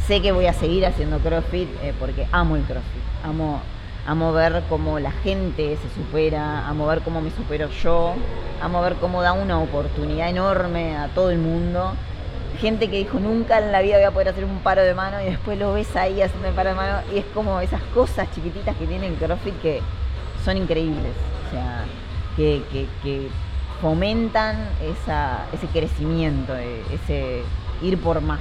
sé 0.05 0.21
que 0.21 0.31
voy 0.33 0.45
a 0.47 0.53
seguir 0.53 0.85
haciendo 0.85 1.17
CrossFit 1.19 1.67
eh, 1.81 1.93
porque 1.99 2.27
amo 2.31 2.57
el 2.57 2.63
CrossFit. 2.63 3.01
Amo, 3.23 3.61
amo 4.07 4.33
ver 4.33 4.63
cómo 4.69 4.99
la 4.99 5.11
gente 5.11 5.77
se 5.77 5.89
supera, 5.95 6.67
amo 6.67 6.87
ver 6.87 7.01
cómo 7.01 7.21
me 7.21 7.29
supero 7.31 7.69
yo, 7.69 8.13
amo 8.61 8.81
ver 8.81 8.95
cómo 8.95 9.21
da 9.21 9.33
una 9.33 9.59
oportunidad 9.59 10.29
enorme 10.29 10.97
a 10.97 11.07
todo 11.09 11.29
el 11.31 11.37
mundo. 11.39 11.93
Gente 12.59 12.89
que 12.89 12.97
dijo 12.97 13.19
nunca 13.19 13.57
en 13.59 13.71
la 13.71 13.81
vida 13.81 13.95
voy 13.95 14.05
a 14.05 14.11
poder 14.11 14.29
hacer 14.29 14.45
un 14.45 14.59
paro 14.59 14.81
de 14.83 14.93
mano 14.93 15.21
y 15.21 15.25
después 15.25 15.57
lo 15.57 15.73
ves 15.73 15.95
ahí 15.95 16.21
haciendo 16.21 16.47
el 16.49 16.53
paro 16.53 16.69
de 16.69 16.75
mano 16.75 16.97
y 17.13 17.19
es 17.19 17.25
como 17.33 17.59
esas 17.59 17.81
cosas 17.93 18.27
chiquititas 18.35 18.75
que 18.75 18.85
tiene 18.85 19.07
el 19.07 19.15
CrossFit 19.15 19.59
que 19.61 19.81
son 20.43 20.57
increíbles. 20.57 21.13
O 21.47 21.51
sea, 21.51 21.85
que, 22.35 22.61
que- 22.71 22.87
que 23.03 23.27
fomentan 23.81 24.57
esa, 24.83 25.45
ese 25.53 25.65
crecimiento, 25.67 26.55
eh, 26.55 26.83
ese 26.93 27.41
ir 27.81 27.97
por 27.99 28.21
más. 28.21 28.39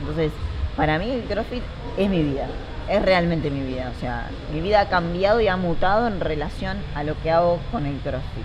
Entonces, 0.00 0.32
para 0.76 0.98
mí 0.98 1.10
el 1.10 1.22
CrossFit 1.22 1.62
es 1.96 2.10
mi 2.10 2.22
vida, 2.22 2.46
es 2.88 3.02
realmente 3.02 3.50
mi 3.50 3.62
vida. 3.62 3.92
O 3.96 4.00
sea, 4.00 4.30
mi 4.52 4.60
vida 4.60 4.80
ha 4.80 4.88
cambiado 4.88 5.40
y 5.40 5.48
ha 5.48 5.56
mutado 5.56 6.06
en 6.06 6.20
relación 6.20 6.78
a 6.94 7.04
lo 7.04 7.20
que 7.22 7.30
hago 7.30 7.58
con 7.70 7.86
el 7.86 7.96
CrossFit. 7.98 8.44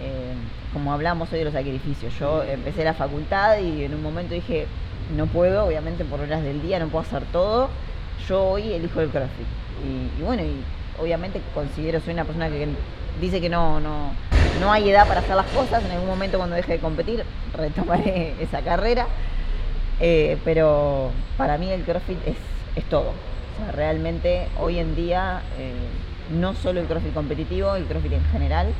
Eh, 0.00 0.34
como 0.72 0.92
hablamos 0.92 1.32
hoy 1.32 1.38
de 1.38 1.44
los 1.46 1.54
sacrificios, 1.54 2.12
yo 2.18 2.42
empecé 2.42 2.84
la 2.84 2.94
facultad 2.94 3.58
y 3.58 3.84
en 3.84 3.94
un 3.94 4.02
momento 4.02 4.34
dije, 4.34 4.66
no 5.16 5.26
puedo, 5.26 5.64
obviamente 5.64 6.04
por 6.04 6.20
horas 6.20 6.42
del 6.42 6.60
día 6.60 6.78
no 6.78 6.88
puedo 6.88 7.04
hacer 7.04 7.22
todo, 7.32 7.70
yo 8.28 8.44
hoy 8.44 8.72
elijo 8.72 9.00
el 9.00 9.08
CrossFit. 9.08 9.46
Y, 10.18 10.22
bueno, 10.22 10.42
y 10.42 10.62
obviamente 11.00 11.40
considero, 11.54 12.00
soy 12.00 12.14
una 12.14 12.24
persona 12.24 12.48
que 12.48 12.68
dice 13.20 13.40
que 13.40 13.48
no, 13.48 13.80
no, 13.80 14.12
no 14.60 14.72
hay 14.72 14.90
edad 14.90 15.06
para 15.06 15.20
hacer 15.20 15.36
las 15.36 15.46
cosas. 15.46 15.84
En 15.84 15.92
algún 15.92 16.08
momento 16.08 16.38
cuando 16.38 16.56
deje 16.56 16.72
de 16.72 16.78
competir 16.78 17.24
retomaré 17.56 18.34
esa 18.40 18.60
carrera. 18.60 19.06
Eh, 19.98 20.36
pero 20.44 21.10
para 21.38 21.56
mí 21.56 21.70
el 21.70 21.82
CrossFit 21.82 22.18
es, 22.26 22.36
es 22.74 22.84
todo. 22.84 23.12
Realmente 23.72 24.48
hoy 24.60 24.78
en 24.78 24.94
día 24.94 25.42
eh, 25.58 25.72
no 26.30 26.54
solo 26.54 26.80
el 26.80 26.86
CrossFit 26.86 27.14
competitivo, 27.14 27.74
el 27.74 27.84
CrossFit 27.86 28.12
en 28.12 28.24
general 28.26 28.72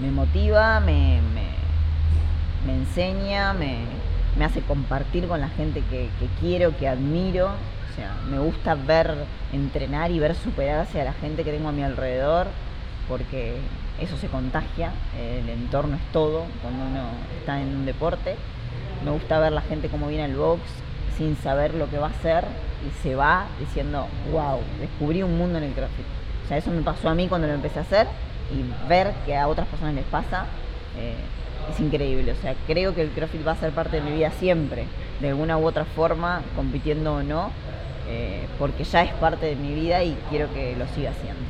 me 0.00 0.10
motiva, 0.10 0.80
me, 0.80 1.20
me, 1.34 1.46
me 2.66 2.74
enseña, 2.78 3.52
me, 3.52 3.78
me 4.36 4.44
hace 4.44 4.60
compartir 4.60 5.26
con 5.26 5.40
la 5.40 5.48
gente 5.48 5.82
que, 5.90 6.08
que 6.18 6.26
quiero, 6.40 6.76
que 6.76 6.88
admiro. 6.88 7.46
O 7.46 7.94
sea, 7.94 8.14
me 8.30 8.38
gusta 8.38 8.74
ver 8.74 9.14
entrenar 9.52 10.10
y 10.10 10.18
ver 10.18 10.34
superarse 10.34 11.00
a 11.00 11.04
la 11.04 11.12
gente 11.12 11.44
que 11.44 11.52
tengo 11.52 11.68
a 11.68 11.72
mi 11.72 11.82
alrededor, 11.82 12.46
porque 13.08 13.56
eso 14.00 14.16
se 14.16 14.28
contagia, 14.28 14.92
el 15.18 15.48
entorno 15.48 15.96
es 15.96 16.12
todo 16.12 16.44
cuando 16.62 16.84
uno 16.84 17.10
está 17.38 17.60
en 17.60 17.68
un 17.68 17.84
deporte. 17.84 18.36
Me 19.04 19.10
gusta 19.10 19.38
ver 19.38 19.52
la 19.52 19.60
gente 19.60 19.88
cómo 19.88 20.08
viene 20.08 20.24
al 20.24 20.36
box 20.36 20.62
sin 21.16 21.36
saber 21.36 21.74
lo 21.74 21.88
que 21.90 21.98
va 21.98 22.08
a 22.08 22.10
hacer 22.10 22.44
y 22.86 23.02
se 23.02 23.14
va 23.14 23.46
diciendo, 23.58 24.06
wow, 24.32 24.60
descubrí 24.80 25.22
un 25.22 25.36
mundo 25.36 25.58
en 25.58 25.64
el 25.64 25.72
CrossFit. 25.72 26.06
O 26.44 26.48
sea, 26.48 26.56
eso 26.56 26.70
me 26.70 26.82
pasó 26.82 27.08
a 27.08 27.14
mí 27.14 27.28
cuando 27.28 27.46
lo 27.46 27.54
empecé 27.54 27.78
a 27.78 27.82
hacer 27.82 28.06
y 28.50 28.88
ver 28.88 29.12
que 29.24 29.36
a 29.36 29.48
otras 29.48 29.66
personas 29.68 29.94
les 29.94 30.04
pasa 30.04 30.46
eh, 30.98 31.14
es 31.70 31.80
increíble. 31.80 32.32
O 32.32 32.36
sea, 32.36 32.54
creo 32.66 32.94
que 32.94 33.02
el 33.02 33.10
CrossFit 33.10 33.46
va 33.46 33.52
a 33.52 33.56
ser 33.56 33.72
parte 33.72 34.00
de 34.00 34.02
mi 34.02 34.16
vida 34.16 34.30
siempre, 34.30 34.86
de 35.20 35.28
alguna 35.28 35.58
u 35.58 35.66
otra 35.66 35.84
forma, 35.84 36.42
compitiendo 36.56 37.14
o 37.14 37.22
no, 37.22 37.50
eh, 38.08 38.46
porque 38.58 38.84
ya 38.84 39.02
es 39.02 39.12
parte 39.14 39.46
de 39.46 39.56
mi 39.56 39.74
vida 39.74 40.02
y 40.02 40.16
quiero 40.30 40.52
que 40.52 40.76
lo 40.76 40.86
siga 40.88 41.10
haciendo. 41.10 41.40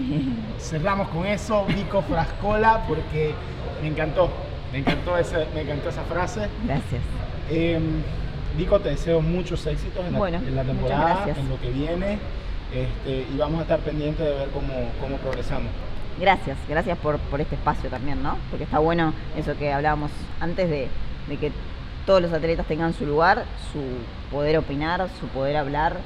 Cerramos 0.58 1.08
con 1.08 1.26
eso, 1.26 1.64
Vico 1.66 2.02
Frascola, 2.02 2.84
porque 2.88 3.34
me 3.82 3.88
encantó, 3.88 4.30
me 4.72 4.78
encantó, 4.78 5.16
ese, 5.16 5.46
me 5.54 5.62
encantó 5.62 5.90
esa 5.90 6.02
frase. 6.02 6.48
Gracias. 6.64 7.02
Eh, 7.50 7.78
Vico, 8.56 8.80
te 8.80 8.90
deseo 8.90 9.20
muchos 9.20 9.66
éxitos 9.66 10.04
en 10.04 10.12
la, 10.12 10.28
en 10.28 10.66
temporada, 10.66 11.24
en 11.26 11.48
lo 11.48 11.60
que 11.60 11.70
viene, 11.70 12.18
este, 12.74 13.26
y 13.32 13.36
vamos 13.38 13.60
a 13.60 13.62
estar 13.62 13.78
pendientes 13.80 14.26
de 14.26 14.32
ver 14.32 14.48
cómo, 14.50 14.72
cómo 15.00 15.16
progresamos. 15.18 15.70
Gracias, 16.20 16.58
gracias 16.68 16.98
por, 16.98 17.18
por 17.18 17.40
este 17.40 17.54
espacio 17.54 17.88
también, 17.88 18.22
¿no? 18.22 18.36
Porque 18.50 18.64
está 18.64 18.78
bueno 18.78 19.14
eso 19.36 19.56
que 19.56 19.72
hablábamos 19.72 20.10
antes 20.40 20.68
de, 20.68 20.88
de 21.28 21.36
que 21.36 21.52
todos 22.06 22.20
los 22.20 22.32
atletas 22.32 22.66
tengan 22.66 22.92
su 22.92 23.06
lugar, 23.06 23.44
su 23.72 23.80
poder 24.34 24.58
opinar, 24.58 25.08
su 25.20 25.26
poder 25.28 25.56
hablar, 25.56 25.96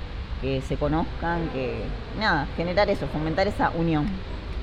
que 0.41 0.61
se 0.61 0.77
conozcan, 0.77 1.49
que 1.49 1.79
nada, 2.19 2.47
generar 2.57 2.89
eso, 2.91 3.07
fomentar 3.09 3.49
esa 3.49 3.71
unión. 3.71 4.07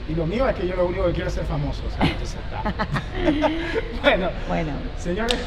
Y 0.07 0.15
lo 0.15 0.25
mío 0.25 0.47
es 0.47 0.55
que 0.55 0.67
yo 0.67 0.75
lo 0.75 0.85
único 0.85 1.05
que 1.07 1.13
quiero 1.13 1.27
es 1.27 1.33
ser 1.33 1.45
famoso, 1.45 1.81
o 1.87 1.91
sea, 1.91 2.05
está. 2.05 2.63
bueno, 4.03 4.29
Bueno, 4.47 4.71
señores, 4.97 5.39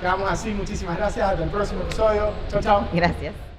quedamos 0.00 0.30
así, 0.30 0.50
muchísimas 0.50 0.96
gracias, 0.96 1.28
hasta 1.28 1.44
el 1.44 1.50
próximo 1.50 1.82
episodio. 1.82 2.32
Chao, 2.48 2.60
chao. 2.60 2.88
gracias. 2.92 3.49